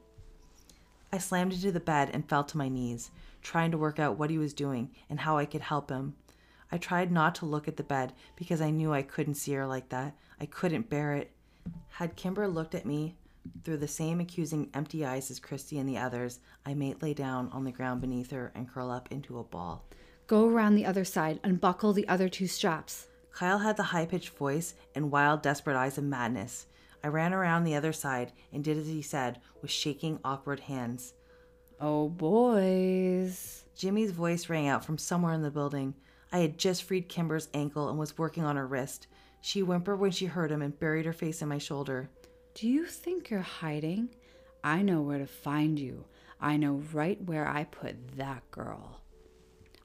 I 1.11 1.17
slammed 1.17 1.53
into 1.53 1.71
the 1.71 1.79
bed 1.79 2.11
and 2.13 2.27
fell 2.27 2.43
to 2.45 2.57
my 2.57 2.69
knees, 2.69 3.11
trying 3.41 3.71
to 3.71 3.77
work 3.77 3.99
out 3.99 4.17
what 4.17 4.29
he 4.29 4.37
was 4.37 4.53
doing 4.53 4.91
and 5.09 5.19
how 5.19 5.37
I 5.37 5.45
could 5.45 5.61
help 5.61 5.89
him. 5.89 6.15
I 6.71 6.77
tried 6.77 7.11
not 7.11 7.33
to 7.35 7.45
look 7.45 7.67
at 7.67 7.77
the 7.77 7.83
bed 7.83 8.13
because 8.35 8.61
I 8.61 8.69
knew 8.69 8.93
I 8.93 9.01
couldn't 9.01 9.35
see 9.35 9.53
her 9.53 9.65
like 9.65 9.89
that. 9.89 10.15
I 10.39 10.45
couldn't 10.45 10.89
bear 10.89 11.13
it. 11.13 11.31
Had 11.89 12.15
Kimber 12.15 12.47
looked 12.47 12.75
at 12.75 12.85
me 12.85 13.15
through 13.63 13.77
the 13.77 13.87
same 13.87 14.19
accusing 14.19 14.69
empty 14.73 15.05
eyes 15.05 15.31
as 15.31 15.39
Christy 15.39 15.79
and 15.79 15.87
the 15.87 15.97
others, 15.97 16.39
I 16.65 16.73
might 16.73 17.01
lay 17.01 17.13
down 17.13 17.49
on 17.51 17.63
the 17.63 17.71
ground 17.71 18.01
beneath 18.01 18.31
her 18.31 18.51
and 18.55 18.69
curl 18.69 18.91
up 18.91 19.11
into 19.11 19.39
a 19.39 19.43
ball. 19.43 19.85
Go 20.27 20.47
around 20.47 20.75
the 20.75 20.85
other 20.85 21.05
side, 21.05 21.39
unbuckle 21.43 21.93
the 21.93 22.07
other 22.07 22.29
two 22.29 22.47
straps. 22.47 23.07
Kyle 23.31 23.59
had 23.59 23.77
the 23.77 23.83
high 23.83 24.05
pitched 24.05 24.37
voice 24.37 24.75
and 24.93 25.11
wild, 25.11 25.41
desperate 25.41 25.75
eyes 25.75 25.97
of 25.97 26.03
madness. 26.03 26.67
I 27.03 27.07
ran 27.07 27.33
around 27.33 27.63
the 27.63 27.75
other 27.75 27.93
side 27.93 28.33
and 28.51 28.63
did 28.63 28.77
as 28.77 28.87
he 28.87 29.01
said 29.01 29.39
with 29.61 29.71
shaking, 29.71 30.19
awkward 30.23 30.59
hands. 30.61 31.13
Oh, 31.79 32.09
boys. 32.09 33.63
Jimmy's 33.75 34.11
voice 34.11 34.49
rang 34.49 34.67
out 34.67 34.83
from 34.83 34.97
somewhere 34.97 35.33
in 35.33 35.41
the 35.41 35.49
building. 35.49 35.95
I 36.31 36.39
had 36.39 36.57
just 36.57 36.83
freed 36.83 37.07
Kimber's 37.07 37.47
ankle 37.53 37.87
and 37.87 37.97
was 37.97 38.17
working 38.17 38.43
on 38.43 38.57
her 38.57 38.67
wrist. 38.67 39.07
She 39.41 39.61
whimpered 39.61 39.99
when 39.99 40.11
she 40.11 40.25
heard 40.25 40.51
him 40.51 40.61
and 40.61 40.77
buried 40.77 41.05
her 41.05 41.13
face 41.13 41.41
in 41.41 41.47
my 41.47 41.57
shoulder. 41.57 42.09
Do 42.59 42.67
you 42.67 42.87
think 42.87 43.29
you're 43.29 43.39
hiding? 43.39 44.09
I 44.65 44.81
know 44.81 44.99
where 44.99 45.19
to 45.19 45.25
find 45.25 45.79
you. 45.79 46.03
I 46.41 46.57
know 46.57 46.83
right 46.91 47.17
where 47.23 47.47
I 47.47 47.63
put 47.63 48.17
that 48.17 48.51
girl. 48.51 48.99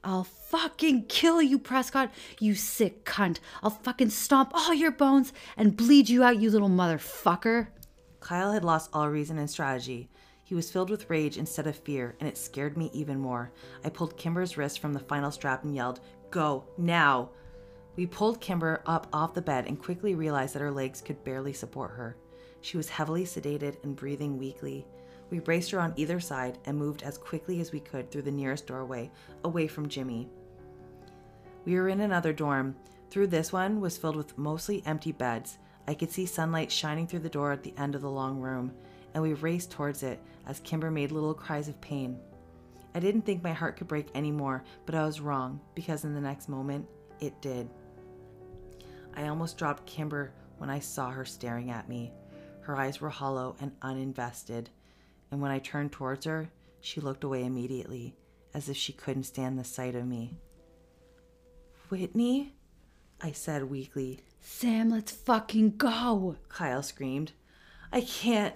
I'll 0.03 0.25
fucking 0.25 1.05
kill 1.05 1.41
you, 1.41 1.57
Prescott, 1.57 2.11
you 2.37 2.53
sick 2.53 3.05
cunt. 3.05 3.39
I'll 3.63 3.69
fucking 3.69 4.09
stomp 4.09 4.51
all 4.53 4.73
your 4.73 4.91
bones 4.91 5.31
and 5.55 5.77
bleed 5.77 6.09
you 6.09 6.21
out, 6.25 6.41
you 6.41 6.51
little 6.51 6.67
motherfucker. 6.67 7.67
Kyle 8.19 8.51
had 8.51 8.65
lost 8.65 8.89
all 8.91 9.07
reason 9.09 9.37
and 9.37 9.49
strategy. 9.49 10.09
He 10.43 10.53
was 10.53 10.69
filled 10.69 10.89
with 10.89 11.09
rage 11.09 11.37
instead 11.37 11.67
of 11.67 11.77
fear, 11.77 12.17
and 12.19 12.27
it 12.27 12.37
scared 12.37 12.75
me 12.75 12.89
even 12.91 13.17
more. 13.17 13.53
I 13.85 13.89
pulled 13.89 14.17
Kimber's 14.17 14.57
wrist 14.57 14.79
from 14.79 14.91
the 14.91 14.99
final 14.99 15.31
strap 15.31 15.63
and 15.63 15.73
yelled, 15.73 16.01
Go, 16.29 16.65
now! 16.77 17.29
We 17.95 18.05
pulled 18.05 18.41
Kimber 18.41 18.83
up 18.85 19.07
off 19.13 19.33
the 19.33 19.41
bed 19.41 19.65
and 19.65 19.81
quickly 19.81 20.13
realized 20.13 20.55
that 20.55 20.61
her 20.61 20.71
legs 20.71 20.99
could 20.99 21.23
barely 21.23 21.53
support 21.53 21.91
her. 21.91 22.17
She 22.65 22.77
was 22.77 22.89
heavily 22.89 23.25
sedated 23.25 23.75
and 23.83 23.95
breathing 23.95 24.39
weakly. 24.39 24.87
We 25.29 25.37
braced 25.37 25.69
her 25.69 25.79
on 25.79 25.93
either 25.97 26.19
side 26.19 26.57
and 26.65 26.75
moved 26.75 27.03
as 27.03 27.15
quickly 27.15 27.61
as 27.61 27.71
we 27.71 27.79
could 27.79 28.09
through 28.09 28.23
the 28.23 28.31
nearest 28.31 28.65
doorway, 28.65 29.11
away 29.43 29.67
from 29.67 29.87
Jimmy. 29.87 30.27
We 31.63 31.75
were 31.75 31.89
in 31.89 31.99
another 31.99 32.33
dorm. 32.33 32.75
Through 33.11 33.27
this 33.27 33.53
one 33.53 33.81
was 33.81 33.99
filled 33.99 34.15
with 34.15 34.35
mostly 34.39 34.81
empty 34.87 35.11
beds. 35.11 35.59
I 35.87 35.93
could 35.93 36.09
see 36.09 36.25
sunlight 36.25 36.71
shining 36.71 37.05
through 37.05 37.19
the 37.19 37.29
door 37.29 37.51
at 37.51 37.61
the 37.61 37.75
end 37.77 37.93
of 37.93 38.01
the 38.01 38.09
long 38.09 38.39
room, 38.39 38.73
and 39.13 39.21
we 39.21 39.33
raced 39.33 39.69
towards 39.69 40.01
it 40.01 40.19
as 40.47 40.59
Kimber 40.61 40.89
made 40.89 41.11
little 41.11 41.35
cries 41.35 41.67
of 41.67 41.79
pain. 41.81 42.19
I 42.95 42.99
didn't 42.99 43.27
think 43.27 43.43
my 43.43 43.53
heart 43.53 43.77
could 43.77 43.87
break 43.87 44.07
anymore, 44.15 44.63
but 44.87 44.95
I 44.95 45.05
was 45.05 45.21
wrong 45.21 45.61
because 45.75 46.03
in 46.03 46.15
the 46.15 46.19
next 46.19 46.49
moment, 46.49 46.87
it 47.19 47.39
did. 47.41 47.69
I 49.15 49.27
almost 49.27 49.55
dropped 49.59 49.85
Kimber 49.85 50.33
when 50.57 50.71
I 50.71 50.79
saw 50.79 51.11
her 51.11 51.25
staring 51.25 51.69
at 51.69 51.87
me. 51.87 52.11
Her 52.65 52.77
eyes 52.77 52.99
were 52.99 53.11
hollow 53.11 53.55
and 53.61 53.79
uninvested, 53.81 54.69
and 55.29 55.39
when 55.39 55.51
I 55.51 55.59
turned 55.59 55.91
towards 55.91 56.25
her, 56.25 56.49
she 56.81 56.99
looked 56.99 57.23
away 57.23 57.43
immediately, 57.43 58.15
as 58.55 58.69
if 58.69 58.75
she 58.75 58.91
couldn't 58.91 59.25
stand 59.25 59.59
the 59.59 59.63
sight 59.63 59.93
of 59.93 60.07
me. 60.07 60.39
Whitney? 61.89 62.55
I 63.21 63.33
said 63.33 63.69
weakly. 63.69 64.21
Sam, 64.41 64.89
let's 64.89 65.11
fucking 65.11 65.77
go. 65.77 66.37
Kyle 66.49 66.81
screamed. 66.81 67.33
I 67.91 68.01
can't. 68.01 68.55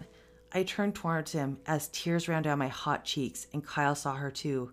I 0.52 0.64
turned 0.64 0.96
towards 0.96 1.34
him 1.34 1.60
as 1.68 1.90
tears 1.90 2.28
ran 2.28 2.42
down 2.42 2.58
my 2.58 2.68
hot 2.68 3.06
cheeks, 3.06 3.46
and 3.54 3.64
Kyle 3.64 3.94
saw 3.94 4.16
her 4.16 4.32
too. 4.32 4.72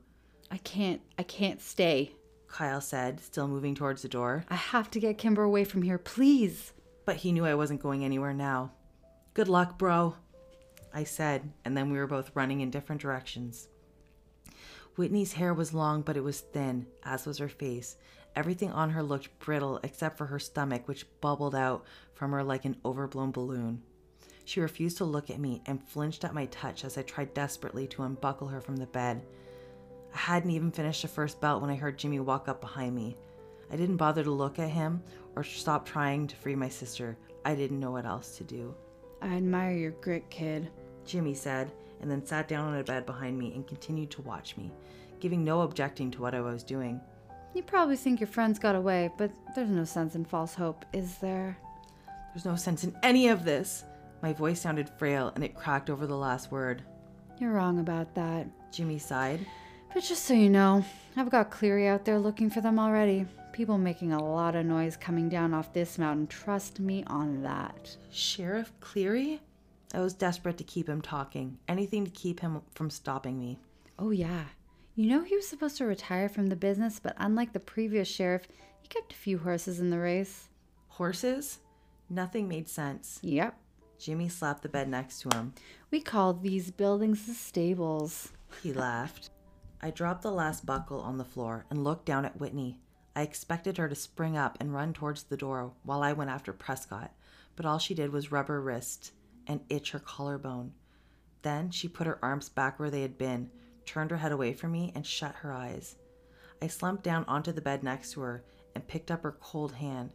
I 0.51 0.57
can't, 0.57 1.03
I 1.19 1.25
can't 1.25 1.61
stay. 1.61 2.13
Kyle 2.49 2.81
said, 2.81 3.21
still 3.21 3.49
moving 3.49 3.75
towards 3.75 4.01
the 4.01 4.09
door. 4.09 4.47
I 4.49 4.55
have 4.55 4.91
to 4.93 5.01
get 5.01 5.19
Kimber 5.19 5.43
away 5.43 5.65
from 5.65 5.83
here, 5.83 5.99
please. 5.99 6.73
But 7.05 7.17
he 7.17 7.33
knew 7.33 7.45
I 7.45 7.55
wasn't 7.55 7.83
going 7.83 8.03
anywhere 8.03 8.33
now. 8.33 8.73
Good 9.37 9.49
luck, 9.49 9.77
bro, 9.77 10.15
I 10.95 11.05
said, 11.05 11.53
and 11.63 11.77
then 11.77 11.91
we 11.91 11.99
were 11.99 12.07
both 12.07 12.31
running 12.33 12.63
in 12.63 12.71
different 12.71 13.03
directions. 13.03 13.69
Whitney's 14.97 15.35
hair 15.35 15.53
was 15.53 15.75
long, 15.75 16.01
but 16.01 16.17
it 16.17 16.25
was 16.25 16.41
thin, 16.41 16.87
as 17.05 17.27
was 17.27 17.37
her 17.37 17.49
face. 17.51 17.99
Everything 18.35 18.73
on 18.73 18.89
her 18.89 19.03
looked 19.03 19.39
brittle 19.39 19.79
except 19.83 20.17
for 20.17 20.25
her 20.25 20.39
stomach, 20.39 20.89
which 20.89 21.05
bubbled 21.21 21.55
out 21.55 21.85
from 22.15 22.33
her 22.33 22.43
like 22.43 22.65
an 22.65 22.79
overblown 22.83 23.31
balloon. 23.31 23.83
She 24.47 24.63
refused 24.63 24.97
to 24.97 25.05
look 25.05 25.29
at 25.29 25.39
me 25.39 25.61
and 25.67 25.87
flinched 25.87 26.25
at 26.25 26.33
my 26.33 26.47
touch 26.47 26.83
as 26.83 26.97
I 26.97 27.03
tried 27.03 27.35
desperately 27.35 27.87
to 27.89 28.05
unbuckle 28.05 28.49
her 28.49 28.63
from 28.63 28.79
the 28.79 28.87
bed. 28.87 29.21
I 30.15 30.17
hadn't 30.17 30.53
even 30.53 30.71
finished 30.71 31.03
the 31.03 31.09
first 31.09 31.43
belt 31.43 31.61
when 31.61 31.69
I 31.69 31.77
heard 31.77 31.99
Jimmy 31.99 32.21
walk 32.21 32.49
up 32.49 32.63
behind 32.63 32.95
me. 32.95 33.19
I 33.71 33.77
didn't 33.77 33.99
bother 33.99 34.25
to 34.25 34.31
look 34.31 34.59
at 34.59 34.71
him 34.71 35.03
or 35.35 35.45
stop 35.45 35.85
trying 35.85 36.27
to 36.27 36.37
free 36.37 36.57
my 36.57 36.71
sister. 36.71 37.19
I 37.45 37.55
didn't 37.55 37.81
know 37.81 37.91
what 37.91 38.07
else 38.07 38.39
to 38.39 38.43
do. 38.45 38.75
I 39.23 39.29
admire 39.37 39.73
your 39.73 39.93
grit, 39.93 40.29
kid, 40.31 40.71
Jimmy 41.05 41.35
said, 41.35 41.73
and 42.01 42.11
then 42.11 42.25
sat 42.25 42.49
down 42.49 42.69
on 42.69 42.79
a 42.79 42.85
bed 42.85 43.07
behind 43.07 43.39
me 43.39 43.53
and 43.55 43.67
continued 43.67 44.11
to 44.13 44.23
watch 44.23 44.57
me, 44.57 44.71
giving 45.21 45.45
no 45.45 45.63
objecting 45.63 46.11
to 46.13 46.21
what 46.21 46.35
I 46.35 46.41
was 46.41 46.63
doing. 46.63 47.01
You 47.55 47.63
probably 47.63 47.97
think 47.97 48.21
your 48.21 48.27
friends 48.27 48.59
got 48.59 48.77
away, 48.77 49.11
but 49.17 49.31
there's 49.55 49.71
no 49.71 49.85
sense 49.85 50.15
in 50.15 50.25
false 50.25 50.55
hope, 50.55 50.85
is 50.93 51.17
there? 51.19 51.57
There's 52.35 52.45
no 52.45 52.57
sense 52.57 52.85
in 52.85 52.95
any 53.03 53.29
of 53.29 53.45
this. 53.45 53.85
My 54.23 54.33
voice 54.35 54.61
sounded 54.61 54.91
frail 54.99 55.33
and 55.35 55.43
it 55.43 55.55
cracked 55.55 55.89
over 55.89 56.07
the 56.07 56.17
last 56.17 56.53
word. 56.53 56.83
You're 57.39 57.53
wrong 57.53 57.79
about 57.79 58.15
that. 58.15 58.47
Jimmy 58.73 58.99
sighed. 58.99 59.47
But 59.95 60.03
just 60.05 60.25
so 60.25 60.35
you 60.35 60.51
know, 60.51 60.85
I've 61.17 61.31
got 61.31 61.51
Cleary 61.51 61.89
out 61.89 62.05
there 62.05 62.19
looking 62.19 62.51
for 62.51 62.61
them 62.61 62.79
already. 62.79 63.25
People 63.57 63.79
making 63.79 64.13
a 64.13 64.23
lot 64.23 64.55
of 64.55 64.67
noise 64.67 64.99
coming 64.99 65.31
down 65.31 65.55
off 65.55 65.73
this 65.73 65.97
mountain. 65.97 66.27
Trust 66.27 66.79
me 66.79 67.05
on 67.07 67.43
that. 67.43 67.97
Sheriff 68.11 68.71
Cleary? 68.81 69.41
I 69.95 70.01
was 70.01 70.13
desperate 70.13 70.59
to 70.59 70.65
keep 70.65 70.87
him 70.87 71.01
talking, 71.01 71.57
anything 71.67 72.05
to 72.05 72.11
keep 72.11 72.41
him 72.41 72.61
from 72.75 72.91
stopping 72.91 73.41
me. 73.41 73.59
Oh, 73.99 74.11
yeah. 74.11 74.45
You 74.95 75.09
know, 75.09 75.25
he 75.25 75.37
was 75.37 75.49
supposed 75.49 75.79
to 75.79 75.87
retire 75.87 76.29
from 76.29 76.49
the 76.49 76.55
business, 76.55 77.01
but 77.03 77.15
unlike 77.17 77.55
the 77.55 77.59
previous 77.59 78.09
sheriff, 78.09 78.47
he 78.83 78.89
kept 78.89 79.15
a 79.15 79.17
few 79.17 79.39
horses 79.39 79.81
in 79.81 79.89
the 79.89 80.01
race. 80.01 80.51
Horses? 80.89 81.61
Nothing 82.11 82.49
made 82.49 82.69
sense. 82.69 83.21
Yep. 83.23 83.59
Jimmy 83.99 84.29
slapped 84.29 84.65
the 84.65 84.69
bed 84.69 84.91
next 84.91 85.21
to 85.23 85.35
him. 85.35 85.55
We 85.91 86.03
call 86.03 86.35
these 86.35 86.71
buildings 86.71 87.25
the 87.25 87.33
stables. 87.33 88.33
He 88.63 88.75
laughed. 88.75 89.31
I 89.81 89.93
dropped 89.93 90.21
the 90.21 90.31
last 90.31 90.67
buckle 90.67 91.01
on 91.01 91.17
the 91.17 91.25
floor 91.25 91.65
and 91.71 91.85
looked 91.85 92.05
down 92.05 92.27
at 92.27 92.39
Whitney. 92.39 92.81
I 93.17 93.23
expected 93.23 93.79
her 93.79 93.89
to 93.89 93.95
spring 93.95 94.37
up 94.37 94.59
and 94.61 94.75
run 94.75 94.93
towards 94.93 95.23
the 95.23 95.39
door 95.39 95.73
while 95.85 96.03
I 96.03 96.13
went 96.13 96.29
after 96.29 96.53
Prescott, 96.53 97.13
but 97.57 97.65
all 97.65 97.79
she 97.79 97.95
did 97.95 98.13
was 98.13 98.31
rub 98.31 98.49
her 98.49 98.61
wrist 98.61 99.13
and 99.47 99.63
itch 99.71 99.93
her 99.93 99.99
collarbone. 99.99 100.75
Then 101.41 101.71
she 101.71 101.89
put 101.89 102.07
her 102.07 102.19
arms 102.23 102.51
back 102.51 102.79
where 102.79 102.91
they 102.91 103.01
had 103.01 103.17
been, 103.17 103.51
turned 103.87 104.11
her 104.11 104.19
head 104.19 104.33
away 104.33 104.53
from 104.53 104.73
me, 104.73 104.93
and 104.95 105.07
shut 105.07 105.37
her 105.37 105.51
eyes. 105.51 105.97
I 106.61 106.67
slumped 106.67 107.05
down 107.05 107.25
onto 107.27 107.53
the 107.53 107.63
bed 107.63 107.83
next 107.83 108.13
to 108.13 108.21
her 108.21 108.45
and 108.75 108.87
picked 108.87 109.11
up 109.11 109.23
her 109.23 109.39
cold 109.41 109.73
hand. 109.73 110.13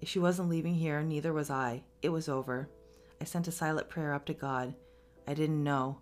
If 0.00 0.08
she 0.08 0.18
wasn't 0.18 0.48
leaving 0.48 0.74
here, 0.74 1.02
neither 1.02 1.32
was 1.32 1.50
I. 1.50 1.84
It 2.02 2.08
was 2.08 2.28
over. 2.28 2.68
I 3.20 3.24
sent 3.24 3.46
a 3.46 3.52
silent 3.52 3.88
prayer 3.88 4.12
up 4.12 4.26
to 4.26 4.34
God. 4.34 4.74
I 5.28 5.34
didn't 5.34 5.62
know, 5.62 6.00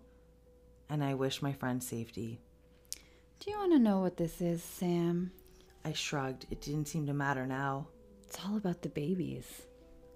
and 0.89 1.03
I 1.03 1.13
wished 1.13 1.43
my 1.43 1.53
friend 1.53 1.83
safety. 1.83 2.41
Do 3.39 3.51
you 3.51 3.57
want 3.57 3.73
to 3.73 3.79
know 3.79 3.99
what 3.99 4.17
this 4.17 4.41
is, 4.41 4.63
Sam? 4.63 5.31
I 5.85 5.93
shrugged. 5.93 6.45
It 6.49 6.61
didn't 6.61 6.87
seem 6.87 7.05
to 7.07 7.13
matter 7.13 7.45
now. 7.45 7.87
It's 8.25 8.39
all 8.45 8.57
about 8.57 8.81
the 8.81 8.89
babies. 8.89 9.63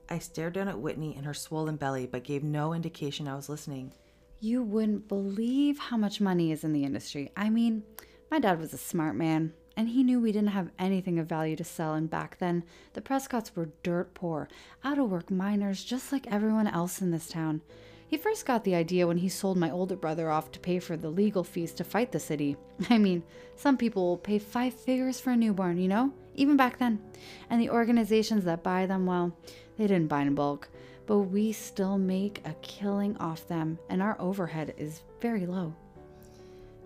I 0.09 0.19
stared 0.19 0.53
down 0.53 0.69
at 0.69 0.79
Whitney 0.79 1.15
and 1.15 1.25
her 1.25 1.33
swollen 1.33 1.75
belly, 1.75 2.07
but 2.07 2.23
gave 2.23 2.43
no 2.43 2.73
indication 2.73 3.27
I 3.27 3.35
was 3.35 3.49
listening. 3.49 3.91
You 4.39 4.63
wouldn't 4.63 5.07
believe 5.07 5.77
how 5.77 5.97
much 5.97 6.21
money 6.21 6.51
is 6.51 6.63
in 6.63 6.71
the 6.71 6.85
industry. 6.85 7.31
I 7.35 7.49
mean, 7.49 7.83
my 8.31 8.39
dad 8.39 8.59
was 8.59 8.73
a 8.73 8.77
smart 8.77 9.15
man, 9.15 9.53
and 9.75 9.89
he 9.89 10.03
knew 10.03 10.19
we 10.19 10.31
didn't 10.31 10.49
have 10.49 10.71
anything 10.79 11.19
of 11.19 11.27
value 11.27 11.55
to 11.57 11.63
sell. 11.63 11.93
And 11.93 12.09
back 12.09 12.37
then, 12.37 12.63
the 12.93 13.01
Prescotts 13.01 13.55
were 13.55 13.69
dirt 13.83 14.13
poor, 14.13 14.47
out 14.83 14.97
of 14.97 15.09
work 15.09 15.29
miners, 15.29 15.83
just 15.83 16.11
like 16.11 16.27
everyone 16.27 16.67
else 16.67 17.01
in 17.01 17.11
this 17.11 17.27
town. 17.27 17.61
He 18.07 18.15
first 18.15 18.45
got 18.45 18.63
the 18.63 18.75
idea 18.75 19.05
when 19.05 19.17
he 19.17 19.27
sold 19.27 19.57
my 19.57 19.69
older 19.69 19.97
brother 19.97 20.31
off 20.31 20.51
to 20.51 20.59
pay 20.59 20.79
for 20.79 20.95
the 20.95 21.09
legal 21.09 21.43
fees 21.43 21.73
to 21.73 21.83
fight 21.83 22.13
the 22.13 22.19
city. 22.19 22.55
I 22.89 22.97
mean, 22.97 23.21
some 23.57 23.75
people 23.75 24.07
will 24.07 24.17
pay 24.17 24.39
five 24.39 24.73
figures 24.73 25.19
for 25.19 25.31
a 25.31 25.35
newborn, 25.35 25.77
you 25.77 25.89
know? 25.89 26.13
Even 26.35 26.55
back 26.55 26.77
then. 26.77 27.01
And 27.49 27.59
the 27.59 27.69
organizations 27.69 28.45
that 28.45 28.63
buy 28.63 28.85
them, 28.85 29.05
well, 29.05 29.35
they 29.77 29.87
didn't 29.87 30.07
buy 30.07 30.21
in 30.21 30.35
bulk. 30.35 30.69
But 31.05 31.19
we 31.19 31.51
still 31.51 31.97
make 31.97 32.41
a 32.45 32.53
killing 32.61 33.17
off 33.17 33.47
them, 33.47 33.77
and 33.89 34.01
our 34.01 34.15
overhead 34.19 34.73
is 34.77 35.01
very 35.19 35.45
low. 35.45 35.73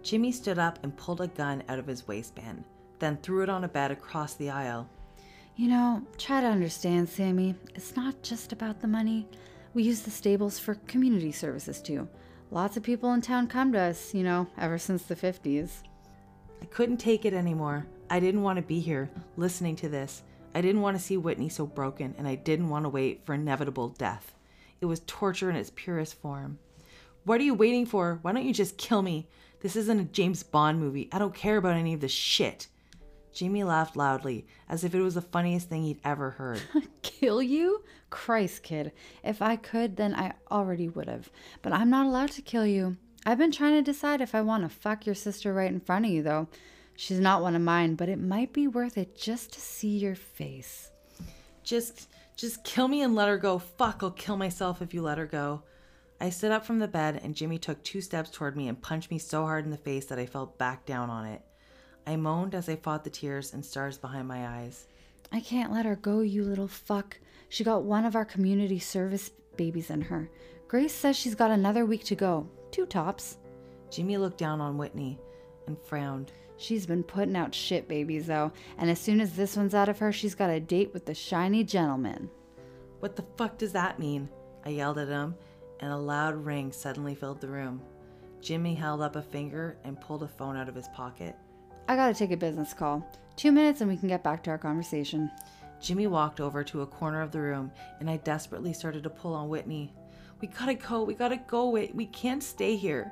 Jimmy 0.02 0.32
stood 0.32 0.58
up 0.58 0.80
and 0.84 0.96
pulled 0.98 1.22
a 1.22 1.28
gun 1.28 1.64
out 1.70 1.78
of 1.78 1.88
his 1.88 2.08
waistband, 2.08 2.64
then 3.00 3.18
threw 3.18 3.44
it 3.44 3.50
on 3.50 3.64
a 3.64 3.68
bed 3.68 3.92
across 3.92 4.34
the 4.36 4.50
aisle. 4.50 4.90
You 5.56 5.70
know, 5.70 6.02
try 6.18 6.42
to 6.42 6.48
understand, 6.48 7.10
Sammy. 7.10 7.56
It's 7.76 7.96
not 7.96 8.22
just 8.24 8.54
about 8.54 8.80
the 8.82 8.88
money. 8.88 9.28
We 9.74 9.84
use 9.84 10.02
the 10.02 10.12
stables 10.12 10.60
for 10.60 10.76
community 10.88 11.32
services 11.32 11.82
too. 11.82 12.08
Lots 12.52 12.76
of 12.76 12.84
people 12.84 13.14
in 13.14 13.22
town 13.22 13.48
come 13.48 13.72
to 13.72 13.80
us, 13.80 14.14
you 14.14 14.24
know, 14.24 14.48
ever 14.58 14.78
since 14.78 15.04
the 15.04 15.16
50s. 15.16 15.84
I 16.62 16.66
couldn't 16.66 16.98
take 16.98 17.24
it 17.24 17.34
anymore. 17.34 17.88
I 18.10 18.20
didn't 18.20 18.42
want 18.42 18.58
to 18.58 18.64
be 18.64 18.82
here, 18.82 19.10
listening 19.38 19.78
to 19.78 19.88
this. 19.88 20.24
I 20.54 20.60
didn't 20.60 20.82
want 20.82 20.98
to 20.98 21.04
see 21.04 21.16
Whitney 21.16 21.48
so 21.48 21.66
broken, 21.66 22.14
and 22.18 22.28
I 22.28 22.36
didn't 22.36 22.68
want 22.68 22.84
to 22.84 22.90
wait 22.90 23.26
for 23.26 23.34
inevitable 23.34 23.88
death. 23.88 24.36
It 24.82 24.88
was 24.88 25.02
torture 25.08 25.50
in 25.50 25.56
its 25.56 25.72
purest 25.74 26.16
form. 26.16 26.60
What 27.24 27.40
are 27.40 27.46
you 27.46 27.54
waiting 27.54 27.86
for? 27.86 28.20
Why 28.22 28.34
don't 28.34 28.46
you 28.46 28.54
just 28.54 28.78
kill 28.78 29.02
me? 29.02 29.30
This 29.62 29.78
isn't 29.78 30.00
a 30.00 30.04
James 30.06 30.44
Bond 30.44 30.82
movie. 30.82 31.08
I 31.14 31.20
don't 31.20 31.34
care 31.34 31.56
about 31.56 31.78
any 31.78 31.94
of 31.94 32.02
this 32.02 32.12
shit. 32.12 32.68
Jamie 33.34 33.64
laughed 33.64 33.96
loudly, 33.96 34.46
as 34.68 34.84
if 34.84 34.94
it 34.94 35.02
was 35.02 35.16
the 35.16 35.22
funniest 35.22 35.70
thing 35.70 35.84
he'd 35.84 36.02
ever 36.04 36.32
heard. 36.32 36.62
Kill 37.02 37.42
you? 37.42 37.84
Christ, 38.10 38.64
kid. 38.64 38.92
If 39.24 39.42
I 39.42 39.56
could, 39.56 39.96
then 39.96 40.14
I 40.14 40.34
already 40.50 40.90
would 40.90 41.08
have. 41.08 41.30
But 41.62 41.74
I'm 41.74 41.90
not 41.90 42.06
allowed 42.06 42.32
to 42.32 42.42
kill 42.42 42.66
you. 42.66 42.98
I've 43.26 43.38
been 43.38 43.52
trying 43.52 43.74
to 43.74 43.82
decide 43.82 44.20
if 44.20 44.36
I 44.36 44.42
want 44.42 44.64
to 44.64 44.70
fuck 44.70 45.06
your 45.06 45.16
sister 45.16 45.54
right 45.54 45.72
in 45.72 45.80
front 45.80 46.06
of 46.06 46.12
you, 46.12 46.24
though. 46.24 46.48
She's 46.96 47.20
not 47.20 47.42
one 47.42 47.56
of 47.56 47.62
mine, 47.62 47.96
but 47.96 48.10
it 48.10 48.20
might 48.20 48.52
be 48.52 48.68
worth 48.68 48.98
it 48.98 49.16
just 49.16 49.54
to 49.54 49.62
see 49.62 49.98
your 49.98 50.16
face. 50.16 50.92
Just 51.64 52.10
Just 52.36 52.64
kill 52.64 52.88
me 52.88 53.02
and 53.02 53.16
let 53.16 53.28
her 53.30 53.38
go. 53.38 53.60
Fuck, 53.60 54.00
I'll 54.02 54.12
kill 54.12 54.36
myself 54.38 54.82
if 54.82 54.94
you 54.94 55.02
let 55.02 55.18
her 55.20 55.28
go. 55.28 55.64
I 56.20 56.32
stood 56.32 56.52
up 56.52 56.66
from 56.66 56.80
the 56.80 56.88
bed 56.88 57.20
and 57.24 57.36
Jimmy 57.36 57.58
took 57.58 57.84
two 57.84 58.02
steps 58.02 58.30
toward 58.30 58.56
me 58.58 58.68
and 58.68 58.82
punched 58.82 59.10
me 59.10 59.20
so 59.20 59.44
hard 59.44 59.66
in 59.66 59.72
the 59.72 59.78
face 59.78 60.06
that 60.08 60.20
I 60.20 60.26
fell 60.26 60.48
back 60.48 60.86
down 60.86 61.10
on 61.10 61.26
it. 61.26 61.42
I 62.06 62.16
moaned 62.16 62.56
as 62.56 62.68
I 62.68 62.76
fought 62.76 63.04
the 63.04 63.10
tears 63.10 63.54
and 63.54 63.66
stars 63.66 63.98
behind 63.98 64.28
my 64.28 64.48
eyes. 64.48 64.88
I 65.32 65.40
can't 65.40 65.72
let 65.72 65.86
her 65.86 65.96
go, 65.96 66.22
you 66.22 66.44
little 66.44 66.68
fuck. 66.68 67.18
She 67.50 67.64
got 67.64 67.84
one 67.84 68.06
of 68.06 68.16
our 68.16 68.26
community 68.26 68.80
service 68.80 69.32
babies 69.56 69.90
in 69.90 70.02
her. 70.02 70.30
Grace 70.68 70.94
says 70.94 71.16
she's 71.16 71.36
got 71.36 71.52
another 71.52 71.86
week 71.86 72.04
to 72.06 72.16
go. 72.16 72.50
Two 72.72 72.86
tops. 72.86 73.38
Jimmy 73.90 74.18
looked 74.18 74.38
down 74.38 74.62
on 74.62 74.78
Whitney 74.78 75.20
and 75.68 75.78
frowned. 75.78 76.32
She's 76.58 76.86
been 76.86 77.04
putting 77.04 77.36
out 77.36 77.56
shit 77.56 77.88
babies, 77.88 78.28
though, 78.28 78.52
and 78.78 78.90
as 78.90 79.00
soon 79.00 79.20
as 79.20 79.36
this 79.36 79.58
one's 79.58 79.74
out 79.74 79.90
of 79.90 80.00
her, 80.00 80.12
she's 80.12 80.36
got 80.36 80.50
a 80.50 80.60
date 80.60 80.94
with 80.94 81.06
the 81.06 81.14
shiny 81.14 81.64
gentleman. 81.64 82.30
What 83.00 83.16
the 83.16 83.26
fuck 83.36 83.58
does 83.58 83.74
that 83.74 84.00
mean? 84.00 84.30
I 84.66 84.70
yelled 84.70 84.98
at 84.98 85.08
him 85.08 85.36
and 85.82 85.92
a 85.92 85.98
loud 85.98 86.36
ring 86.36 86.72
suddenly 86.72 87.16
filled 87.16 87.42
the 87.42 87.48
room. 87.48 87.82
Jimmy 88.40 88.74
held 88.74 89.02
up 89.02 89.16
a 89.16 89.22
finger 89.22 89.78
and 89.84 90.00
pulled 90.00 90.24
a 90.24 90.28
phone 90.28 90.56
out 90.56 90.70
of 90.70 90.76
his 90.76 90.88
pocket. 90.90 91.36
I 91.92 91.98
gotta 91.98 92.14
take 92.14 92.32
a 92.32 92.38
business 92.38 92.74
call. 92.74 93.06
Two 93.36 93.52
minutes 93.52 93.82
and 93.82 93.92
we 93.92 93.98
can 93.98 94.08
get 94.08 94.24
back 94.24 94.42
to 94.44 94.50
our 94.50 94.58
conversation. 94.58 95.30
Jimmy 95.82 96.08
walked 96.08 96.40
over 96.40 96.64
to 96.64 96.84
a 96.84 96.88
corner 96.88 97.22
of 97.22 97.34
the 97.34 97.42
room 97.42 97.70
and 98.00 98.10
I 98.10 98.16
desperately 98.16 98.72
started 98.72 99.04
to 99.04 99.10
pull 99.10 99.34
on 99.34 99.50
Whitney. 99.50 99.94
We 100.40 100.48
gotta 100.48 100.76
go, 100.76 101.04
we 101.04 101.16
gotta 101.16 101.36
go, 101.36 101.68
Whit. 101.68 101.94
We 101.94 102.06
can't 102.06 102.42
stay 102.42 102.78
here. 102.78 103.12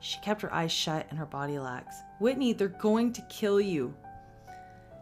She 0.00 0.18
kept 0.20 0.40
her 0.40 0.54
eyes 0.54 0.72
shut 0.72 1.06
and 1.10 1.18
her 1.18 1.26
body 1.26 1.58
lax. 1.58 1.94
Whitney, 2.18 2.54
they're 2.54 2.68
going 2.68 3.12
to 3.12 3.20
kill 3.28 3.60
you. 3.60 3.94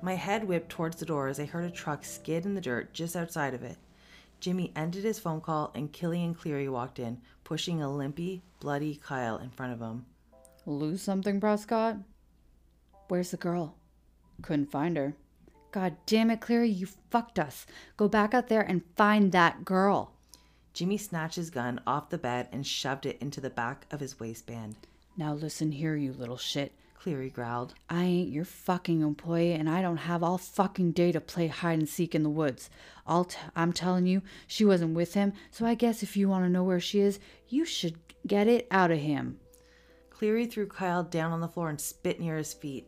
My 0.03 0.16
head 0.16 0.42
whipped 0.42 0.70
towards 0.70 0.96
the 0.96 1.07
door 1.07 1.29
as 1.29 1.38
I 1.38 1.44
heard 1.44 1.66
a 1.66 1.70
truck 1.70 2.05
skid 2.05 2.44
in 2.44 2.57
the 2.57 2.61
dirt 2.61 2.92
just 2.92 3.14
outside 3.14 3.55
of 3.55 3.62
it. 3.62 3.77
Jimmy 4.40 4.72
ended 4.74 5.05
his 5.05 5.20
phone 5.20 5.40
call 5.40 5.70
and 5.77 5.92
Killian 5.92 6.35
Cleary 6.35 6.68
walked 6.68 6.98
in, 6.98 7.20
pushing 7.44 7.81
a 7.81 7.88
limpy, 7.88 8.42
bloody 8.59 8.96
Kyle 8.96 9.38
in 9.38 9.50
front 9.50 9.72
of 9.72 9.79
him. 9.79 10.05
Lose 10.66 11.00
something, 11.00 11.38
Prescott? 11.38 11.98
Where's 13.08 13.30
the 13.30 13.36
girl? 13.36 13.76
Couldn't 14.42 14.70
find 14.70 14.96
her. 14.96 15.14
God 15.72 15.96
damn 16.06 16.30
it, 16.30 16.40
Cleary, 16.40 16.68
you 16.68 16.86
fucked 17.10 17.38
us. 17.38 17.66
Go 17.96 18.08
back 18.08 18.32
out 18.32 18.48
there 18.48 18.62
and 18.62 18.82
find 18.96 19.32
that 19.32 19.64
girl. 19.64 20.12
Jimmy 20.72 20.96
snatched 20.96 21.36
his 21.36 21.50
gun 21.50 21.80
off 21.86 22.10
the 22.10 22.18
bed 22.18 22.48
and 22.52 22.66
shoved 22.66 23.06
it 23.06 23.18
into 23.20 23.40
the 23.40 23.50
back 23.50 23.86
of 23.90 24.00
his 24.00 24.18
waistband. 24.18 24.76
Now 25.16 25.34
listen 25.34 25.72
here, 25.72 25.96
you 25.96 26.12
little 26.12 26.36
shit. 26.36 26.72
Cleary 26.94 27.28
growled. 27.28 27.74
I 27.90 28.02
ain't 28.02 28.30
your 28.30 28.46
fucking 28.46 29.02
employee, 29.02 29.52
and 29.52 29.68
I 29.68 29.82
don't 29.82 29.98
have 29.98 30.22
all 30.22 30.38
fucking 30.38 30.92
day 30.92 31.12
to 31.12 31.20
play 31.20 31.48
hide 31.48 31.78
and 31.78 31.88
seek 31.88 32.14
in 32.14 32.22
the 32.22 32.30
woods. 32.30 32.70
I'll 33.06 33.26
t- 33.26 33.36
I'm 33.54 33.72
telling 33.72 34.06
you, 34.06 34.22
she 34.46 34.64
wasn't 34.64 34.94
with 34.94 35.14
him, 35.14 35.34
so 35.50 35.66
I 35.66 35.74
guess 35.74 36.02
if 36.02 36.16
you 36.16 36.28
want 36.28 36.44
to 36.44 36.50
know 36.50 36.64
where 36.64 36.80
she 36.80 37.00
is, 37.00 37.20
you 37.48 37.64
should 37.64 37.98
get 38.26 38.48
it 38.48 38.66
out 38.70 38.90
of 38.90 38.98
him. 38.98 39.38
Cleary 40.10 40.46
threw 40.46 40.66
Kyle 40.66 41.02
down 41.02 41.30
on 41.30 41.40
the 41.40 41.48
floor 41.48 41.68
and 41.68 41.80
spit 41.80 42.20
near 42.20 42.38
his 42.38 42.54
feet. 42.54 42.86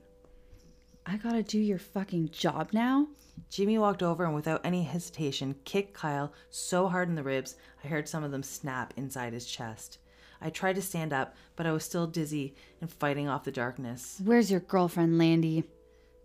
I 1.09 1.19
gotta 1.19 1.45
do 1.45 1.61
your 1.61 1.79
fucking 1.79 2.31
job 2.31 2.71
now? 2.73 3.07
Jimmy 3.49 3.79
walked 3.79 4.03
over 4.03 4.25
and 4.25 4.35
without 4.35 4.61
any 4.65 4.83
hesitation 4.83 5.55
kicked 5.65 5.95
Kyle 5.95 6.33
so 6.51 6.89
hard 6.89 7.09
in 7.09 7.15
the 7.15 7.23
ribs 7.23 7.55
I 7.85 7.87
heard 7.87 8.09
some 8.09 8.25
of 8.25 8.33
them 8.33 8.43
snap 8.43 8.93
inside 8.97 9.33
his 9.33 9.47
chest. 9.47 9.99
I 10.41 10.51
tried 10.51 10.75
to 10.75 10.83
stand 10.83 11.13
up, 11.13 11.37
but 11.55 11.65
I 11.65 11.71
was 11.71 11.85
still 11.85 12.09
dizzy 12.09 12.57
and 12.81 12.91
fighting 12.91 13.29
off 13.29 13.45
the 13.45 13.53
darkness. 13.53 14.21
Where's 14.25 14.51
your 14.51 14.59
girlfriend, 14.59 15.17
Landy? 15.17 15.63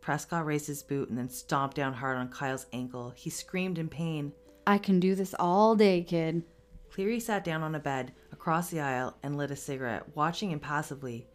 Prescott 0.01 0.47
raised 0.47 0.65
his 0.65 0.81
boot 0.81 1.09
and 1.09 1.17
then 1.17 1.29
stomped 1.29 1.75
down 1.75 1.93
hard 1.93 2.17
on 2.17 2.29
Kyle's 2.29 2.65
ankle. 2.73 3.13
He 3.15 3.29
screamed 3.29 3.77
in 3.77 3.87
pain. 3.87 4.33
I 4.65 4.79
can 4.79 4.99
do 4.99 5.13
this 5.13 5.35
all 5.39 5.75
day, 5.75 6.01
kid. 6.01 6.41
Cleary 6.89 7.19
sat 7.19 7.43
down 7.43 7.61
on 7.61 7.75
a 7.75 7.79
bed 7.79 8.13
across 8.31 8.71
the 8.71 8.79
aisle 8.79 9.15
and 9.21 9.37
lit 9.37 9.51
a 9.51 9.55
cigarette, 9.55 10.15
watching 10.15 10.49
impassively. 10.49 11.27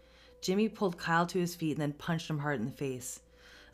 Jimmy 0.42 0.68
pulled 0.68 0.98
Kyle 0.98 1.26
to 1.26 1.38
his 1.38 1.54
feet 1.54 1.72
and 1.72 1.80
then 1.80 1.92
punched 1.92 2.28
him 2.28 2.40
hard 2.40 2.58
in 2.58 2.66
the 2.66 2.72
face. 2.72 3.20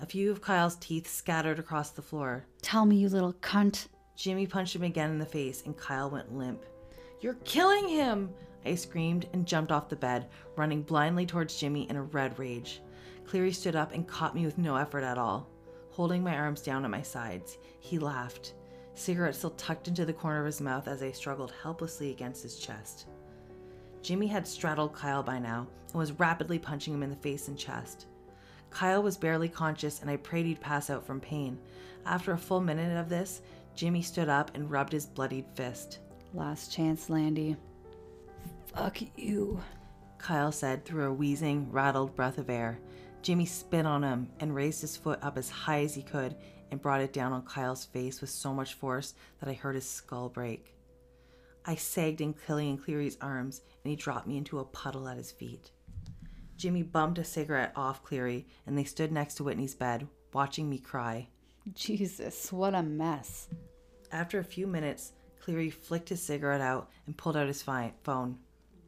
A 0.03 0.07
few 0.07 0.33
of 0.33 0.41
Kyle's 0.41 0.75
teeth 0.75 1.07
scattered 1.07 1.61
across 1.61 1.91
the 1.91 2.03
floor. 2.03 2.45
Tell 2.61 2.85
me, 2.85 2.97
you 2.97 3.09
little 3.09 3.35
cunt. 3.35 3.87
Jimmy 4.17 4.49
punched 4.49 4.75
him 4.75 4.83
again 4.83 5.11
in 5.11 5.21
the 5.21 5.25
face 5.25 5.63
and 5.65 5.77
Kyle 5.77 6.11
went 6.11 6.35
limp. 6.37 6.65
You're 7.21 7.39
killing 7.45 7.89
him! 7.89 8.31
I 8.67 8.75
screamed 8.75 9.29
and 9.33 9.47
jumped 9.47 9.71
off 9.71 9.89
the 9.89 9.95
bed, 9.95 10.27
running 10.57 10.83
blindly 10.83 11.25
towards 11.25 11.57
Jimmy 11.57 11.89
in 11.89 11.95
a 11.95 12.03
red 12.03 12.37
rage. 12.37 12.83
Cleary 13.27 13.53
stood 13.53 13.77
up 13.77 13.93
and 13.95 14.09
caught 14.09 14.35
me 14.35 14.45
with 14.45 14.59
no 14.59 14.75
effort 14.75 15.05
at 15.05 15.19
all. 15.19 15.49
Holding 15.91 16.25
my 16.25 16.35
arms 16.35 16.63
down 16.63 16.85
at 16.85 16.91
my 16.91 17.03
sides, 17.03 17.59
he 17.79 18.01
laughed, 18.01 18.55
cigarette 18.95 19.37
still 19.37 19.51
tucked 19.51 19.87
into 19.87 20.05
the 20.05 20.13
corner 20.13 20.41
of 20.41 20.47
his 20.47 20.61
mouth 20.61 20.89
as 20.89 21.01
I 21.01 21.13
struggled 21.13 21.53
helplessly 21.63 22.11
against 22.11 22.43
his 22.43 22.59
chest. 22.59 23.07
Jimmy 24.03 24.27
had 24.27 24.49
straddled 24.49 24.95
Kyle 24.95 25.23
by 25.23 25.39
now 25.39 25.69
and 25.91 25.95
was 25.95 26.19
rapidly 26.19 26.59
punching 26.59 26.93
him 26.93 27.05
in 27.05 27.11
the 27.11 27.17
face 27.17 27.47
and 27.47 27.57
chest. 27.57 28.09
Kyle 28.73 29.03
was 29.03 29.17
barely 29.17 29.49
conscious, 29.49 30.01
and 30.01 30.11
I 30.11 30.17
prayed 30.17 30.47
he'd 30.47 30.61
pass 30.61 30.91
out 30.91 31.07
from 31.07 31.21
pain. 31.21 31.59
After 32.07 32.33
a 32.33 32.39
full 32.39 32.61
minute 32.61 32.97
of 32.97 33.09
this, 33.09 33.43
Jimmy 33.75 34.03
stood 34.03 34.29
up 34.29 34.51
and 34.55 34.71
rubbed 34.71 34.93
his 34.93 35.07
bloodied 35.07 35.47
fist. 35.55 35.99
Last 36.35 36.73
chance, 36.73 37.11
Landy. 37.11 37.57
Fuck 38.75 38.99
you, 39.17 39.61
Kyle 40.19 40.53
said 40.53 40.85
through 40.85 41.05
a 41.05 41.13
wheezing, 41.13 41.71
rattled 41.71 42.17
breath 42.17 42.39
of 42.39 42.49
air. 42.49 42.79
Jimmy 43.21 43.47
spit 43.47 43.87
on 43.87 44.03
him 44.03 44.29
and 44.41 44.55
raised 44.55 44.81
his 44.81 44.97
foot 44.97 45.19
up 45.23 45.37
as 45.37 45.51
high 45.51 45.83
as 45.83 45.95
he 45.95 46.03
could 46.03 46.35
and 46.71 46.81
brought 46.81 47.03
it 47.03 47.13
down 47.13 47.33
on 47.33 47.43
Kyle's 47.43 47.85
face 47.85 48.21
with 48.21 48.31
so 48.31 48.53
much 48.55 48.75
force 48.75 49.15
that 49.39 49.49
I 49.49 49.53
heard 49.53 49.75
his 49.75 49.89
skull 49.89 50.29
break. 50.29 50.75
I 51.65 51.77
sagged 51.77 52.21
in 52.21 52.35
Killian 52.35 52.79
Cleary's 52.79 53.19
arms 53.21 53.61
and 53.85 53.91
he 53.91 53.97
dropped 53.97 54.27
me 54.27 54.39
into 54.39 54.59
a 54.59 54.65
puddle 54.65 55.07
at 55.07 55.19
his 55.19 55.31
feet. 55.31 55.71
Jimmy 56.63 56.85
bumped 56.85 57.19
a 57.19 57.25
cigarette 57.25 57.73
off 57.75 58.05
Cleary 58.05 58.47
and 58.69 58.79
they 58.79 58.85
stood 58.85 59.11
next 59.11 59.35
to 59.35 59.43
Whitney's 59.43 59.75
bed, 59.75 60.07
watching 60.33 60.71
me 60.71 60.79
cry. 60.79 61.27
Jesus, 61.75 62.53
what 62.53 62.73
a 62.73 62.85
mess. 62.85 63.49
After 64.13 64.39
a 64.39 64.45
few 64.45 64.69
minutes, 64.69 65.11
Cleary 65.41 65.71
flicked 65.71 66.11
his 66.11 66.23
cigarette 66.23 66.61
out 66.61 66.89
and 67.05 67.17
pulled 67.17 67.37
out 67.37 67.49
his 67.49 67.63
fi- 67.63 67.95
phone. 68.05 68.39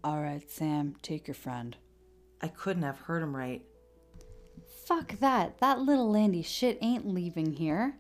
All 0.04 0.20
right, 0.20 0.48
Sam, 0.48 0.94
take 1.02 1.26
your 1.26 1.34
friend. 1.34 1.76
I 2.40 2.46
couldn't 2.46 2.84
have 2.84 3.00
heard 3.00 3.24
him 3.24 3.34
right. 3.34 3.64
Fuck 4.86 5.18
that. 5.18 5.58
That 5.58 5.80
little 5.80 6.08
Landy 6.08 6.42
shit 6.42 6.78
ain't 6.80 7.08
leaving 7.08 7.54
here. 7.54 7.96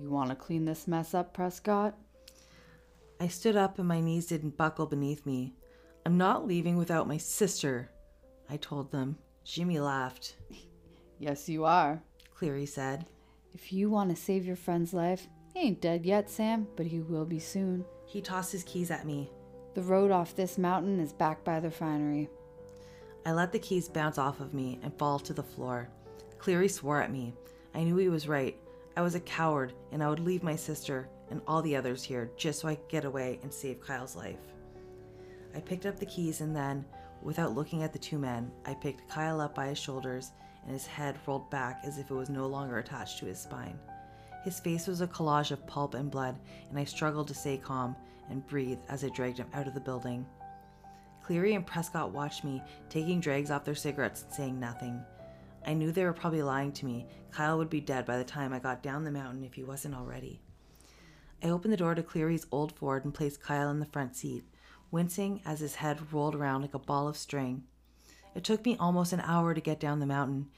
You 0.00 0.10
want 0.10 0.30
to 0.30 0.36
clean 0.36 0.64
this 0.64 0.86
mess 0.86 1.12
up, 1.12 1.34
Prescott? 1.34 1.98
I 3.18 3.26
stood 3.26 3.56
up 3.56 3.80
and 3.80 3.88
my 3.88 4.00
knees 4.00 4.26
didn't 4.26 4.56
buckle 4.56 4.86
beneath 4.86 5.26
me. 5.26 5.54
I'm 6.06 6.16
not 6.16 6.46
leaving 6.46 6.76
without 6.76 7.08
my 7.08 7.16
sister, 7.16 7.90
I 8.50 8.56
told 8.56 8.90
them. 8.90 9.18
Jimmy 9.44 9.78
laughed. 9.78 10.36
Yes, 11.18 11.48
you 11.48 11.64
are. 11.64 12.02
Cleary 12.34 12.66
said. 12.66 13.06
If 13.52 13.72
you 13.72 13.90
want 13.90 14.10
to 14.10 14.16
save 14.16 14.46
your 14.46 14.56
friend's 14.56 14.92
life, 14.92 15.26
he 15.54 15.60
ain't 15.60 15.80
dead 15.80 16.06
yet, 16.06 16.30
Sam, 16.30 16.68
but 16.76 16.86
he 16.86 17.00
will 17.00 17.24
be 17.24 17.38
soon. 17.38 17.84
He 18.06 18.20
tossed 18.20 18.52
his 18.52 18.64
keys 18.64 18.90
at 18.90 19.06
me. 19.06 19.30
The 19.74 19.82
road 19.82 20.10
off 20.10 20.36
this 20.36 20.58
mountain 20.58 21.00
is 21.00 21.12
back 21.12 21.44
by 21.44 21.60
the 21.60 21.68
refinery. 21.68 22.28
I 23.26 23.32
let 23.32 23.52
the 23.52 23.58
keys 23.58 23.88
bounce 23.88 24.18
off 24.18 24.40
of 24.40 24.54
me 24.54 24.78
and 24.82 24.96
fall 24.98 25.18
to 25.20 25.32
the 25.32 25.42
floor. 25.42 25.90
Cleary 26.38 26.68
swore 26.68 27.02
at 27.02 27.12
me. 27.12 27.34
I 27.74 27.84
knew 27.84 27.96
he 27.96 28.08
was 28.08 28.28
right. 28.28 28.56
I 28.96 29.02
was 29.02 29.14
a 29.14 29.20
coward, 29.20 29.72
and 29.92 30.02
I 30.02 30.08
would 30.08 30.20
leave 30.20 30.42
my 30.42 30.56
sister 30.56 31.08
and 31.30 31.42
all 31.46 31.62
the 31.62 31.76
others 31.76 32.02
here 32.02 32.30
just 32.36 32.60
so 32.60 32.68
I 32.68 32.76
could 32.76 32.88
get 32.88 33.04
away 33.04 33.38
and 33.42 33.52
save 33.52 33.80
Kyle's 33.80 34.16
life. 34.16 34.40
I 35.54 35.60
picked 35.60 35.86
up 35.86 35.98
the 35.98 36.06
keys 36.06 36.40
and 36.40 36.54
then, 36.54 36.84
without 37.22 37.54
looking 37.54 37.82
at 37.82 37.92
the 37.92 37.98
two 37.98 38.18
men, 38.18 38.50
I 38.66 38.74
picked 38.74 39.08
Kyle 39.08 39.40
up 39.40 39.54
by 39.54 39.68
his 39.68 39.78
shoulders 39.78 40.32
and 40.64 40.72
his 40.72 40.86
head 40.86 41.18
rolled 41.26 41.50
back 41.50 41.80
as 41.84 41.98
if 41.98 42.10
it 42.10 42.14
was 42.14 42.28
no 42.28 42.46
longer 42.46 42.78
attached 42.78 43.18
to 43.18 43.26
his 43.26 43.40
spine. 43.40 43.78
His 44.44 44.60
face 44.60 44.86
was 44.86 45.00
a 45.00 45.06
collage 45.06 45.50
of 45.50 45.66
pulp 45.66 45.94
and 45.94 46.10
blood, 46.10 46.38
and 46.68 46.78
I 46.78 46.84
struggled 46.84 47.28
to 47.28 47.34
stay 47.34 47.56
calm 47.56 47.96
and 48.30 48.46
breathe 48.46 48.78
as 48.88 49.04
I 49.04 49.08
dragged 49.08 49.38
him 49.38 49.48
out 49.54 49.66
of 49.66 49.74
the 49.74 49.80
building. 49.80 50.26
Cleary 51.22 51.54
and 51.54 51.66
Prescott 51.66 52.12
watched 52.12 52.44
me, 52.44 52.62
taking 52.88 53.20
drags 53.20 53.50
off 53.50 53.64
their 53.64 53.74
cigarettes 53.74 54.22
and 54.22 54.32
saying 54.32 54.60
nothing. 54.60 55.02
I 55.66 55.74
knew 55.74 55.92
they 55.92 56.04
were 56.04 56.12
probably 56.12 56.42
lying 56.42 56.72
to 56.72 56.86
me. 56.86 57.06
Kyle 57.30 57.58
would 57.58 57.68
be 57.68 57.80
dead 57.80 58.06
by 58.06 58.16
the 58.16 58.24
time 58.24 58.52
I 58.52 58.58
got 58.58 58.82
down 58.82 59.04
the 59.04 59.10
mountain 59.10 59.44
if 59.44 59.54
he 59.54 59.62
wasn't 59.62 59.94
already. 59.94 60.40
I 61.42 61.50
opened 61.50 61.72
the 61.72 61.78
door 61.78 61.94
to 61.94 62.02
Cleary's 62.02 62.46
old 62.50 62.72
Ford 62.72 63.04
and 63.04 63.12
placed 63.12 63.42
Kyle 63.42 63.70
in 63.70 63.80
the 63.80 63.86
front 63.86 64.16
seat, 64.16 64.44
wincing 64.90 65.42
as 65.44 65.60
his 65.60 65.76
head 65.76 66.12
rolled 66.12 66.34
around 66.34 66.62
like 66.62 66.74
a 66.74 66.78
ball 66.78 67.08
of 67.08 67.16
string. 67.16 67.64
It 68.34 68.44
took 68.44 68.64
me 68.64 68.76
almost 68.78 69.12
an 69.12 69.20
hour 69.20 69.54
to 69.54 69.60
get 69.60 69.80
down 69.80 70.00
the 70.00 70.06
mountain, 70.06 70.48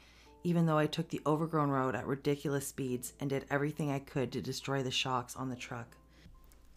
even 0.45 0.67
though 0.67 0.79
I 0.79 0.87
took 0.87 1.09
the 1.09 1.23
overgrown 1.27 1.71
road 1.71 1.95
at 1.95 2.07
ridiculous 2.07 2.67
speeds 2.67 3.13
and 3.21 3.31
did 3.31 3.47
everything 3.51 3.91
I 3.91 3.99
could 3.99 4.33
to 4.33 4.41
destroy 4.41 4.83
the 4.83 4.91
shocks 4.91 5.37
on 5.37 5.49
the 5.49 5.57
truck. 5.57 5.97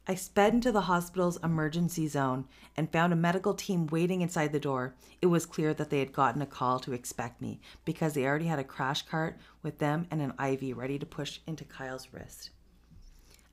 I 0.05 0.15
sped 0.15 0.53
into 0.53 0.73
the 0.73 0.81
hospital's 0.81 1.41
emergency 1.41 2.07
zone 2.09 2.45
and 2.75 2.91
found 2.91 3.13
a 3.13 3.15
medical 3.15 3.53
team 3.53 3.87
waiting 3.87 4.19
inside 4.19 4.51
the 4.51 4.59
door. 4.59 4.95
It 5.21 5.27
was 5.27 5.45
clear 5.45 5.73
that 5.75 5.89
they 5.89 5.99
had 5.99 6.11
gotten 6.11 6.41
a 6.41 6.45
call 6.45 6.79
to 6.81 6.91
expect 6.91 7.41
me 7.41 7.61
because 7.85 8.13
they 8.13 8.25
already 8.25 8.47
had 8.47 8.59
a 8.59 8.65
crash 8.65 9.03
cart 9.03 9.37
with 9.61 9.79
them 9.79 10.07
and 10.11 10.21
an 10.21 10.33
IV 10.37 10.75
ready 10.77 10.99
to 10.99 11.05
push 11.05 11.39
into 11.47 11.63
Kyle's 11.63 12.09
wrist. 12.11 12.49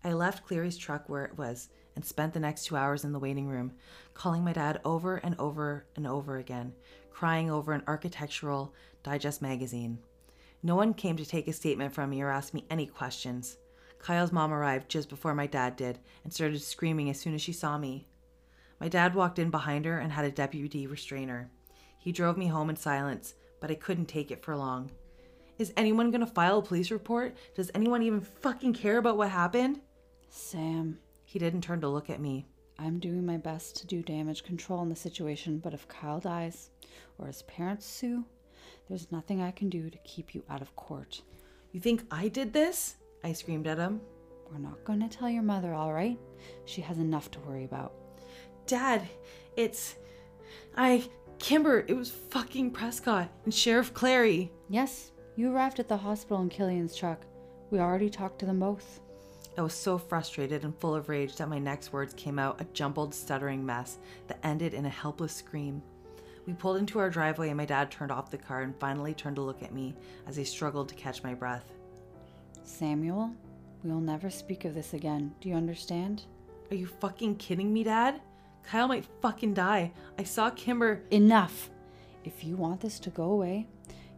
I 0.03 0.13
left 0.13 0.45
Cleary's 0.45 0.77
truck 0.77 1.09
where 1.09 1.25
it 1.25 1.39
was 1.39 1.69
and 2.01 2.05
spent 2.07 2.33
the 2.33 2.41
next 2.41 2.65
two 2.65 2.79
hours 2.79 3.05
in 3.05 3.13
the 3.13 3.19
waiting 3.19 3.47
room, 3.47 3.73
calling 4.15 4.43
my 4.43 4.55
dad 4.55 4.81
over 4.87 5.17
and 5.17 5.39
over 5.39 5.85
and 5.97 6.07
over 6.07 6.39
again, 6.39 6.73
crying 7.11 7.51
over 7.51 7.75
an 7.75 7.83
architectural 7.87 8.73
digest 9.03 9.43
magazine. 9.43 9.99
No 10.63 10.77
one 10.77 10.95
came 10.95 11.19
to 11.19 11.27
take 11.27 11.47
a 11.47 11.53
statement 11.53 11.93
from 11.93 12.09
me 12.09 12.23
or 12.23 12.31
ask 12.31 12.55
me 12.55 12.65
any 12.71 12.87
questions. 12.87 13.59
Kyle's 13.99 14.33
mom 14.33 14.51
arrived 14.51 14.89
just 14.89 15.11
before 15.11 15.35
my 15.35 15.47
dad 15.47 15.77
did 15.77 15.99
and 16.25 16.33
started 16.33 16.63
screaming 16.63 17.11
as 17.11 17.21
soon 17.21 17.35
as 17.35 17.43
she 17.43 17.53
saw 17.53 17.77
me. 17.77 18.09
My 18.81 18.89
dad 18.89 19.15
walked 19.15 19.39
in 19.39 19.51
behind 19.51 19.85
her 19.85 19.99
and 19.99 20.11
had 20.11 20.25
a 20.25 20.31
deputy 20.31 20.87
restrain 20.87 21.29
her. 21.29 21.51
He 21.99 22.13
drove 22.13 22.39
me 22.39 22.47
home 22.47 22.71
in 22.71 22.77
silence, 22.77 23.35
but 23.61 23.71
I 23.71 23.75
couldn't 23.75 24.07
take 24.07 24.31
it 24.31 24.43
for 24.43 24.57
long. 24.57 24.91
Is 25.59 25.75
anyone 25.77 26.11
gonna 26.11 26.27
file 26.27 26.61
a 26.61 26.63
police 26.63 26.91
report? 26.91 27.37
Does 27.55 27.71
anyone 27.75 28.03
even 28.03 28.23
fucking 28.23 28.73
care 28.73 28.97
about 28.97 29.19
what 29.19 29.29
happened? 29.29 29.83
Sam, 30.31 30.97
He 31.31 31.39
didn't 31.39 31.61
turn 31.61 31.81
to 31.83 31.89
look 31.89 32.11
at 32.11 32.21
me. 32.21 32.45
I'm 32.77 32.99
doing 32.99 33.25
my 33.25 33.37
best 33.37 33.77
to 33.77 33.87
do 33.87 34.03
damage 34.03 34.43
control 34.43 34.83
in 34.83 34.89
the 34.89 34.97
situation, 34.97 35.61
but 35.61 35.73
if 35.73 35.87
Kyle 35.87 36.19
dies 36.19 36.71
or 37.19 37.29
his 37.29 37.43
parents 37.43 37.87
sue, 37.87 38.25
there's 38.89 39.13
nothing 39.13 39.41
I 39.41 39.53
can 39.53 39.71
do 39.71 39.91
to 39.91 39.99
keep 39.99 40.35
you 40.35 40.43
out 40.51 40.61
of 40.61 40.75
court. 40.75 41.23
You 41.71 41.79
think 41.79 42.03
I 42.11 42.27
did 42.27 42.53
this? 42.53 42.97
I 43.23 43.33
screamed 43.33 43.69
at 43.69 43.79
him. 43.79 44.01
We're 44.51 44.59
not 44.59 44.83
going 44.83 44.99
to 44.99 45.09
tell 45.09 45.31
your 45.31 45.45
mother, 45.45 45.73
all 45.73 45.93
right? 45.93 46.19
She 46.65 46.81
has 46.81 46.99
enough 46.99 47.31
to 47.31 47.39
worry 47.39 47.65
about. 47.65 47.93
Dad, 48.67 49.09
it's. 49.57 49.95
I. 50.77 51.09
Kimber, 51.39 51.85
it 51.87 51.95
was 51.95 52.11
fucking 52.11 52.73
Prescott 52.73 53.31
and 53.45 53.55
Sheriff 53.55 53.95
Clary. 53.95 54.51
Yes, 54.69 55.13
you 55.37 55.53
arrived 55.53 55.79
at 55.79 55.87
the 55.87 55.97
hospital 55.97 56.43
in 56.43 56.49
Killian's 56.49 56.97
truck. 56.97 57.25
We 57.71 57.79
already 57.79 58.11
talked 58.11 58.41
to 58.41 58.47
them 58.47 58.59
both. 58.59 59.01
I 59.61 59.63
was 59.63 59.75
so 59.75 59.99
frustrated 59.99 60.65
and 60.65 60.75
full 60.75 60.95
of 60.95 61.11
rage 61.11 61.37
that 61.37 61.51
my 61.51 61.59
next 61.59 61.93
words 61.93 62.15
came 62.15 62.39
out 62.39 62.63
a 62.63 62.65
jumbled, 62.73 63.15
stuttering 63.15 63.67
mess 63.67 63.99
that 64.27 64.39
ended 64.43 64.73
in 64.73 64.87
a 64.87 64.89
helpless 64.89 65.35
scream. 65.35 65.83
We 66.47 66.55
pulled 66.55 66.79
into 66.79 66.99
our 66.99 67.11
driveway 67.11 67.49
and 67.49 67.59
my 67.59 67.67
dad 67.67 67.91
turned 67.91 68.11
off 68.11 68.31
the 68.31 68.39
car 68.39 68.63
and 68.63 68.75
finally 68.81 69.13
turned 69.13 69.37
to 69.37 69.43
look 69.43 69.63
at 69.63 69.75
me 69.75 69.95
as 70.27 70.39
I 70.39 70.45
struggled 70.45 70.89
to 70.89 70.95
catch 70.95 71.23
my 71.23 71.35
breath. 71.35 71.75
Samuel, 72.65 73.33
we'll 73.85 74.01
never 74.01 74.31
speak 74.31 74.65
of 74.65 74.75
this 74.75 74.95
again. 74.95 75.35
Do 75.43 75.51
you 75.51 75.57
understand? 75.57 76.23
Are 76.71 76.77
you 76.77 76.87
fucking 76.87 77.37
kidding 77.37 77.71
me, 77.71 77.85
Dad? 77.85 78.19
Kyle 78.63 78.89
might 78.89 79.05
fucking 79.21 79.53
die. 79.53 79.93
I 80.19 80.23
saw 80.23 80.49
Kimber. 80.49 81.03
Enough! 81.11 81.69
If 82.25 82.45
you 82.45 82.57
want 82.57 82.81
this 82.81 82.99
to 83.01 83.11
go 83.11 83.25
away, 83.25 83.67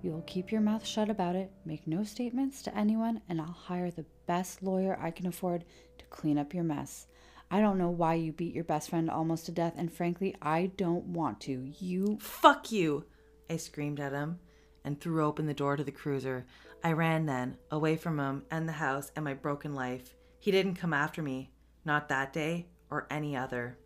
you'll 0.03 0.23
keep 0.23 0.51
your 0.51 0.61
mouth 0.61 0.87
shut 0.87 1.09
about 1.09 1.37
it, 1.37 1.51
make 1.65 1.87
no 1.87 2.05
statements 2.05 2.63
to 2.63 2.77
anyone, 2.77 3.21
and 3.29 3.41
I'll 3.41 3.47
hire 3.47 3.91
the 3.91 4.05
best 4.27 4.63
lawyer 4.63 4.99
I 5.01 5.11
can 5.11 5.27
afford 5.27 5.65
to 5.99 6.05
clean 6.07 6.39
up 6.39 6.55
your 6.55 6.65
mess. 6.65 7.07
I 7.51 7.61
don't 7.61 7.79
know 7.79 7.91
why 7.91 8.15
you 8.15 8.33
beat 8.33 8.55
your 8.55 8.65
best 8.65 8.91
friend 8.91 9.11
almost 9.11 9.47
to 9.47 9.53
death, 9.53 9.75
and 9.77 9.93
frankly, 9.93 10.35
I 10.41 10.73
don't 10.77 11.05
want 11.05 11.41
to. 11.43 11.73
You. 11.79 12.19
Fuck 12.21 12.73
you! 12.73 13.05
I 13.51 13.57
screamed 13.57 14.01
at 14.01 14.13
him 14.13 14.39
and 14.85 15.01
threw 15.01 15.25
open 15.25 15.47
the 15.47 15.55
door 15.55 15.77
to 15.77 15.85
the 15.85 15.93
cruiser. 15.93 16.47
I 16.83 16.93
ran 16.93 17.27
then, 17.27 17.57
away 17.71 17.97
from 17.97 18.19
him 18.19 18.45
and 18.51 18.69
the 18.69 18.73
house 18.73 19.13
and 19.15 19.25
my 19.25 19.35
broken 19.35 19.75
life. 19.75 20.15
He 20.39 20.51
didn't 20.51 20.77
come 20.77 20.93
after 20.93 21.23
me, 21.23 21.53
not 21.85 22.09
that 22.09 22.33
day 22.33 22.67
or 22.91 23.07
any 23.11 23.37
other. 23.37 23.79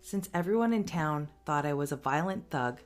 Since 0.00 0.28
everyone 0.34 0.72
in 0.72 0.84
town 0.84 1.28
thought 1.46 1.66
I 1.66 1.74
was 1.74 1.92
a 1.92 1.96
violent 1.96 2.50
thug, 2.50 2.80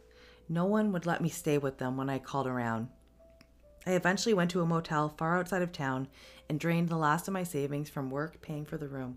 no 0.53 0.67
one 0.67 0.93
would 0.93 1.07
let 1.07 1.23
me 1.23 1.31
stay 1.31 1.57
with 1.57 1.79
them 1.79 1.97
when 1.97 2.11
I 2.11 2.19
called 2.19 2.47
around. 2.47 2.89
I 3.87 3.93
eventually 3.93 4.35
went 4.35 4.51
to 4.51 4.61
a 4.61 4.67
motel 4.67 5.09
far 5.09 5.39
outside 5.39 5.63
of 5.63 5.73
town 5.73 6.09
and 6.49 6.61
drained 6.61 6.91
the 6.91 6.97
last 6.97 7.27
of 7.27 7.35
my 7.35 7.43
savings 7.43 7.89
from 7.89 8.11
work 8.11 8.43
paying 8.43 8.67
for 8.67 8.77
the 8.77 8.87
room. 8.87 9.17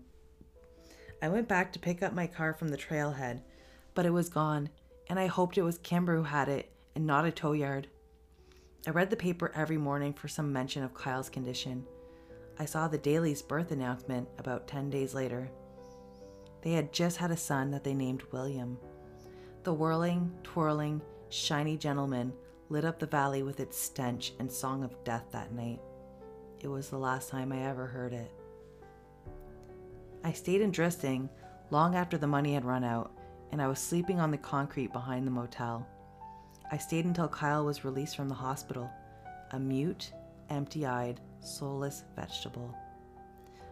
I 1.20 1.28
went 1.28 1.46
back 1.46 1.72
to 1.72 1.78
pick 1.78 2.02
up 2.02 2.14
my 2.14 2.26
car 2.26 2.54
from 2.54 2.68
the 2.68 2.78
trailhead, 2.78 3.42
but 3.94 4.06
it 4.06 4.10
was 4.10 4.30
gone, 4.30 4.70
and 5.08 5.18
I 5.18 5.26
hoped 5.26 5.58
it 5.58 5.62
was 5.62 5.78
Kimber 5.78 6.16
who 6.16 6.22
had 6.22 6.48
it 6.48 6.72
and 6.94 7.06
not 7.06 7.26
a 7.26 7.30
tow 7.30 7.52
yard. 7.52 7.86
I 8.86 8.90
read 8.90 9.10
the 9.10 9.16
paper 9.16 9.52
every 9.54 9.76
morning 9.76 10.14
for 10.14 10.28
some 10.28 10.52
mention 10.52 10.84
of 10.84 10.94
Kyle's 10.94 11.28
condition. 11.28 11.84
I 12.58 12.64
saw 12.64 12.88
the 12.88 12.96
Daily's 12.96 13.42
birth 13.42 13.72
announcement 13.72 14.26
about 14.38 14.68
10 14.68 14.88
days 14.88 15.12
later. 15.12 15.50
They 16.62 16.72
had 16.72 16.94
just 16.94 17.18
had 17.18 17.30
a 17.30 17.36
son 17.36 17.70
that 17.72 17.84
they 17.84 17.92
named 17.92 18.22
William. 18.32 18.78
The 19.64 19.74
whirling, 19.74 20.32
twirling, 20.42 21.02
shiny 21.28 21.76
gentleman 21.76 22.32
lit 22.68 22.84
up 22.84 22.98
the 22.98 23.06
valley 23.06 23.42
with 23.42 23.60
its 23.60 23.78
stench 23.78 24.32
and 24.38 24.50
song 24.50 24.82
of 24.82 25.04
death 25.04 25.24
that 25.32 25.52
night. 25.52 25.80
It 26.60 26.68
was 26.68 26.88
the 26.88 26.98
last 26.98 27.28
time 27.28 27.52
I 27.52 27.66
ever 27.66 27.86
heard 27.86 28.12
it. 28.12 28.32
I 30.24 30.32
stayed 30.32 30.60
in 30.60 30.72
Drisking 30.72 31.28
long 31.70 31.94
after 31.94 32.18
the 32.18 32.26
money 32.26 32.54
had 32.54 32.64
run 32.64 32.82
out, 32.84 33.12
and 33.52 33.62
I 33.62 33.68
was 33.68 33.78
sleeping 33.78 34.18
on 34.20 34.30
the 34.30 34.38
concrete 34.38 34.92
behind 34.92 35.26
the 35.26 35.30
motel. 35.30 35.86
I 36.72 36.78
stayed 36.78 37.04
until 37.04 37.28
Kyle 37.28 37.64
was 37.64 37.84
released 37.84 38.16
from 38.16 38.28
the 38.28 38.34
hospital, 38.34 38.90
a 39.52 39.58
mute, 39.58 40.12
empty 40.50 40.86
eyed, 40.86 41.20
soulless 41.40 42.02
vegetable. 42.16 42.74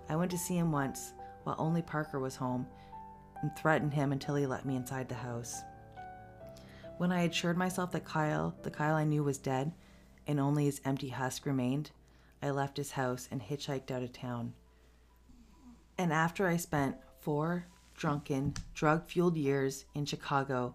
I 0.09 0.17
went 0.17 0.31
to 0.31 0.39
see 0.39 0.57
him 0.57 0.71
once 0.71 1.13
while 1.43 1.57
only 1.59 1.83
Parker 1.83 2.21
was 2.21 2.37
home 2.37 2.67
and 3.43 3.51
threatened 3.57 3.93
him 3.93 4.13
until 4.13 4.37
he 4.37 4.47
let 4.47 4.65
me 4.65 4.77
inside 4.77 5.09
the 5.09 5.15
house. 5.15 5.63
When 6.97 7.11
I 7.11 7.23
assured 7.23 7.59
myself 7.59 7.91
that 7.93 8.05
Kyle, 8.05 8.55
the 8.63 8.71
Kyle 8.71 8.95
I 8.95 9.05
knew, 9.05 9.25
was 9.25 9.39
dead 9.39 9.73
and 10.27 10.39
only 10.39 10.67
his 10.67 10.81
empty 10.85 11.09
husk 11.09 11.45
remained, 11.45 11.91
I 12.43 12.51
left 12.51 12.77
his 12.77 12.93
house 12.93 13.29
and 13.31 13.43
hitchhiked 13.43 13.91
out 13.91 14.03
of 14.03 14.13
town. 14.13 14.55
And 15.99 16.13
after 16.13 16.47
I 16.47 16.57
spent 16.57 16.97
four 17.21 17.67
drunken, 17.95 18.55
drug 18.75 19.07
fueled 19.07 19.37
years 19.37 19.85
in 19.95 20.05
Chicago, 20.05 20.75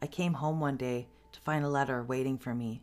I 0.00 0.06
came 0.06 0.34
home 0.34 0.58
one 0.58 0.76
day 0.76 1.08
to 1.32 1.40
find 1.40 1.64
a 1.64 1.68
letter 1.68 2.02
waiting 2.02 2.38
for 2.38 2.54
me. 2.54 2.82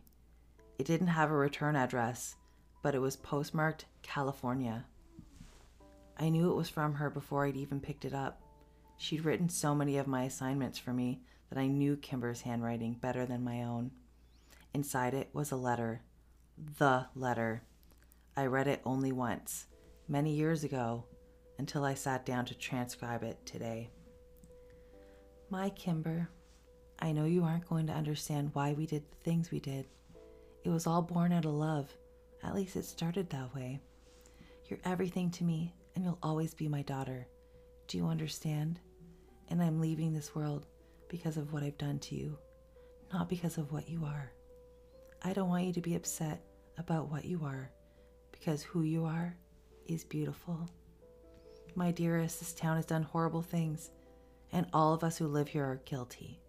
It 0.78 0.86
didn't 0.86 1.08
have 1.08 1.30
a 1.30 1.36
return 1.36 1.74
address, 1.74 2.36
but 2.82 2.94
it 2.94 3.00
was 3.00 3.16
postmarked 3.16 3.86
California. 4.02 4.84
I 6.18 6.28
knew 6.28 6.50
it 6.50 6.56
was 6.56 6.68
from 6.68 6.94
her 6.94 7.10
before 7.10 7.46
I'd 7.46 7.56
even 7.56 7.80
picked 7.80 8.04
it 8.04 8.14
up. 8.14 8.42
She'd 8.96 9.24
written 9.24 9.48
so 9.48 9.74
many 9.74 9.98
of 9.98 10.06
my 10.06 10.24
assignments 10.24 10.78
for 10.78 10.92
me 10.92 11.20
that 11.48 11.58
I 11.58 11.66
knew 11.66 11.96
Kimber's 11.96 12.42
handwriting 12.42 12.94
better 12.94 13.26
than 13.26 13.44
my 13.44 13.62
own. 13.62 13.90
Inside 14.74 15.14
it 15.14 15.30
was 15.32 15.52
a 15.52 15.56
letter. 15.56 16.02
The 16.78 17.06
letter. 17.14 17.62
I 18.36 18.46
read 18.46 18.68
it 18.68 18.82
only 18.84 19.12
once, 19.12 19.66
many 20.08 20.32
years 20.34 20.64
ago, 20.64 21.04
until 21.58 21.84
I 21.84 21.94
sat 21.94 22.26
down 22.26 22.44
to 22.46 22.54
transcribe 22.54 23.22
it 23.22 23.44
today. 23.46 23.90
My 25.48 25.70
Kimber, 25.70 26.28
I 26.98 27.12
know 27.12 27.24
you 27.24 27.44
aren't 27.44 27.68
going 27.68 27.86
to 27.86 27.92
understand 27.92 28.50
why 28.52 28.72
we 28.72 28.86
did 28.86 29.04
the 29.10 29.16
things 29.24 29.50
we 29.50 29.60
did. 29.60 29.86
It 30.64 30.70
was 30.70 30.86
all 30.86 31.02
born 31.02 31.32
out 31.32 31.44
of 31.44 31.52
love. 31.52 31.88
At 32.42 32.54
least 32.54 32.76
it 32.76 32.84
started 32.84 33.30
that 33.30 33.54
way. 33.54 33.80
You're 34.68 34.80
everything 34.84 35.30
to 35.30 35.44
me, 35.44 35.72
and 35.94 36.04
you'll 36.04 36.18
always 36.22 36.54
be 36.54 36.68
my 36.68 36.82
daughter. 36.82 37.26
Do 37.86 37.96
you 37.96 38.06
understand? 38.06 38.80
And 39.48 39.62
I'm 39.62 39.80
leaving 39.80 40.12
this 40.12 40.34
world 40.34 40.66
because 41.08 41.36
of 41.36 41.52
what 41.52 41.62
I've 41.62 41.78
done 41.78 41.98
to 42.00 42.14
you, 42.14 42.36
not 43.12 43.28
because 43.28 43.58
of 43.58 43.72
what 43.72 43.88
you 43.88 44.04
are. 44.04 44.32
I 45.22 45.32
don't 45.32 45.48
want 45.48 45.64
you 45.64 45.72
to 45.74 45.80
be 45.80 45.94
upset 45.94 46.42
about 46.78 47.10
what 47.10 47.24
you 47.24 47.42
are, 47.44 47.70
because 48.32 48.62
who 48.62 48.82
you 48.82 49.04
are 49.04 49.36
is 49.86 50.04
beautiful. 50.04 50.68
My 51.74 51.90
dearest, 51.90 52.40
this 52.40 52.52
town 52.52 52.76
has 52.76 52.86
done 52.86 53.02
horrible 53.02 53.42
things, 53.42 53.90
and 54.52 54.66
all 54.72 54.94
of 54.94 55.04
us 55.04 55.18
who 55.18 55.26
live 55.26 55.48
here 55.48 55.64
are 55.64 55.80
guilty. 55.84 56.40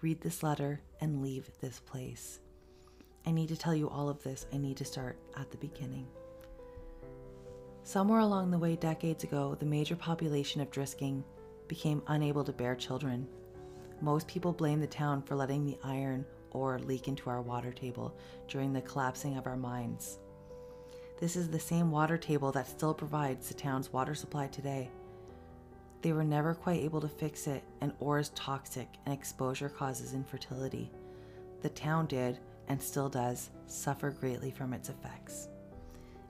Read 0.00 0.20
this 0.20 0.42
letter 0.42 0.80
and 1.00 1.22
leave 1.22 1.50
this 1.60 1.80
place. 1.80 2.40
I 3.26 3.30
need 3.30 3.48
to 3.48 3.56
tell 3.56 3.74
you 3.74 3.88
all 3.88 4.08
of 4.08 4.22
this. 4.22 4.46
I 4.52 4.56
need 4.56 4.76
to 4.78 4.84
start 4.84 5.16
at 5.36 5.50
the 5.50 5.56
beginning. 5.58 6.06
Somewhere 7.84 8.20
along 8.20 8.50
the 8.50 8.58
way, 8.58 8.76
decades 8.76 9.24
ago, 9.24 9.56
the 9.58 9.66
major 9.66 9.96
population 9.96 10.60
of 10.60 10.70
Drisking 10.70 11.22
became 11.68 12.02
unable 12.08 12.44
to 12.44 12.52
bear 12.52 12.74
children. 12.74 13.26
Most 14.02 14.26
people 14.26 14.52
blame 14.52 14.80
the 14.80 14.86
town 14.88 15.22
for 15.22 15.36
letting 15.36 15.64
the 15.64 15.78
iron 15.84 16.26
ore 16.50 16.80
leak 16.80 17.06
into 17.06 17.30
our 17.30 17.40
water 17.40 17.72
table 17.72 18.12
during 18.48 18.72
the 18.72 18.80
collapsing 18.80 19.38
of 19.38 19.46
our 19.46 19.56
mines. 19.56 20.18
This 21.20 21.36
is 21.36 21.48
the 21.48 21.60
same 21.60 21.92
water 21.92 22.18
table 22.18 22.50
that 22.50 22.66
still 22.66 22.94
provides 22.94 23.46
the 23.46 23.54
town's 23.54 23.92
water 23.92 24.16
supply 24.16 24.48
today. 24.48 24.90
They 26.02 26.12
were 26.12 26.24
never 26.24 26.52
quite 26.52 26.80
able 26.80 27.00
to 27.00 27.08
fix 27.08 27.46
it, 27.46 27.62
and 27.80 27.92
ore 28.00 28.18
is 28.18 28.30
toxic 28.30 28.88
and 29.06 29.14
exposure 29.14 29.68
causes 29.68 30.14
infertility. 30.14 30.90
The 31.62 31.68
town 31.68 32.06
did, 32.06 32.40
and 32.66 32.82
still 32.82 33.08
does, 33.08 33.50
suffer 33.68 34.10
greatly 34.10 34.50
from 34.50 34.72
its 34.72 34.88
effects. 34.88 35.46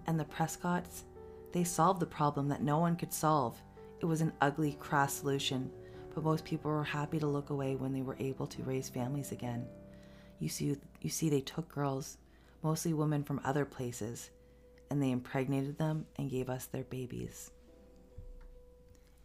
And 0.07 0.21
the 0.21 0.27
Prescotts, 0.27 1.05
they 1.53 1.65
solved 1.65 2.01
the 2.01 2.07
problem 2.07 2.49
that 2.49 2.63
no 2.63 2.79
one 2.79 2.97
could 2.97 3.15
solve. 3.15 3.57
It 4.01 4.05
was 4.05 4.21
an 4.21 4.35
ugly, 4.43 4.77
crass 4.79 5.15
solution, 5.15 5.71
but 6.15 6.25
most 6.25 6.45
people 6.45 6.71
were 6.71 6.85
happy 6.85 7.19
to 7.19 7.27
look 7.27 7.51
away 7.51 7.77
when 7.77 7.93
they 7.93 8.03
were 8.03 8.17
able 8.19 8.47
to 8.49 8.63
raise 8.63 8.89
families 8.89 9.33
again. 9.33 9.67
You 10.39 10.49
see, 10.49 10.77
you 11.01 11.11
see, 11.11 11.29
they 11.29 11.41
took 11.41 11.69
girls, 11.69 12.19
mostly 12.63 12.93
women 12.93 13.23
from 13.25 13.41
other 13.45 13.65
places, 13.65 14.31
and 14.91 15.03
they 15.03 15.11
impregnated 15.11 15.79
them 15.79 16.07
and 16.17 16.31
gave 16.31 16.51
us 16.51 16.67
their 16.67 16.85
babies. 16.85 17.51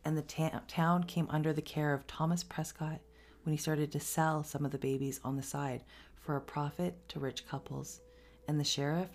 and 0.05 0.17
the 0.17 0.21
ta- 0.21 0.61
town 0.67 1.03
came 1.03 1.27
under 1.29 1.51
the 1.51 1.61
care 1.61 1.93
of 1.93 2.07
Thomas 2.07 2.43
Prescott 2.43 3.01
when 3.43 3.51
he 3.53 3.57
started 3.57 3.91
to 3.91 3.99
sell 3.99 4.43
some 4.43 4.63
of 4.63 4.71
the 4.71 4.77
babies 4.77 5.19
on 5.23 5.35
the 5.35 5.43
side 5.43 5.83
for 6.15 6.35
a 6.37 6.41
profit 6.41 6.95
to 7.09 7.19
rich 7.19 7.45
couples. 7.47 7.99
And 8.47 8.59
the 8.59 8.63
sheriff, 8.63 9.09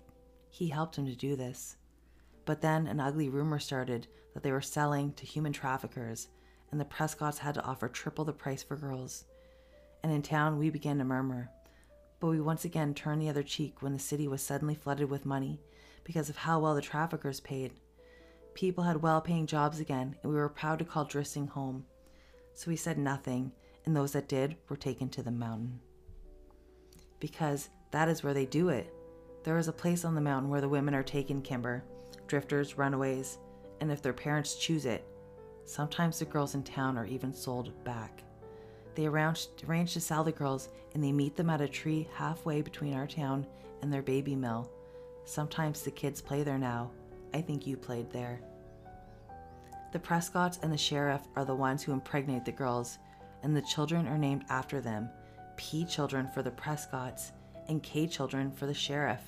he 0.51 0.67
helped 0.67 0.95
him 0.95 1.07
to 1.07 1.15
do 1.15 1.35
this. 1.35 1.77
But 2.45 2.61
then 2.61 2.85
an 2.87 2.99
ugly 2.99 3.29
rumor 3.29 3.57
started 3.59 4.07
that 4.33 4.43
they 4.43 4.51
were 4.51 4.61
selling 4.61 5.13
to 5.13 5.25
human 5.25 5.51
traffickers, 5.53 6.27
and 6.73 6.81
the 6.81 6.85
Prescotts 6.85 7.37
had 7.37 7.53
to 7.53 7.63
offer 7.63 7.87
triple 7.87 8.25
the 8.25 8.33
price 8.33 8.63
for 8.63 8.75
girls. 8.75 9.25
And 10.01 10.11
in 10.11 10.23
town, 10.23 10.57
we 10.57 10.71
began 10.71 10.97
to 10.97 11.03
murmur. 11.03 11.51
But 12.19 12.29
we 12.29 12.41
once 12.41 12.65
again 12.65 12.95
turned 12.95 13.21
the 13.21 13.29
other 13.29 13.43
cheek 13.43 13.83
when 13.83 13.93
the 13.93 13.99
city 13.99 14.27
was 14.27 14.41
suddenly 14.41 14.73
flooded 14.73 15.07
with 15.07 15.23
money 15.23 15.61
because 16.03 16.29
of 16.29 16.35
how 16.35 16.59
well 16.59 16.73
the 16.73 16.81
traffickers 16.81 17.39
paid. 17.41 17.73
People 18.55 18.85
had 18.85 19.03
well 19.03 19.21
paying 19.21 19.45
jobs 19.45 19.79
again, 19.79 20.15
and 20.23 20.31
we 20.31 20.35
were 20.35 20.49
proud 20.49 20.79
to 20.79 20.85
call 20.85 21.05
Drisking 21.05 21.47
home. 21.47 21.85
So 22.55 22.71
we 22.71 22.75
said 22.75 22.97
nothing, 22.97 23.51
and 23.85 23.95
those 23.95 24.13
that 24.13 24.27
did 24.27 24.55
were 24.67 24.75
taken 24.75 25.09
to 25.09 25.21
the 25.21 25.29
mountain. 25.29 25.79
Because 27.19 27.69
that 27.91 28.09
is 28.09 28.23
where 28.23 28.33
they 28.33 28.47
do 28.47 28.69
it. 28.69 28.91
There 29.43 29.59
is 29.59 29.67
a 29.67 29.73
place 29.73 30.03
on 30.03 30.15
the 30.15 30.21
mountain 30.21 30.49
where 30.49 30.61
the 30.61 30.67
women 30.67 30.95
are 30.95 31.03
taken, 31.03 31.43
Kimber 31.43 31.83
drifters, 32.27 32.79
runaways, 32.79 33.37
and 33.79 33.91
if 33.91 34.01
their 34.01 34.11
parents 34.11 34.55
choose 34.55 34.87
it, 34.87 35.05
sometimes 35.65 36.19
the 36.19 36.25
girls 36.25 36.55
in 36.55 36.63
town 36.63 36.97
are 36.97 37.05
even 37.05 37.33
sold 37.33 37.71
back. 37.83 38.23
They 38.95 39.07
arrange, 39.07 39.47
arrange 39.67 39.93
to 39.93 40.01
sell 40.01 40.23
the 40.23 40.31
girls, 40.31 40.69
and 40.93 41.03
they 41.03 41.11
meet 41.11 41.35
them 41.35 41.49
at 41.49 41.61
a 41.61 41.67
tree 41.67 42.07
halfway 42.13 42.61
between 42.61 42.93
our 42.93 43.07
town 43.07 43.45
and 43.81 43.91
their 43.91 44.01
baby 44.01 44.35
mill. 44.35 44.69
Sometimes 45.25 45.81
the 45.81 45.91
kids 45.91 46.21
play 46.21 46.43
there 46.43 46.57
now. 46.57 46.91
I 47.33 47.41
think 47.41 47.65
you 47.65 47.77
played 47.77 48.11
there. 48.11 48.41
The 49.91 49.99
Prescotts 49.99 50.59
and 50.61 50.71
the 50.71 50.77
sheriff 50.77 51.21
are 51.35 51.45
the 51.45 51.55
ones 51.55 51.83
who 51.83 51.91
impregnate 51.91 52.45
the 52.45 52.51
girls, 52.51 52.97
and 53.41 53.55
the 53.55 53.61
children 53.61 54.07
are 54.07 54.17
named 54.17 54.45
after 54.49 54.81
them 54.81 55.09
P 55.55 55.85
children 55.85 56.27
for 56.33 56.41
the 56.41 56.51
Prescotts 56.51 57.31
and 57.67 57.81
K 57.83 58.07
children 58.07 58.51
for 58.51 58.65
the 58.65 58.73
sheriff. 58.73 59.21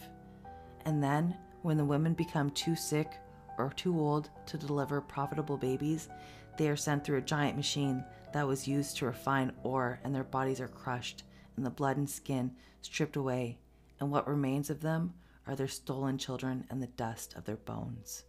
And 0.86 1.03
then, 1.03 1.36
when 1.61 1.77
the 1.77 1.86
women 1.86 2.13
become 2.13 2.49
too 2.51 2.75
sick 2.75 3.19
or 3.58 3.72
too 3.76 3.99
old 3.99 4.30
to 4.47 4.58
deliver 4.58 5.01
profitable 5.01 5.58
babies, 5.58 6.10
they 6.58 6.70
are 6.70 6.76
sent 6.76 7.03
through 7.03 7.18
a 7.18 7.22
giant 7.22 7.58
machine 7.58 8.03
that 8.34 8.47
was 8.47 8.68
used 8.68 8.97
to 8.97 9.06
refine 9.06 9.51
ore, 9.64 9.99
and 10.03 10.14
their 10.14 10.24
bodies 10.24 10.60
are 10.60 10.68
crushed, 10.68 11.24
and 11.56 11.66
the 11.66 11.70
blood 11.70 11.97
and 11.97 12.10
skin 12.10 12.51
stripped 12.82 13.16
away, 13.16 13.58
and 13.99 14.12
what 14.12 14.28
remains 14.28 14.70
of 14.70 14.82
them 14.82 15.14
are 15.47 15.56
their 15.56 15.68
stolen 15.68 16.18
children 16.18 16.66
and 16.70 16.82
the 16.82 16.88
dust 16.88 17.36
of 17.36 17.45
their 17.45 17.58
bones. 17.58 18.24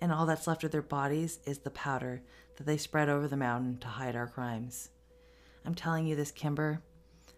And 0.00 0.12
all 0.12 0.26
that's 0.26 0.46
left 0.46 0.64
of 0.64 0.70
their 0.70 0.82
bodies 0.82 1.40
is 1.44 1.58
the 1.58 1.70
powder 1.70 2.22
that 2.56 2.64
they 2.64 2.76
spread 2.76 3.08
over 3.08 3.28
the 3.28 3.36
mountain 3.36 3.78
to 3.78 3.88
hide 3.88 4.16
our 4.16 4.26
crimes. 4.26 4.90
I'm 5.64 5.74
telling 5.74 6.06
you 6.06 6.16
this, 6.16 6.30
Kimber, 6.30 6.82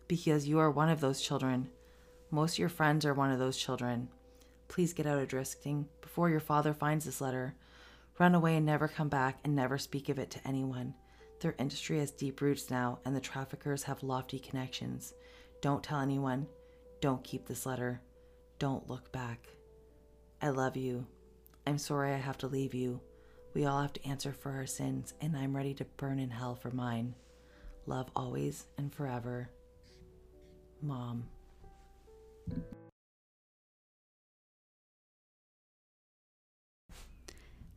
because 0.07 0.47
you 0.47 0.59
are 0.61 0.70
one 0.70 0.89
of 0.89 1.01
those 1.01 1.20
children. 1.20 1.68
Most 2.31 2.55
of 2.55 2.59
your 2.61 2.68
friends 2.68 3.05
are 3.05 3.14
one 3.14 3.33
of 3.33 3.39
those 3.39 3.57
children. 3.57 4.09
Please 4.73 4.95
get 4.95 5.07
out 5.07 5.18
of 5.18 5.29
Drisking 5.29 5.85
before 6.01 6.31
your 6.31 6.41
father 6.41 6.73
finds 6.73 7.05
this 7.05 7.20
letter. 7.20 7.55
Run 8.18 8.35
away 8.35 8.57
and 8.57 8.64
never 8.64 8.89
come 8.89 9.11
back 9.11 9.37
and 9.45 9.55
never 9.55 9.77
speak 9.77 10.09
of 10.09 10.18
it 10.18 10.31
to 10.31 10.49
anyone. 10.49 10.95
Their 11.41 11.55
industry 11.59 11.99
has 11.99 12.11
deep 12.11 12.41
roots 12.41 12.70
now, 12.70 12.99
and 13.05 13.14
the 13.14 13.20
traffickers 13.20 13.83
have 13.83 14.03
lofty 14.03 14.39
connections. 14.39 15.12
Don't 15.61 15.85
tell 15.85 16.01
anyone. 16.01 16.47
Don't 17.03 17.23
keep 17.23 17.47
this 17.47 17.66
letter. 17.66 18.01
Don't 18.59 18.89
look 18.89 19.12
back. 19.12 19.47
I 20.41 20.49
love 20.49 20.75
you. 20.79 21.07
I'm 21.66 21.77
sorry 21.77 22.14
I 22.14 22.16
have 22.16 22.39
to 22.39 22.47
leave 22.47 22.73
you. 22.73 22.99
We 23.53 23.66
all 23.66 23.83
have 23.83 23.93
to 23.93 24.09
answer 24.09 24.33
for 24.33 24.53
our 24.53 24.64
sins, 24.64 25.12
and 25.20 25.37
I'm 25.37 25.55
ready 25.55 25.75
to 25.75 25.85
burn 25.99 26.18
in 26.18 26.31
hell 26.31 26.55
for 26.55 26.70
mine. 26.70 27.14
Love 27.85 28.09
always 28.16 28.64
and 28.79 28.91
forever. 28.91 29.51
Mom. 30.81 31.25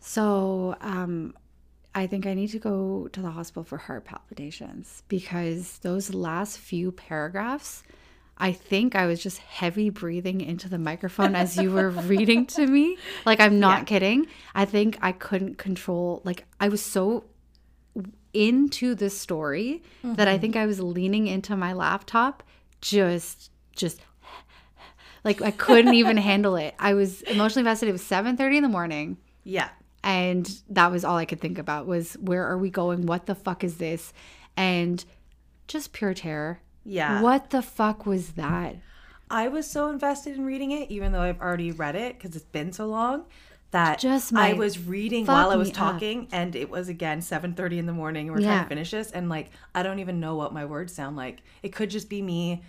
So, 0.08 0.76
um, 0.82 1.34
I 1.96 2.06
think 2.06 2.28
I 2.28 2.36
need 2.36 2.50
to 2.50 2.60
go 2.60 3.08
to 3.12 3.22
the 3.22 3.32
hospital 3.32 3.64
for 3.64 3.78
heart 3.78 4.06
palpitations 4.06 5.02
because 5.08 5.80
those 5.80 6.14
last 6.14 6.60
few 6.60 6.92
paragraphs, 6.92 7.82
I 8.38 8.52
think 8.52 8.96
I 8.96 9.08
was 9.08 9.24
just 9.24 9.40
heavy 9.40 9.90
breathing 9.90 10.42
into 10.42 10.70
the 10.70 10.78
microphone 10.78 11.36
as 11.36 11.58
you 11.58 11.72
were 11.72 11.90
reading 12.14 12.46
to 12.48 12.68
me. 12.68 12.98
Like, 13.26 13.40
I'm 13.40 13.60
not 13.60 13.80
Yeah. 13.80 13.84
kidding. 13.86 14.28
I 14.54 14.66
think 14.66 15.00
I 15.02 15.12
couldn't 15.12 15.58
control, 15.58 16.22
like, 16.24 16.46
I 16.60 16.68
was 16.70 16.84
so 16.84 17.24
into 18.32 18.94
the 18.94 19.10
story 19.10 19.82
that 20.04 20.28
I 20.28 20.38
think 20.38 20.56
I 20.56 20.66
was 20.68 20.80
leaning 20.82 21.26
into 21.28 21.56
my 21.56 21.74
laptop, 21.74 22.44
just, 22.82 23.50
just 23.76 24.02
like 25.24 25.42
I 25.42 25.50
couldn't 25.52 25.94
even 25.96 26.18
handle 26.32 26.58
it. 26.58 26.76
I 26.78 26.94
was 26.94 27.22
emotionally 27.24 27.62
invested. 27.62 27.90
It 27.90 27.94
was 27.94 28.04
7:30 28.04 28.58
in 28.58 28.64
the 28.64 28.70
morning 28.70 29.18
Yeah. 29.46 29.70
And 30.06 30.62
that 30.70 30.92
was 30.92 31.04
all 31.04 31.18
I 31.18 31.26
could 31.26 31.42
think 31.42 31.58
about 31.58 31.88
was 31.88 32.14
where 32.22 32.46
are 32.46 32.58
we 32.58 32.70
going? 32.70 33.08
What 33.08 33.26
the 33.26 33.34
fuck 33.34 33.64
is 33.64 33.78
this? 33.78 34.14
And 34.56 35.04
just 35.68 35.92
pure 35.92 36.14
terror. 36.14 36.62
Yeah. 36.86 37.22
What 37.22 37.50
the 37.50 37.64
fuck 37.64 38.06
was 38.06 38.34
that? 38.34 38.76
I 39.32 39.48
was 39.48 39.68
so 39.68 39.90
invested 39.90 40.36
in 40.38 40.46
reading 40.46 40.70
it, 40.70 40.92
even 40.92 41.12
though 41.12 41.22
I've 41.22 41.42
already 41.42 41.72
read 41.72 41.96
it 41.96 42.18
because 42.18 42.36
it's 42.36 42.46
been 42.46 42.72
so 42.72 42.86
long 42.86 43.26
that 43.72 43.98
Just 44.00 44.32
I 44.34 44.54
was 44.54 44.78
reading 44.78 45.26
while 45.26 45.50
I 45.50 45.56
was 45.56 45.70
me 45.70 45.72
up. 45.72 45.78
talking, 45.78 46.28
and 46.32 46.56
it 46.56 46.70
was 46.70 46.88
again 46.88 47.22
seven 47.24 47.56
thirty 47.56 47.80
in 47.80 47.88
the 47.88 47.94
morning. 47.94 48.28
And 48.28 48.36
we're 48.36 48.44
trying 48.44 48.64
to 48.64 48.70
finish 48.70 48.92
this, 48.92 49.12
and 49.12 49.28
like 49.28 49.50
I 49.74 49.82
don't 49.82 49.98
even 49.98 50.20
know 50.20 50.36
what 50.36 50.54
my 50.54 50.66
words 50.66 50.94
sound 50.94 51.18
like. 51.18 51.42
It 51.64 51.70
could 51.70 51.90
just 51.90 52.08
be 52.10 52.22
me 52.22 52.62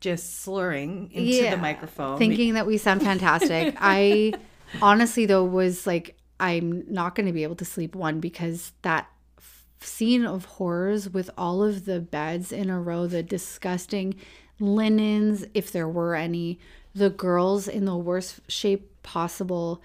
just 0.00 0.40
slurring 0.40 1.10
into 1.12 1.50
the 1.50 1.58
microphone. 1.58 2.18
Thinking 2.18 2.54
that 2.54 2.66
we 2.66 2.78
sound 2.78 3.02
fantastic. 3.02 3.76
I 3.80 4.32
honestly 4.80 5.26
though 5.26 5.44
was 5.44 5.86
like 5.86 6.17
I'm 6.40 6.84
not 6.88 7.14
going 7.14 7.26
to 7.26 7.32
be 7.32 7.42
able 7.42 7.56
to 7.56 7.64
sleep 7.64 7.94
one 7.94 8.20
because 8.20 8.72
that 8.82 9.08
f- 9.38 9.64
scene 9.80 10.24
of 10.24 10.44
horrors 10.44 11.08
with 11.10 11.30
all 11.36 11.62
of 11.62 11.84
the 11.84 12.00
beds 12.00 12.52
in 12.52 12.70
a 12.70 12.80
row, 12.80 13.06
the 13.06 13.22
disgusting 13.22 14.14
linens 14.60 15.44
if 15.54 15.70
there 15.72 15.88
were 15.88 16.14
any, 16.14 16.58
the 16.94 17.10
girls 17.10 17.68
in 17.68 17.84
the 17.84 17.96
worst 17.96 18.40
shape 18.48 18.90
possible 19.02 19.80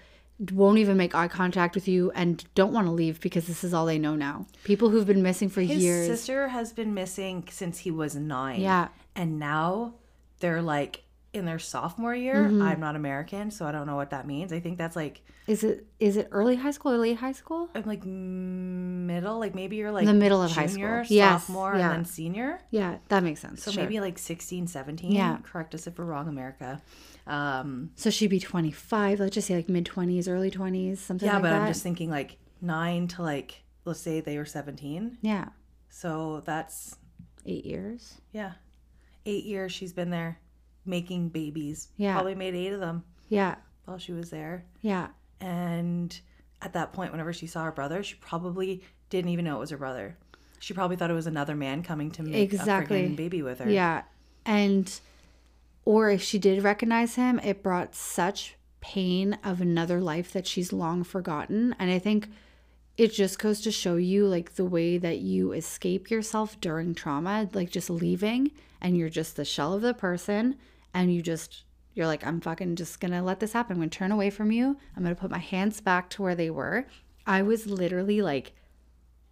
won't 0.52 0.78
even 0.78 0.96
make 0.96 1.14
eye 1.14 1.28
contact 1.28 1.76
with 1.76 1.86
you 1.86 2.10
and 2.12 2.44
don't 2.56 2.72
want 2.72 2.86
to 2.88 2.90
leave 2.90 3.20
because 3.20 3.46
this 3.46 3.62
is 3.62 3.72
all 3.72 3.86
they 3.86 3.98
know 3.98 4.16
now. 4.16 4.46
People 4.64 4.90
who've 4.90 5.06
been 5.06 5.22
missing 5.22 5.48
for 5.48 5.60
His 5.60 5.82
years. 5.82 6.08
His 6.08 6.18
sister 6.18 6.48
has 6.48 6.72
been 6.72 6.92
missing 6.92 7.44
since 7.50 7.78
he 7.78 7.90
was 7.92 8.16
nine. 8.16 8.60
Yeah. 8.60 8.88
and 9.14 9.38
now 9.38 9.94
they're 10.40 10.60
like 10.60 11.03
in 11.34 11.44
their 11.44 11.58
sophomore 11.58 12.14
year. 12.14 12.34
Mm-hmm. 12.44 12.62
I'm 12.62 12.80
not 12.80 12.96
American, 12.96 13.50
so 13.50 13.66
I 13.66 13.72
don't 13.72 13.86
know 13.86 13.96
what 13.96 14.10
that 14.10 14.26
means. 14.26 14.52
I 14.52 14.60
think 14.60 14.78
that's 14.78 14.96
like 14.96 15.22
Is 15.46 15.64
it 15.64 15.86
is 16.00 16.16
it 16.16 16.28
early 16.30 16.56
high 16.56 16.70
school 16.70 16.92
or 16.92 16.98
late 16.98 17.16
high 17.16 17.32
school? 17.32 17.68
I'm 17.74 17.82
like 17.84 18.04
middle, 18.04 19.38
like 19.38 19.54
maybe 19.54 19.76
you're 19.76 19.92
like 19.92 20.06
The 20.06 20.14
middle 20.14 20.42
of 20.42 20.50
high 20.52 20.66
junior, 20.66 21.04
school. 21.04 21.16
Yes, 21.16 21.42
sophomore, 21.46 21.74
yeah. 21.76 21.80
and 21.90 21.92
then 21.92 22.04
senior. 22.04 22.60
Yeah, 22.70 22.98
that 23.08 23.22
makes 23.22 23.40
sense. 23.40 23.62
So 23.62 23.70
sure. 23.70 23.82
maybe 23.82 24.00
like 24.00 24.18
16, 24.18 24.66
17. 24.66 25.12
Yeah. 25.12 25.38
Correct 25.42 25.74
us 25.74 25.86
if 25.86 25.98
we're 25.98 26.04
wrong, 26.04 26.28
America. 26.28 26.80
Um, 27.26 27.90
So 27.96 28.10
she'd 28.10 28.28
be 28.30 28.40
25, 28.40 29.20
let's 29.20 29.34
just 29.34 29.48
say 29.48 29.56
like 29.56 29.68
mid 29.68 29.84
20s, 29.86 30.28
early 30.28 30.50
20s, 30.50 30.98
something 30.98 31.26
yeah, 31.26 31.34
like 31.34 31.42
but 31.42 31.50
that. 31.50 31.62
I'm 31.62 31.68
just 31.68 31.82
thinking 31.82 32.10
like 32.10 32.36
nine 32.60 33.08
to 33.08 33.22
like, 33.22 33.62
let's 33.84 34.00
say 34.00 34.20
they 34.20 34.36
were 34.38 34.44
17. 34.44 35.18
yeah, 35.22 35.48
So 35.88 36.42
that's, 36.44 36.96
eight 37.46 37.64
years. 37.66 38.20
yeah, 38.32 38.52
eight 39.26 39.44
years 39.44 39.72
she's 39.72 39.92
been 39.92 40.10
there 40.10 40.38
making 40.86 41.28
babies. 41.30 41.88
Yeah. 41.96 42.12
Probably 42.14 42.34
made 42.34 42.54
eight 42.54 42.72
of 42.72 42.80
them 42.80 43.04
Yeah, 43.28 43.56
while 43.84 43.98
she 43.98 44.12
was 44.12 44.30
there. 44.30 44.64
yeah, 44.80 45.08
And 45.40 46.18
at 46.62 46.72
that 46.74 46.92
point, 46.92 47.10
whenever 47.12 47.32
she 47.32 47.46
saw 47.46 47.64
her 47.64 47.72
brother, 47.72 48.02
she 48.02 48.14
probably 48.16 48.82
didn't 49.10 49.30
even 49.30 49.44
know 49.44 49.56
it 49.56 49.60
was 49.60 49.70
her 49.70 49.76
brother. 49.76 50.16
She 50.60 50.72
probably 50.74 50.96
thought 50.96 51.10
it 51.10 51.14
was 51.14 51.26
another 51.26 51.54
man 51.54 51.82
coming 51.82 52.10
to 52.12 52.22
make 52.22 52.36
Exactly. 52.52 53.04
a 53.04 53.08
baby 53.10 53.42
with 53.42 53.58
her. 53.60 53.70
yeah. 53.70 54.02
And, 54.46 54.90
or 55.84 56.10
if 56.10 56.22
she 56.22 56.38
did 56.38 56.62
recognize 56.62 57.16
him, 57.16 57.38
it 57.40 57.62
brought 57.62 57.94
such 57.94 58.56
pain 58.80 59.38
of 59.44 59.60
another 59.60 60.00
life 60.00 60.32
that 60.32 60.46
she's 60.46 60.72
long 60.72 61.02
forgotten. 61.04 61.74
And 61.78 61.90
I 61.90 61.98
think 61.98 62.28
it 62.96 63.08
just 63.12 63.38
goes 63.38 63.60
to 63.62 63.70
show 63.72 63.96
you 63.96 64.26
like 64.26 64.54
the 64.54 64.64
way 64.64 64.98
that 64.98 65.18
you 65.18 65.52
escape 65.52 66.10
yourself 66.10 66.60
during 66.60 66.94
trauma, 66.94 67.48
like 67.52 67.70
just 67.70 67.90
leaving 67.90 68.50
and 68.80 68.96
you're 68.96 69.08
just 69.10 69.36
the 69.36 69.44
shell 69.44 69.72
of 69.74 69.82
the 69.82 69.94
person 69.94 70.56
and 70.94 71.12
you 71.12 71.20
just 71.20 71.64
you're 71.92 72.06
like 72.06 72.26
I'm 72.26 72.40
fucking 72.40 72.76
just 72.76 73.00
to 73.00 73.22
let 73.22 73.40
this 73.40 73.52
happen. 73.52 73.76
I'm 73.76 73.90
to 73.90 73.98
turn 73.98 74.12
away 74.12 74.30
from 74.30 74.50
you. 74.50 74.78
I'm 74.96 75.04
to 75.04 75.14
put 75.14 75.30
my 75.30 75.38
hands 75.38 75.80
back 75.80 76.08
to 76.10 76.22
where 76.22 76.34
they 76.34 76.50
were. 76.50 76.86
I 77.26 77.42
was 77.42 77.66
literally 77.66 78.22
like 78.22 78.54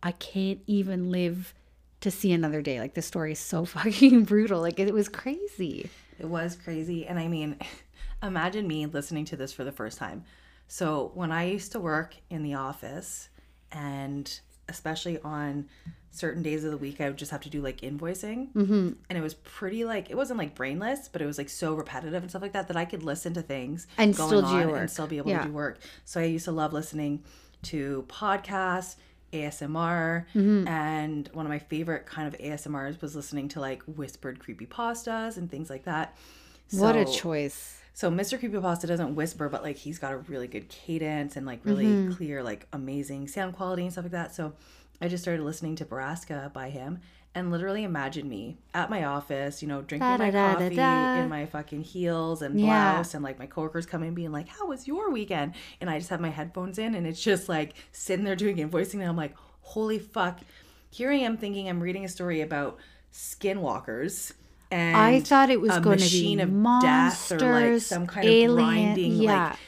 I 0.03 0.13
can't 0.13 0.61
even 0.67 1.11
live 1.11 1.55
to 2.01 2.11
see 2.11 2.33
another 2.33 2.61
day. 2.61 2.81
Like 2.81 2.95
the 2.95 3.03
story 3.03 3.33
is 3.33 3.39
so 3.39 3.65
fucking 3.65 4.25
brutal. 4.25 4.61
Like 4.61 4.79
it 4.79 4.93
was 4.93 5.09
crazy. 5.09 5.89
It 6.19 6.27
was 6.27 6.57
crazy. 6.57 7.07
And 7.07 7.19
I 7.19 7.29
mean, 7.29 7.57
imagine 8.23 8.67
me 8.69 8.87
listening 8.87 9.25
to 9.27 9.37
this 9.37 9.53
for 9.53 9.65
the 9.65 9.73
first 9.73 9.99
time. 9.99 10.25
So, 10.69 11.11
when 11.15 11.33
I 11.33 11.45
used 11.45 11.73
to 11.73 11.81
work 11.81 12.15
in 12.31 12.43
the 12.43 12.55
office 12.55 13.29
and 13.73 14.41
especially 14.69 15.19
on 15.21 15.69
certain 16.15 16.43
days 16.43 16.63
of 16.63 16.71
the 16.71 16.77
week, 16.77 17.01
I 17.01 17.09
would 17.09 17.17
just 17.17 17.31
have 17.31 17.41
to 17.41 17.49
do 17.51 17.63
like 17.63 17.81
invoicing. 17.81 18.53
Mm-hmm. 18.53 18.91
And 19.09 19.19
it 19.19 19.23
was 19.23 19.33
pretty 19.35 19.85
like, 19.87 20.11
it 20.11 20.15
wasn't 20.17 20.39
like 20.39 20.55
brainless, 20.55 21.09
but 21.09 21.23
it 21.23 21.27
was 21.27 21.39
like 21.39 21.49
so 21.49 21.73
repetitive 21.75 22.23
and 22.23 22.31
stuff 22.31 22.43
like 22.43 22.53
that 22.53 22.69
that 22.69 22.77
I 22.77 22.85
could 22.85 23.03
listen 23.03 23.33
to 23.35 23.43
things 23.43 23.87
And 23.97 24.15
still 24.15 24.43
do 24.43 24.69
work. 24.69 24.79
and 24.81 24.91
still 24.91 25.07
be 25.07 25.17
able 25.19 25.31
Yeah. 25.31 25.41
to 25.43 25.47
do 25.49 25.53
work. 25.53 25.79
So 26.05 26.21
I 26.21 26.25
used 26.25 26.45
to 26.45 26.53
love 26.53 26.73
listening 26.75 27.23
to 27.65 28.05
podcasts, 28.09 28.97
ASMR, 29.33 30.27
Mm-hmm. 30.35 30.69
and 30.69 31.29
one 31.33 31.47
of 31.47 31.51
my 31.51 31.59
favorite 31.59 32.07
kind 32.07 32.29
of 32.29 32.39
ASMRs 32.39 33.01
was 33.01 33.17
listening 33.17 33.49
to 33.49 33.61
like 33.61 33.83
whispered 33.85 34.39
creepy 34.39 34.67
pastas 34.67 35.37
and 35.37 35.51
things 35.51 35.71
like 35.71 35.85
that. 35.85 36.17
what 36.73 36.97
a 36.97 37.05
choice. 37.05 37.79
so 37.95 38.11
Mr. 38.11 38.39
Creepypasta 38.39 38.87
doesn't 38.87 39.15
whisper, 39.15 39.49
but 39.49 39.63
like 39.63 39.77
he's 39.77 39.99
got 39.99 40.13
a 40.13 40.17
really 40.19 40.47
good 40.47 40.69
cadence 40.69 41.37
and 41.37 41.47
like 41.47 41.61
really 41.65 41.85
Mm-hmm. 41.87 42.13
clear, 42.13 42.43
like 42.43 42.67
amazing 42.73 43.29
sound 43.29 43.55
quality 43.55 43.83
and 43.83 43.93
stuff 43.93 44.05
like 44.05 44.13
that. 44.13 44.35
So 44.35 44.53
I 45.03 45.09
just 45.09 45.23
started 45.25 45.43
listening 45.43 45.77
to 45.77 45.85
Borrasca 45.85 46.53
by 46.53 46.71
him 46.71 47.01
and 47.35 47.51
literally 47.51 47.83
imagine 47.83 48.29
me 48.29 48.59
at 48.73 48.89
my 48.89 49.05
office, 49.05 49.63
you 49.63 49.69
know, 49.69 49.83
drinking 49.83 50.07
my 50.09 50.31
Da-da-da-da-da. 50.31 50.77
coffee 50.77 51.21
in 51.23 51.29
my 51.29 51.47
fucking 51.47 51.83
heels 51.83 52.41
and 52.43 52.61
Yeah. 52.61 52.93
blouse 52.95 53.15
and 53.15 53.25
like 53.25 53.39
my 53.39 53.47
coworkers 53.47 53.85
coming 53.87 54.09
in 54.09 54.15
being 54.15 54.33
like, 54.33 54.49
How 54.49 54.67
was 54.69 54.87
your 54.87 55.11
weekend? 55.11 55.55
And 55.81 55.91
I 55.91 55.99
just 55.99 56.11
have 56.11 56.21
my 56.21 56.29
headphones 56.31 56.79
in 56.79 56.95
and 56.95 57.07
it's 57.07 57.23
just 57.23 57.49
like 57.49 57.75
sitting 57.91 58.25
there 58.25 58.37
doing 58.37 58.57
invoicing 58.59 59.01
and 59.01 59.05
I'm 59.09 59.17
like, 59.17 59.35
Holy 59.63 59.99
fuck. 59.99 60.41
Here 60.91 61.11
I 61.11 61.17
am 61.17 61.37
thinking 61.37 61.69
I'm 61.69 61.81
reading 61.83 62.05
a 62.05 62.09
story 62.09 62.41
about 62.43 62.79
skinwalkers. 63.13 64.33
And 64.71 64.97
I 64.97 65.21
thought 65.21 65.51
it 65.51 65.61
was 65.61 65.71
going 65.79 65.99
to 65.99 66.05
be 66.05 66.05
machine 66.05 66.41
of 66.41 66.49
death 66.83 67.33
or 67.33 67.39
like 67.39 67.43
monsters, 67.43 67.87
some 67.87 68.07
kind 68.07 68.27
alien- 68.27 68.51
of 68.51 68.57
grinding 68.57 69.13
yeah. 69.15 69.49
like 69.49 69.59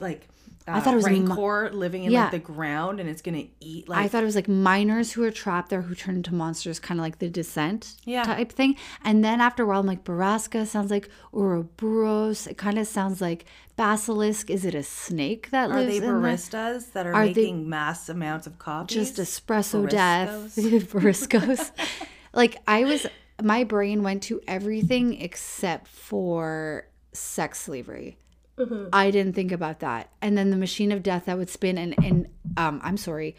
like 0.00 0.28
uh, 0.68 0.72
I 0.72 0.80
thought 0.80 0.94
it 0.94 0.96
was 0.96 1.06
rancor 1.06 1.70
living 1.72 2.04
in 2.04 2.12
Yeah. 2.12 2.22
like 2.22 2.30
the 2.32 2.38
ground 2.38 3.00
and 3.00 3.08
it's 3.08 3.22
gonna 3.22 3.44
eat 3.60 3.88
like 3.88 3.98
I 4.04 4.08
thought 4.08 4.22
it 4.22 4.26
was 4.26 4.36
like 4.36 4.48
miners 4.48 5.12
who 5.12 5.22
are 5.24 5.30
trapped 5.30 5.70
there 5.70 5.82
who 5.82 5.94
turn 5.94 6.16
into 6.16 6.34
monsters, 6.34 6.78
kind 6.78 7.00
of 7.00 7.02
like 7.04 7.18
the 7.18 7.28
descent 7.28 7.94
Yeah. 8.04 8.22
type 8.24 8.52
thing. 8.52 8.76
And 9.04 9.24
then 9.24 9.40
after 9.40 9.62
a 9.62 9.66
while, 9.66 9.80
I'm 9.80 9.86
like, 9.86 10.04
Borrasca 10.04 10.66
sounds 10.66 10.90
like 10.90 11.08
Ouroboros. 11.32 12.46
It 12.46 12.56
kind 12.58 12.78
of 12.78 12.86
sounds 12.86 13.20
like 13.20 13.44
basilisk. 13.76 14.50
Is 14.50 14.64
it 14.64 14.74
a 14.74 14.82
snake 14.82 15.50
that 15.50 15.70
are 15.70 15.80
lives 15.80 15.90
they 15.90 15.96
in 15.98 16.02
the 16.04 16.08
baristas 16.10 16.92
that 16.92 17.06
are, 17.06 17.14
Are 17.14 17.22
they- 17.26 17.34
making 17.34 17.68
mass 17.68 18.08
amounts 18.08 18.46
of 18.46 18.58
coffee? 18.58 18.94
just 18.94 19.16
espresso 19.16 19.88
death, 19.88 20.30
Bariscos? 20.56 21.28
bariscos. 21.28 21.70
like 22.32 22.56
I 22.66 22.84
was, 22.84 23.06
my 23.42 23.64
brain 23.64 24.02
went 24.02 24.22
to 24.24 24.40
everything 24.46 25.20
except 25.20 25.88
for 25.88 26.86
sex 27.12 27.60
slavery. 27.60 28.16
Mm-hmm. 28.58 28.88
I 28.92 29.10
didn't 29.10 29.34
think 29.34 29.50
about 29.52 29.80
that. 29.80 30.10
And 30.20 30.36
then 30.36 30.50
the 30.50 30.56
machine 30.56 30.92
of 30.92 31.02
death 31.02 31.24
that 31.26 31.38
would 31.38 31.48
spin 31.50 31.78
and 31.78 31.94
and 32.04 32.28
um, 32.56 32.80
I'm 32.82 32.96
sorry, 32.96 33.34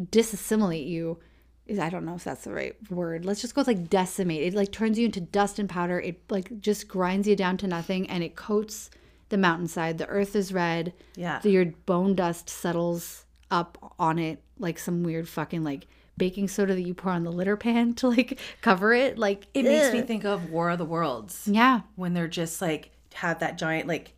disassimilate 0.00 0.86
you. 0.86 1.18
Is 1.66 1.78
I 1.78 1.90
don't 1.90 2.04
know 2.04 2.14
if 2.16 2.24
that's 2.24 2.44
the 2.44 2.52
right 2.52 2.74
word. 2.90 3.24
Let's 3.24 3.40
just 3.40 3.54
go 3.54 3.60
with 3.60 3.68
like 3.68 3.88
decimate. 3.88 4.42
It 4.42 4.54
like 4.54 4.72
turns 4.72 4.98
you 4.98 5.06
into 5.06 5.20
dust 5.20 5.58
and 5.58 5.68
powder. 5.68 6.00
It 6.00 6.20
like 6.30 6.60
just 6.60 6.88
grinds 6.88 7.28
you 7.28 7.36
down 7.36 7.56
to 7.58 7.66
nothing, 7.66 8.10
and 8.10 8.22
it 8.24 8.34
coats 8.34 8.90
the 9.28 9.38
mountainside. 9.38 9.98
The 9.98 10.08
earth 10.08 10.34
is 10.34 10.52
red. 10.52 10.92
Yeah. 11.14 11.40
So 11.40 11.48
your 11.48 11.66
bone 11.66 12.14
dust 12.14 12.50
settles 12.50 13.24
up 13.50 13.92
on 13.98 14.18
it 14.18 14.42
like 14.58 14.78
some 14.78 15.02
weird 15.04 15.28
fucking 15.28 15.62
like 15.62 15.86
baking 16.18 16.48
soda 16.48 16.74
that 16.74 16.82
you 16.82 16.94
pour 16.94 17.12
on 17.12 17.22
the 17.22 17.32
litter 17.32 17.56
pan 17.56 17.94
to 18.00 18.08
like 18.08 18.38
cover 18.60 18.92
it. 18.92 19.16
Like 19.18 19.46
It 19.54 19.64
makes 19.64 19.92
me 19.92 20.02
think 20.02 20.24
of 20.24 20.50
War 20.50 20.70
of 20.70 20.78
the 20.78 20.84
Worlds 20.84 21.48
Yeah. 21.50 21.82
when 21.94 22.12
they're 22.12 22.28
just 22.28 22.60
like 22.60 22.90
have 23.14 23.38
that 23.38 23.56
giant 23.56 23.86
like 23.86 24.14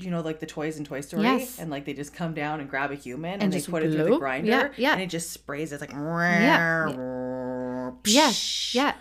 you 0.00 0.10
know 0.10 0.20
like 0.20 0.40
the 0.40 0.46
toys 0.46 0.78
in 0.78 0.84
Toy 0.84 1.00
Story 1.00 1.22
Yes. 1.24 1.58
and 1.58 1.70
like 1.70 1.84
they 1.84 1.94
just 1.94 2.14
come 2.14 2.34
down 2.34 2.60
and 2.60 2.68
grab 2.68 2.90
a 2.90 2.94
human 2.94 3.40
and, 3.40 3.52
they 3.52 3.58
just 3.58 3.70
put 3.70 3.82
it 3.82 3.92
through 3.92 4.04
the 4.12 4.18
grinder 4.18 4.48
Yeah, 4.48 4.68
yeah. 4.76 4.92
and 4.92 5.00
it 5.02 5.08
just 5.10 5.30
sprays 5.30 5.72
it's 5.72 5.80
like 5.80 5.92
Yeah, 5.92 7.92
Yes. 8.06 8.74
Yeah. 8.74 8.94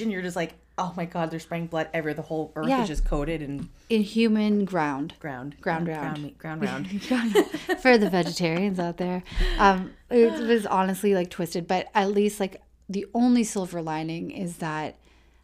and 0.00 0.12
you're 0.12 0.22
just 0.22 0.36
like 0.36 0.54
oh 0.78 0.92
my 0.96 1.04
god 1.06 1.30
they're 1.30 1.40
spraying 1.40 1.66
blood 1.66 1.88
everywhere 1.94 2.14
the 2.14 2.22
whole 2.22 2.52
earth 2.56 2.68
Yeah. 2.68 2.82
is 2.82 2.88
just 2.88 3.04
coated 3.04 3.40
and 3.42 3.68
in 3.88 4.00
Inhuman 4.00 4.64
ground. 4.64 5.14
ground 5.20 5.56
Ground 5.60 5.86
yeah, 5.86 6.02
round. 6.02 6.38
ground, 6.38 6.62
round 6.62 6.88
for 7.80 7.96
the 7.96 8.10
vegetarians 8.10 8.78
out 8.78 8.96
there. 8.98 9.22
Um, 9.58 9.92
it 10.10 10.46
was 10.46 10.66
honestly 10.66 11.14
like 11.14 11.30
twisted, 11.30 11.66
but 11.66 11.88
at 11.94 12.10
least 12.10 12.40
like 12.40 12.60
the 12.88 13.06
only 13.14 13.44
silver 13.44 13.80
lining 13.80 14.30
is 14.30 14.58
that, 14.58 14.96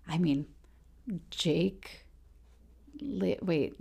I 0.09 0.19
mean, 0.19 0.47
Jake. 1.31 2.07
Li- 3.01 3.39
wait, 3.43 3.75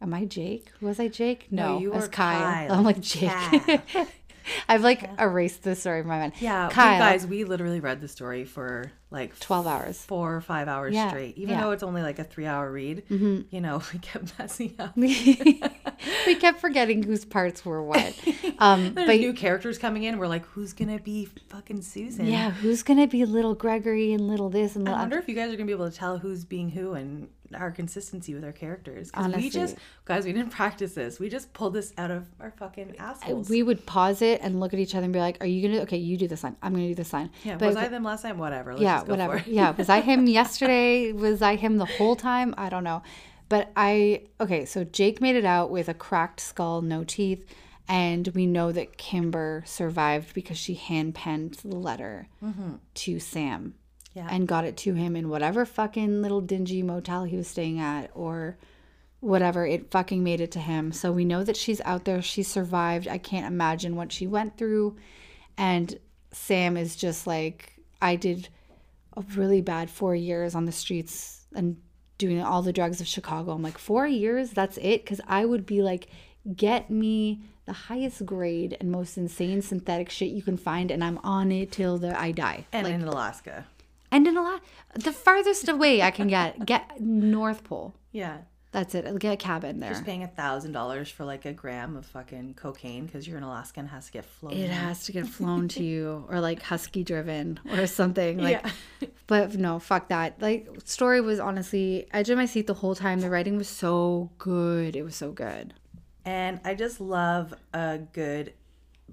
am 0.00 0.14
I 0.14 0.24
Jake? 0.24 0.70
Was 0.80 1.00
I 1.00 1.08
Jake? 1.08 1.48
No, 1.50 1.78
you 1.78 1.92
I 1.92 1.96
was 1.96 2.04
were 2.04 2.10
Kyle. 2.10 2.40
Kyle. 2.40 2.72
I'm 2.72 2.84
like 2.84 3.00
Jake. 3.00 3.30
Kyle. 3.30 4.06
I've 4.68 4.82
like 4.82 5.08
erased 5.18 5.62
this 5.62 5.80
story 5.80 6.02
from 6.02 6.08
my 6.08 6.18
mind. 6.18 6.34
Yeah, 6.38 6.68
Kyle. 6.70 6.94
you 6.94 6.98
guys, 7.00 7.26
we 7.26 7.44
literally 7.44 7.80
read 7.80 8.00
the 8.00 8.08
story 8.08 8.44
for 8.44 8.92
like 9.10 9.38
12 9.38 9.66
hours. 9.66 10.02
four 10.02 10.36
or 10.36 10.40
five 10.40 10.68
hours 10.68 10.94
Yeah, 10.94 11.08
straight. 11.08 11.36
Even 11.36 11.50
yeah. 11.50 11.56
Mm-hmm. 11.56 11.64
though 11.64 11.70
it's 11.72 11.82
only 11.82 12.02
like 12.02 12.18
a 12.18 12.24
three 12.24 12.46
hour 12.46 12.70
read, 12.70 13.04
you 13.08 13.60
know, 13.60 13.82
we 13.92 13.98
kept 13.98 14.38
messing 14.38 14.74
up. 14.78 14.96
we 14.96 16.34
kept 16.38 16.60
forgetting 16.60 17.02
whose 17.02 17.24
parts 17.24 17.64
were 17.64 17.82
what. 17.82 18.14
Um, 18.58 18.94
There's 18.94 19.06
but 19.06 19.16
new 19.16 19.32
characters 19.32 19.78
coming 19.78 20.04
in. 20.04 20.18
We're 20.18 20.28
like, 20.28 20.46
who's 20.46 20.72
gonna 20.72 20.98
be 20.98 21.28
fucking 21.48 21.82
Susan? 21.82 22.26
yeah, 22.26 22.50
who's 22.50 22.82
gonna 22.82 23.06
be 23.06 23.24
little 23.24 23.54
Gregory 23.54 24.12
and 24.12 24.28
little 24.28 24.48
this 24.50 24.76
and 24.76 24.84
Little... 24.84 24.98
I 24.98 25.02
wonder 25.02 25.18
if 25.18 25.28
you 25.28 25.34
guys 25.34 25.52
are 25.52 25.56
gonna 25.56 25.66
be 25.66 25.72
able 25.72 25.90
to 25.90 25.96
tell 25.96 26.18
who's 26.18 26.44
being 26.44 26.70
who 26.70 26.94
and 26.94 27.28
our 27.54 27.70
consistency 27.70 28.34
with 28.34 28.44
our 28.44 28.52
characters. 28.52 29.10
Honestly. 29.14 29.44
we 29.44 29.50
just 29.50 29.76
guys, 30.04 30.24
we 30.24 30.32
didn't 30.32 30.50
practice 30.50 30.94
this. 30.94 31.18
We 31.20 31.28
just 31.28 31.52
pulled 31.52 31.74
this 31.74 31.92
out 31.98 32.10
of 32.10 32.26
our 32.40 32.50
fucking 32.50 32.96
assholes. 32.98 33.48
we 33.48 33.62
would 33.62 33.86
pause 33.86 34.22
it 34.22 34.40
and 34.42 34.60
look 34.60 34.72
at 34.72 34.80
each 34.80 34.94
other 34.94 35.04
and 35.04 35.12
be 35.12 35.18
like, 35.18 35.38
"Are 35.40 35.46
you 35.46 35.68
gonna? 35.68 35.82
Okay, 35.82 35.96
you 35.96 36.16
do 36.16 36.28
this 36.28 36.44
line. 36.44 36.56
I'm 36.62 36.72
gonna 36.72 36.88
do 36.88 36.94
this 36.94 37.12
line." 37.12 37.30
yeah, 37.44 37.56
but 37.56 37.68
was 37.68 37.76
I 37.76 37.88
them 37.88 38.04
last 38.04 38.22
time? 38.22 38.38
Whatever. 38.38 38.72
Let's 38.72 38.82
yeah, 38.82 39.02
whatever. 39.02 39.38
For 39.38 39.48
it. 39.48 39.52
yeah, 39.52 39.70
was 39.70 39.88
I 39.88 40.00
him 40.00 40.26
yesterday? 40.40 41.12
Was 41.12 41.42
I 41.42 41.56
him 41.56 41.78
the 41.78 41.84
whole 41.84 42.16
time? 42.16 42.54
I 42.56 42.68
don't 42.68 42.84
know. 42.84 43.02
But 43.48 43.70
I 43.76 44.22
okay, 44.40 44.64
so 44.64 44.84
Jake 44.84 45.20
made 45.20 45.36
it 45.36 45.44
out 45.44 45.70
with 45.70 45.88
a 45.88 45.94
cracked 45.94 46.40
skull, 46.40 46.82
no 46.82 47.04
teeth, 47.04 47.46
and 47.88 48.28
we 48.28 48.46
know 48.46 48.72
that 48.72 48.96
Kimber 48.96 49.62
survived 49.66 50.34
because 50.34 50.58
she 50.58 50.74
hand 50.74 51.14
penned 51.14 51.54
the 51.64 51.76
letter 51.76 52.28
mm-hmm. 52.42 52.74
to 52.94 53.20
Sam. 53.20 53.74
Yeah. 54.16 54.28
And 54.30 54.48
got 54.48 54.64
it 54.64 54.78
to 54.78 54.94
him 54.94 55.14
in 55.14 55.28
whatever 55.28 55.66
fucking 55.66 56.22
little 56.22 56.40
dingy 56.40 56.82
motel 56.82 57.24
he 57.24 57.36
was 57.36 57.48
staying 57.48 57.78
at 57.78 58.10
or 58.14 58.56
whatever. 59.20 59.66
It 59.66 59.90
fucking 59.90 60.24
made 60.24 60.40
it 60.40 60.52
to 60.52 60.58
him. 60.58 60.90
So 60.90 61.12
we 61.12 61.26
know 61.26 61.44
that 61.44 61.56
she's 61.56 61.82
out 61.82 62.06
there. 62.06 62.22
She 62.22 62.42
survived. 62.42 63.08
I 63.08 63.18
can't 63.18 63.44
imagine 63.44 63.94
what 63.94 64.10
she 64.10 64.26
went 64.26 64.56
through. 64.56 64.96
And 65.58 65.98
Sam 66.32 66.78
is 66.78 66.96
just 66.96 67.26
like, 67.26 67.74
I 68.00 68.16
did 68.16 68.48
a 69.18 69.22
really 69.34 69.60
bad 69.60 69.90
four 69.90 70.14
years 70.14 70.54
on 70.54 70.64
the 70.64 70.72
streets 70.72 71.46
and 71.54 71.76
doing 72.16 72.40
all 72.40 72.62
the 72.62 72.72
drugs 72.72 73.02
of 73.02 73.06
Chicago. 73.06 73.52
I'm 73.52 73.62
like, 73.62 73.76
four 73.76 74.06
years? 74.06 74.50
That's 74.50 74.78
it? 74.78 75.04
Because 75.04 75.20
I 75.26 75.44
would 75.44 75.66
be 75.66 75.82
like, 75.82 76.08
get 76.54 76.90
me 76.90 77.42
the 77.66 77.72
highest 77.72 78.24
grade 78.24 78.76
and 78.80 78.90
most 78.90 79.18
insane 79.18 79.60
synthetic 79.60 80.08
shit 80.08 80.30
you 80.30 80.42
can 80.42 80.56
find, 80.56 80.90
and 80.90 81.02
I'm 81.02 81.18
on 81.18 81.50
it 81.50 81.72
till 81.72 81.98
the 81.98 82.18
I 82.18 82.30
die. 82.30 82.66
And 82.72 82.86
in 82.86 83.02
Alaska. 83.02 83.66
And 84.16 84.26
in 84.26 84.36
a 84.36 84.42
lot, 84.42 84.62
the 84.94 85.12
farthest 85.12 85.68
away 85.68 86.00
I 86.00 86.10
can 86.10 86.26
get, 86.28 86.64
get 86.72 87.00
North 87.00 87.64
Pole. 87.64 87.94
Yeah. 88.12 88.38
That's 88.72 88.94
it. 88.94 89.06
I'll 89.06 89.16
get 89.16 89.32
a 89.32 89.36
cabin 89.36 89.80
there. 89.80 89.90
Just 89.90 90.04
paying 90.04 90.22
a 90.22 90.28
thousand 90.28 90.72
dollars 90.72 91.08
for 91.08 91.24
like 91.24 91.44
a 91.46 91.52
gram 91.52 91.96
of 91.96 92.04
fucking 92.06 92.54
cocaine 92.54 93.06
because 93.06 93.26
you're 93.26 93.38
in 93.38 93.42
Alaska 93.42 93.80
and 93.80 93.88
has 93.88 94.06
to 94.06 94.12
get 94.12 94.24
flown. 94.24 94.52
it 94.52 94.68
has 94.70 95.04
to 95.04 95.12
get 95.12 95.26
flown 95.26 95.68
to 95.68 95.84
you 95.92 96.26
or 96.28 96.40
like 96.40 96.60
husky 96.62 97.02
driven 97.04 97.58
or 97.72 97.86
something 97.86 98.38
like 98.38 98.60
Yeah. 99.00 99.08
but 99.26 99.54
no 99.56 99.78
fuck 99.78 100.08
that 100.08 100.42
like 100.42 100.68
story 100.84 101.20
was 101.22 101.40
honestly 101.40 102.06
edge 102.12 102.28
of 102.28 102.36
my 102.36 102.44
seat 102.46 102.66
the 102.66 102.74
whole 102.74 102.94
time 102.94 103.20
the 103.20 103.30
writing 103.30 103.56
was 103.56 103.68
so 103.68 104.30
good 104.38 104.94
it 104.94 105.02
was 105.02 105.16
so 105.16 105.30
good 105.32 105.72
And 106.26 106.60
I 106.64 106.74
just 106.74 107.00
love 107.00 107.54
a 107.72 107.98
good, 108.12 108.52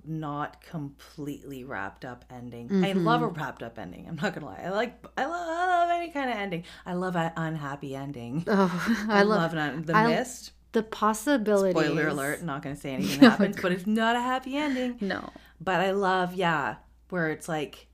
not 0.05 0.61
completely 0.61 1.63
wrapped 1.63 2.03
up 2.05 2.25
ending. 2.29 2.83
I 2.83 2.93
love 2.93 3.21
Mm-hmm. 3.21 3.23
a 3.23 3.27
wrapped 3.41 3.63
up 3.63 3.77
ending. 3.79 4.05
I'm 4.07 4.15
not 4.15 4.33
gonna 4.33 4.47
lie. 4.47 4.61
I 4.63 4.69
like, 4.69 5.05
I 5.17 5.25
love, 5.25 5.47
I 5.47 5.67
love 5.67 5.89
any 5.91 6.11
kind 6.11 6.29
of 6.29 6.35
ending. 6.37 6.63
I 6.85 6.93
love 6.93 7.15
an 7.15 7.31
unhappy 7.37 7.95
ending. 7.95 8.43
oh 8.47 9.05
I, 9.09 9.23
love, 9.23 9.53
an 9.53 9.59
un- 9.59 9.83
the 9.83 9.95
I- 9.95 10.07
mist. 10.07 10.51
the 10.73 10.83
possibilities 10.83 11.73
Spoiler 11.85 12.07
alert! 12.07 12.41
Not 12.43 12.61
gonna 12.63 12.75
say 12.75 12.93
anything 12.93 13.19
happens, 13.29 13.57
but 13.61 13.71
it's 13.71 13.87
not 13.87 14.15
a 14.15 14.21
happy 14.21 14.57
ending. 14.57 14.97
no 15.01 15.29
But 15.61 15.79
I 15.81 15.91
love, 15.91 16.33
yeah, 16.33 16.77
where 17.09 17.29
it's 17.29 17.47
like 17.47 17.87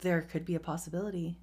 there 0.00 0.20
could 0.22 0.44
be 0.44 0.54
a 0.54 0.60
possibility 0.60 1.38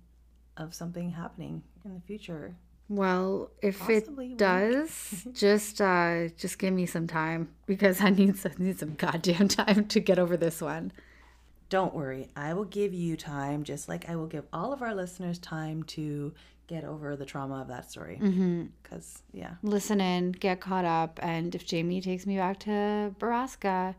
of 0.57 0.73
something 0.73 1.11
happening 1.11 1.63
in 1.85 1.93
the 1.95 2.01
future. 2.01 2.57
Well 2.91 3.51
if 3.61 3.79
Possibly 3.79 4.33
it 4.33 4.37
does 4.37 5.25
just 5.33 5.79
uh 5.79 6.27
just 6.37 6.59
give 6.59 6.73
me 6.73 6.85
some 6.85 7.07
time 7.07 7.47
because 7.65 8.01
i 8.01 8.09
need 8.09 8.35
some 8.37 8.51
need 8.57 8.77
some 8.79 8.95
goddamn 8.95 9.47
time 9.47 9.85
to 9.85 9.99
get 10.01 10.19
over 10.19 10.35
this 10.35 10.59
one 10.61 10.91
Don't 11.69 11.93
worry, 11.95 12.27
I 12.35 12.53
will 12.53 12.65
give 12.65 12.93
you 12.93 13.15
time, 13.15 13.63
just 13.63 13.87
like 13.87 14.09
I 14.09 14.17
will 14.17 14.27
give 14.27 14.43
all 14.51 14.73
of 14.73 14.81
our 14.81 14.93
listeners 14.93 15.39
time 15.39 15.83
to 15.95 16.33
get 16.67 16.83
over 16.83 17.15
the 17.15 17.25
trauma 17.25 17.61
of 17.61 17.69
that 17.69 17.89
story. 17.89 18.17
Because, 18.83 19.23
yeah, 19.31 19.53
listen 19.63 20.01
in 20.01 20.33
get 20.33 20.59
caught 20.59 20.83
up 20.83 21.17
and 21.23 21.55
if 21.55 21.65
jamie 21.65 22.01
takes 22.01 22.25
me 22.25 22.35
back 22.35 22.59
to 22.59 23.15
Borrasca 23.19 23.95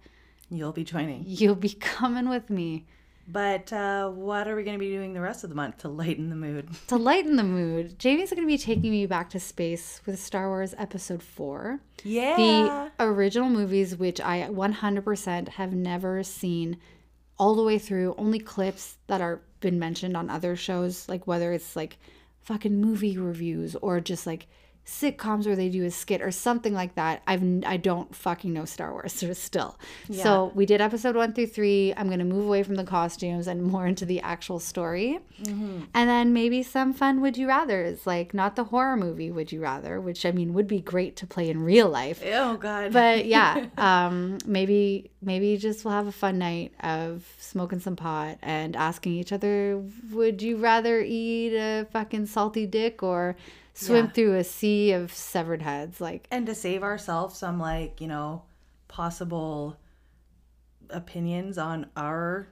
You'll 0.50 0.72
be 0.72 0.84
joining. 0.84 1.24
You'll 1.26 1.54
be 1.54 1.70
coming 1.96 2.28
with 2.28 2.50
me. 2.50 2.84
But 3.28 3.72
uh, 3.72 4.10
what 4.10 4.48
are 4.48 4.56
we 4.56 4.64
going 4.64 4.76
to 4.76 4.84
be 4.84 4.90
doing 4.90 5.12
the 5.12 5.20
rest 5.20 5.44
of 5.44 5.50
the 5.50 5.56
month 5.56 5.78
to 5.78 5.88
lighten 5.88 6.28
the 6.30 6.36
mood? 6.36 6.68
To 6.88 6.96
lighten 6.96 7.36
the 7.36 7.44
mood, 7.44 7.98
Jamie's 7.98 8.30
going 8.30 8.42
to 8.42 8.46
be 8.46 8.58
taking 8.58 8.90
me 8.90 9.06
back 9.06 9.30
to 9.30 9.40
space 9.40 10.00
with 10.04 10.18
Star 10.18 10.48
Wars 10.48 10.74
Episode 10.76 11.22
4. 11.22 11.80
Yeah. 12.04 12.88
The 12.98 13.04
original 13.04 13.48
movies, 13.48 13.96
which 13.96 14.20
I 14.20 14.48
100% 14.50 15.48
have 15.48 15.72
never 15.72 16.22
seen 16.22 16.78
all 17.38 17.54
the 17.54 17.62
way 17.62 17.78
through, 17.78 18.14
only 18.18 18.38
clips 18.38 18.96
that 19.06 19.20
are 19.20 19.40
been 19.60 19.78
mentioned 19.78 20.16
on 20.16 20.28
other 20.28 20.56
shows, 20.56 21.08
like 21.08 21.26
whether 21.26 21.52
it's 21.52 21.76
like 21.76 21.96
fucking 22.42 22.80
movie 22.80 23.16
reviews 23.16 23.76
or 23.76 24.00
just 24.00 24.26
like 24.26 24.46
sitcoms 24.84 25.46
where 25.46 25.54
they 25.54 25.68
do 25.68 25.84
a 25.84 25.90
skit 25.90 26.20
or 26.20 26.30
something 26.30 26.74
like 26.74 26.94
that. 26.96 27.22
I've 27.26 27.42
I 27.64 27.76
don't 27.76 28.14
fucking 28.14 28.52
know 28.52 28.64
Star 28.64 28.92
Wars 28.92 29.12
still. 29.38 29.78
So 30.12 30.52
we 30.54 30.66
did 30.66 30.80
episode 30.80 31.14
one 31.16 31.32
through 31.32 31.46
three. 31.46 31.94
I'm 31.96 32.10
gonna 32.10 32.24
move 32.24 32.46
away 32.46 32.62
from 32.62 32.74
the 32.74 32.84
costumes 32.84 33.46
and 33.46 33.62
more 33.72 33.86
into 33.86 34.04
the 34.04 34.20
actual 34.20 34.58
story, 34.58 35.20
and 35.46 35.88
then 35.92 36.32
maybe 36.32 36.62
some 36.62 36.92
fun 36.92 37.20
would 37.20 37.36
you 37.36 37.48
rather's 37.48 38.06
like 38.06 38.34
not 38.34 38.56
the 38.56 38.64
horror 38.64 38.96
movie 38.96 39.30
would 39.30 39.52
you 39.52 39.60
rather, 39.60 40.00
which 40.00 40.26
I 40.26 40.32
mean 40.32 40.52
would 40.54 40.66
be 40.66 40.80
great 40.80 41.16
to 41.16 41.26
play 41.26 41.48
in 41.48 41.62
real 41.62 41.88
life. 41.88 42.22
oh, 42.24 42.56
God. 42.56 42.92
But 42.92 43.26
yeah, 43.26 43.66
um, 43.78 44.38
maybe 44.46 45.10
maybe 45.20 45.56
just 45.56 45.84
we'll 45.84 45.94
have 45.94 46.08
a 46.08 46.12
fun 46.12 46.38
night 46.38 46.72
of 46.80 47.24
smoking 47.38 47.78
some 47.78 47.96
pot 47.96 48.38
and 48.42 48.74
asking 48.74 49.12
each 49.12 49.32
other, 49.32 49.82
would 50.10 50.42
you 50.42 50.56
rather 50.56 51.00
eat 51.00 51.54
a 51.54 51.86
fucking 51.92 52.26
salty 52.26 52.66
dick 52.66 53.02
or 53.02 53.36
swim 53.74 54.06
Yeah. 54.06 54.10
through 54.12 54.36
a 54.36 54.44
sea 54.44 54.92
of 54.92 55.12
severed 55.12 55.62
heads? 55.62 56.00
Like, 56.00 56.26
and 56.30 56.46
to 56.46 56.54
save 56.54 56.82
ourselves 56.82 57.36
some, 57.38 57.58
like, 57.58 58.00
you 58.00 58.08
know, 58.08 58.42
possible 58.88 59.76
opinions 60.90 61.58
on 61.58 61.86
our 61.96 62.48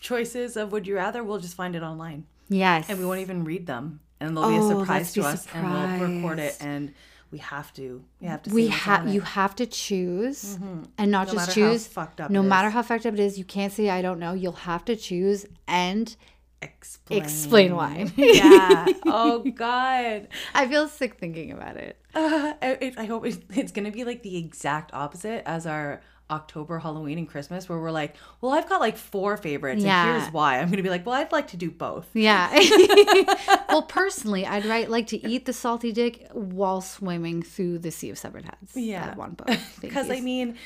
choices 0.00 0.56
of 0.56 0.72
would 0.72 0.86
you 0.86 0.96
rather, 0.96 1.22
we'll 1.22 1.38
just 1.38 1.54
find 1.56 1.74
it 1.76 1.82
online. 1.82 2.26
yes, 2.48 2.86
And 2.88 2.98
we 2.98 3.04
won't 3.04 3.20
even 3.20 3.44
read 3.44 3.66
them. 3.66 4.00
And 4.20 4.36
they'll 4.36 4.48
be 4.48 4.56
a 4.56 4.60
Oh, 4.62 4.78
surprise 4.80 5.12
to 5.14 5.22
us 5.22 5.46
and 5.52 5.70
we'll 6.00 6.08
record 6.08 6.38
it. 6.38 6.56
And 6.60 6.94
we 7.30 7.38
have 7.38 7.72
to. 7.74 8.02
We 8.20 8.28
have 8.28 8.42
to 8.44 8.50
we 8.54 8.68
have 8.68 9.08
you 9.08 9.20
have 9.20 9.54
to 9.56 9.66
choose 9.66 10.54
mm-hmm. 10.56 10.84
and 10.96 11.10
not 11.10 11.26
No 11.26 11.32
just 11.34 11.52
choose. 11.52 11.86
fucked 11.86 12.20
up 12.20 12.30
no 12.30 12.42
matter 12.42 12.68
is. 12.68 12.74
how 12.74 12.82
fucked 12.82 13.04
up 13.04 13.12
it 13.14 13.20
is, 13.20 13.36
you 13.36 13.44
can't 13.44 13.72
say 13.72 13.90
I 13.90 14.00
don't 14.00 14.18
know. 14.20 14.32
You'll 14.32 14.52
have 14.52 14.84
to 14.86 14.96
choose 14.96 15.44
and 15.68 16.16
Explain. 16.66 17.22
explain 17.22 17.76
why. 17.76 18.12
yeah. 18.16 18.86
Oh, 19.06 19.38
God. 19.54 20.28
I 20.54 20.66
feel 20.68 20.88
sick 20.88 21.18
thinking 21.18 21.52
about 21.52 21.76
it. 21.76 21.96
Uh, 22.16 22.54
I, 22.62 22.94
I 22.96 23.04
hope 23.04 23.26
it's, 23.26 23.36
it's 23.54 23.72
going 23.72 23.84
to 23.84 23.90
be 23.90 24.04
like 24.04 24.22
the 24.22 24.38
exact 24.38 24.90
opposite 24.94 25.42
as 25.44 25.66
our 25.66 26.00
October, 26.30 26.78
Halloween, 26.78 27.18
and 27.18 27.28
Christmas, 27.28 27.68
where 27.68 27.78
we're 27.78 27.90
like, 27.90 28.16
well, 28.40 28.52
I've 28.52 28.66
got 28.70 28.80
like 28.80 28.96
four 28.96 29.36
favorites, 29.36 29.84
Yeah. 29.84 30.02
and 30.14 30.20
here's 30.22 30.32
why. 30.32 30.58
I'm 30.58 30.68
going 30.68 30.78
to 30.78 30.82
be 30.82 30.88
like, 30.88 31.04
well, 31.04 31.14
I'd 31.14 31.30
like 31.30 31.48
to 31.48 31.58
do 31.58 31.70
both. 31.70 32.08
Yeah. 32.14 32.50
well, 33.68 33.82
personally, 33.82 34.46
I'd 34.46 34.64
right, 34.64 34.88
like 34.88 35.08
to 35.08 35.28
eat 35.28 35.44
the 35.44 35.52
salty 35.52 35.92
dick 35.92 36.26
while 36.32 36.80
swimming 36.80 37.42
through 37.42 37.80
the 37.80 37.90
sea 37.90 38.08
of 38.08 38.16
severed 38.18 38.46
heads. 38.46 38.74
Yeah. 38.74 39.14
Want 39.14 39.36
both. 39.36 39.78
Because 39.82 40.08
I 40.10 40.20
mean, 40.20 40.56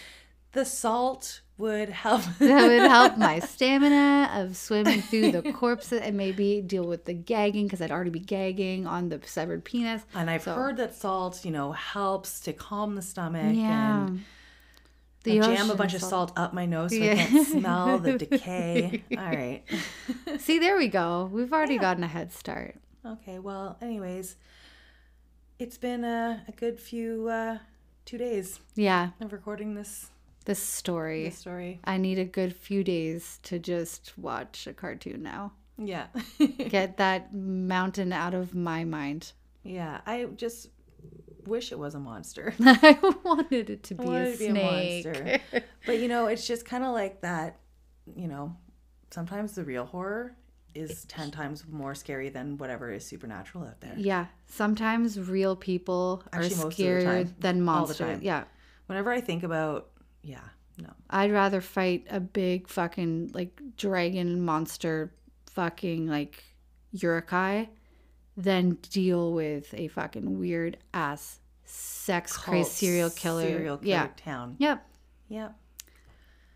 the 0.52 0.64
salt 0.64 1.40
would 1.58 1.90
help. 1.90 2.22
that 2.38 2.66
would 2.68 2.90
help 2.90 3.18
my 3.18 3.38
stamina 3.52 4.30
of 4.34 4.56
swimming 4.56 5.02
through 5.02 5.30
the 5.32 5.52
corpses 5.52 6.00
and 6.00 6.16
maybe 6.16 6.62
deal 6.62 6.84
with 6.86 7.04
the 7.04 7.12
gagging 7.12 7.66
because 7.66 7.80
I'd 7.82 7.90
already 7.90 8.10
be 8.10 8.18
gagging 8.20 8.86
on 8.86 9.10
the 9.10 9.20
severed 9.24 9.64
penis. 9.64 10.02
and 10.14 10.30
I've 10.30 10.42
So- 10.42 10.54
heard 10.54 10.76
that 10.78 10.94
salt, 10.94 11.44
you 11.44 11.50
know, 11.50 11.72
helps 11.72 12.40
to 12.40 12.52
calm 12.54 12.94
the 12.94 13.02
stomach 13.02 13.54
Yeah. 13.54 14.06
and 14.06 14.24
The 15.24 15.38
jam 15.40 15.70
a 15.70 15.74
bunch 15.74 15.92
of 15.92 16.00
salt- 16.00 16.30
salt 16.30 16.38
up 16.38 16.54
my 16.54 16.64
nose 16.64 16.92
so 16.96 17.02
I 17.02 17.14
can't 17.14 17.46
smell 17.46 17.98
the 17.98 18.16
decay. 18.16 19.04
All 19.18 19.24
right. 19.24 19.62
See, 20.38 20.58
there 20.58 20.78
we 20.78 20.88
go. 20.88 21.28
We've 21.30 21.52
already 21.52 21.76
gotten 21.76 22.02
a 22.02 22.08
head 22.08 22.32
start. 22.32 22.76
Okay, 23.04 23.38
well, 23.38 23.76
anyways, 23.82 24.36
it's 25.58 25.76
been 25.76 26.04
a, 26.04 26.42
a 26.48 26.52
good 26.52 26.80
few 26.80 27.28
uh, 27.28 27.58
two 28.06 28.16
days 28.18 28.60
Yeah, 28.76 29.10
of 29.20 29.32
recording 29.34 29.74
this, 29.74 30.10
this 30.44 30.62
story. 30.62 31.24
this 31.24 31.38
story. 31.38 31.80
I 31.84 31.96
need 31.98 32.18
a 32.18 32.24
good 32.24 32.54
few 32.54 32.82
days 32.84 33.38
to 33.44 33.58
just 33.58 34.12
watch 34.18 34.66
a 34.66 34.72
cartoon 34.72 35.22
now. 35.22 35.52
Yeah. 35.78 36.06
Get 36.68 36.96
that 36.98 37.32
mountain 37.34 38.12
out 38.12 38.34
of 38.34 38.54
my 38.54 38.84
mind. 38.84 39.32
yeah, 39.62 40.00
I 40.06 40.24
just 40.36 40.68
wish 41.46 41.72
it 41.72 41.78
was 41.78 41.94
a 41.94 41.98
monster. 42.00 42.54
I 42.60 42.98
wanted 43.24 43.70
it 43.70 43.82
to 43.84 43.94
be, 43.94 44.04
a 44.06 44.12
it 44.24 44.32
to 44.38 44.52
be 44.52 44.60
a 44.60 45.02
monster. 45.02 45.40
but 45.86 45.98
you 45.98 46.08
know, 46.08 46.26
it's 46.26 46.46
just 46.46 46.64
kind 46.64 46.84
of 46.84 46.92
like 46.92 47.20
that, 47.22 47.58
you 48.14 48.28
know, 48.28 48.56
sometimes 49.10 49.54
the 49.54 49.64
real 49.64 49.84
horror 49.86 50.36
is 50.74 51.04
10 51.06 51.30
times 51.32 51.64
more 51.68 51.94
scary 51.96 52.28
than 52.28 52.56
whatever 52.56 52.92
is 52.92 53.04
supernatural 53.04 53.64
out 53.64 53.80
there. 53.80 53.94
yeah, 53.96 54.26
sometimes 54.46 55.18
real 55.18 55.56
people 55.56 56.22
Actually, 56.32 56.46
are 56.54 56.56
most 56.58 56.62
of 56.64 56.76
the 56.76 56.82
scarier 56.84 57.28
than 57.40 57.56
All 57.56 57.58
the 57.58 57.64
monsters. 57.64 57.96
time. 57.98 58.20
Yeah, 58.22 58.44
Whenever 58.86 59.10
I 59.10 59.20
think 59.20 59.42
about, 59.42 59.88
yeah, 60.22 60.40
no. 60.78 60.90
I'd 61.08 61.32
rather 61.32 61.60
fight 61.60 62.06
a 62.10 62.20
big 62.20 62.68
fucking 62.68 63.30
like 63.34 63.60
dragon 63.76 64.40
monster, 64.42 65.12
fucking 65.50 66.06
like 66.06 66.44
Uruk-hai, 66.92 67.68
than 68.36 68.72
deal 68.90 69.32
with 69.32 69.72
a 69.74 69.88
fucking 69.88 70.38
weird 70.38 70.76
ass 70.94 71.38
sex 71.64 72.36
crazed 72.36 72.72
serial 72.72 73.10
killer. 73.10 73.42
Serial 73.42 73.76
killer 73.78 73.88
Yeah. 73.88 74.08
town. 74.16 74.56
Yep. 74.58 74.86
Yep. 75.28 75.54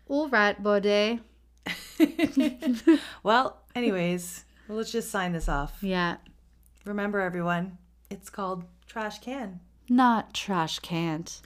All 0.07 0.29
right, 0.29 0.61
buddy. 0.61 1.19
Well, 3.23 3.61
anyways, 3.73 4.45
let's 4.69 4.91
just 4.91 5.09
sign 5.09 5.31
this 5.33 5.49
off. 5.49 5.77
Yeah. 5.81 6.17
Remember, 6.85 7.19
everyone, 7.21 7.77
it's 8.11 8.29
called 8.29 8.65
Trash 8.85 9.19
Can. 9.19 9.59
Not 9.89 10.33
trash 10.33 10.79
can't. 10.79 11.41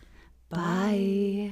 Bye. 0.50 1.52